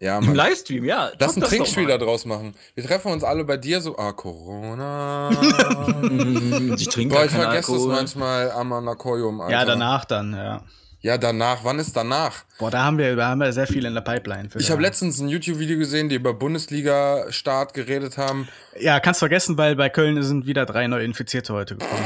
Ja, 0.00 0.18
Im. 0.18 0.32
Livestream, 0.34 0.84
ja. 0.84 1.10
Lass 1.18 1.36
ein 1.36 1.42
Trinkspiel 1.42 1.86
da 1.86 1.98
draus 1.98 2.24
machen. 2.24 2.54
Wir 2.74 2.84
treffen 2.84 3.10
uns 3.12 3.24
alle 3.24 3.44
bei 3.44 3.56
dir 3.56 3.80
so. 3.80 3.96
Ah, 3.98 4.12
Corona. 4.12 5.30
Ich 6.78 6.88
trinke 6.88 7.14
Boah, 7.14 7.24
ich 7.24 7.30
keinen 7.32 7.42
vergesse 7.42 7.72
Alkohol. 7.72 7.92
manchmal 7.94 8.50
am 8.52 8.72
Anakorium. 8.72 9.40
Alter. 9.40 9.52
Ja, 9.52 9.64
danach 9.64 10.04
dann, 10.04 10.32
ja. 10.34 10.62
Ja, 11.00 11.16
danach. 11.18 11.58
Wann 11.64 11.78
ist 11.78 11.96
danach? 11.96 12.44
Boah, 12.58 12.70
da 12.70 12.84
haben 12.84 12.98
wir, 12.98 13.14
da 13.16 13.28
haben 13.28 13.38
wir 13.40 13.52
sehr 13.52 13.66
viel 13.66 13.84
in 13.84 13.94
der 13.94 14.00
Pipeline. 14.00 14.50
Für 14.50 14.58
Ich 14.58 14.70
habe 14.70 14.82
letztens 14.82 15.20
ein 15.20 15.28
YouTube-Video 15.28 15.78
gesehen, 15.78 16.08
die 16.08 16.16
über 16.16 16.34
Bundesliga-Start 16.34 17.74
geredet 17.74 18.18
haben. 18.18 18.48
Ja, 18.78 18.98
kannst 19.00 19.20
vergessen, 19.20 19.56
weil 19.58 19.76
bei 19.76 19.88
Köln 19.88 20.20
sind 20.22 20.46
wieder 20.46 20.66
drei 20.66 20.86
neue 20.88 21.04
Infizierte 21.04 21.52
heute 21.54 21.76
gekommen. 21.76 22.04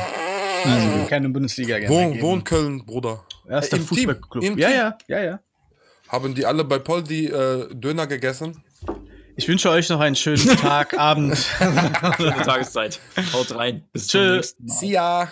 Also 0.64 1.06
keine 1.08 1.28
Bundesliga 1.30 1.78
mehr 1.78 1.88
Wo, 1.88 2.08
geben. 2.10 2.22
wo 2.22 2.34
in 2.34 2.44
Köln, 2.44 2.84
Bruder? 2.86 3.24
Ja, 3.48 3.58
ist 3.58 3.72
der 3.72 3.78
Im 3.80 3.88
Team. 3.88 3.96
Fußballclub. 4.10 4.58
Ja, 4.58 4.70
ja, 4.70 4.98
ja, 5.08 5.20
ja. 5.22 5.40
Haben 6.12 6.34
die 6.34 6.44
alle 6.44 6.62
bei 6.64 6.78
Paul 6.78 7.02
die 7.02 7.26
äh, 7.26 7.74
Döner 7.74 8.06
gegessen? 8.06 8.62
Ich 9.34 9.48
wünsche 9.48 9.70
euch 9.70 9.88
noch 9.88 9.98
einen 10.00 10.14
schönen 10.14 10.46
Tag, 10.60 10.98
Abend. 10.98 11.38
Schöne 11.38 12.42
Tageszeit. 12.44 13.00
Haut 13.32 13.54
rein. 13.54 13.82
Bis 13.94 14.08
zum 14.08 14.20
Tschö. 14.20 14.36
nächsten 14.36 14.66
Mal. 14.66 14.74
See 14.76 14.90
ya! 14.90 15.28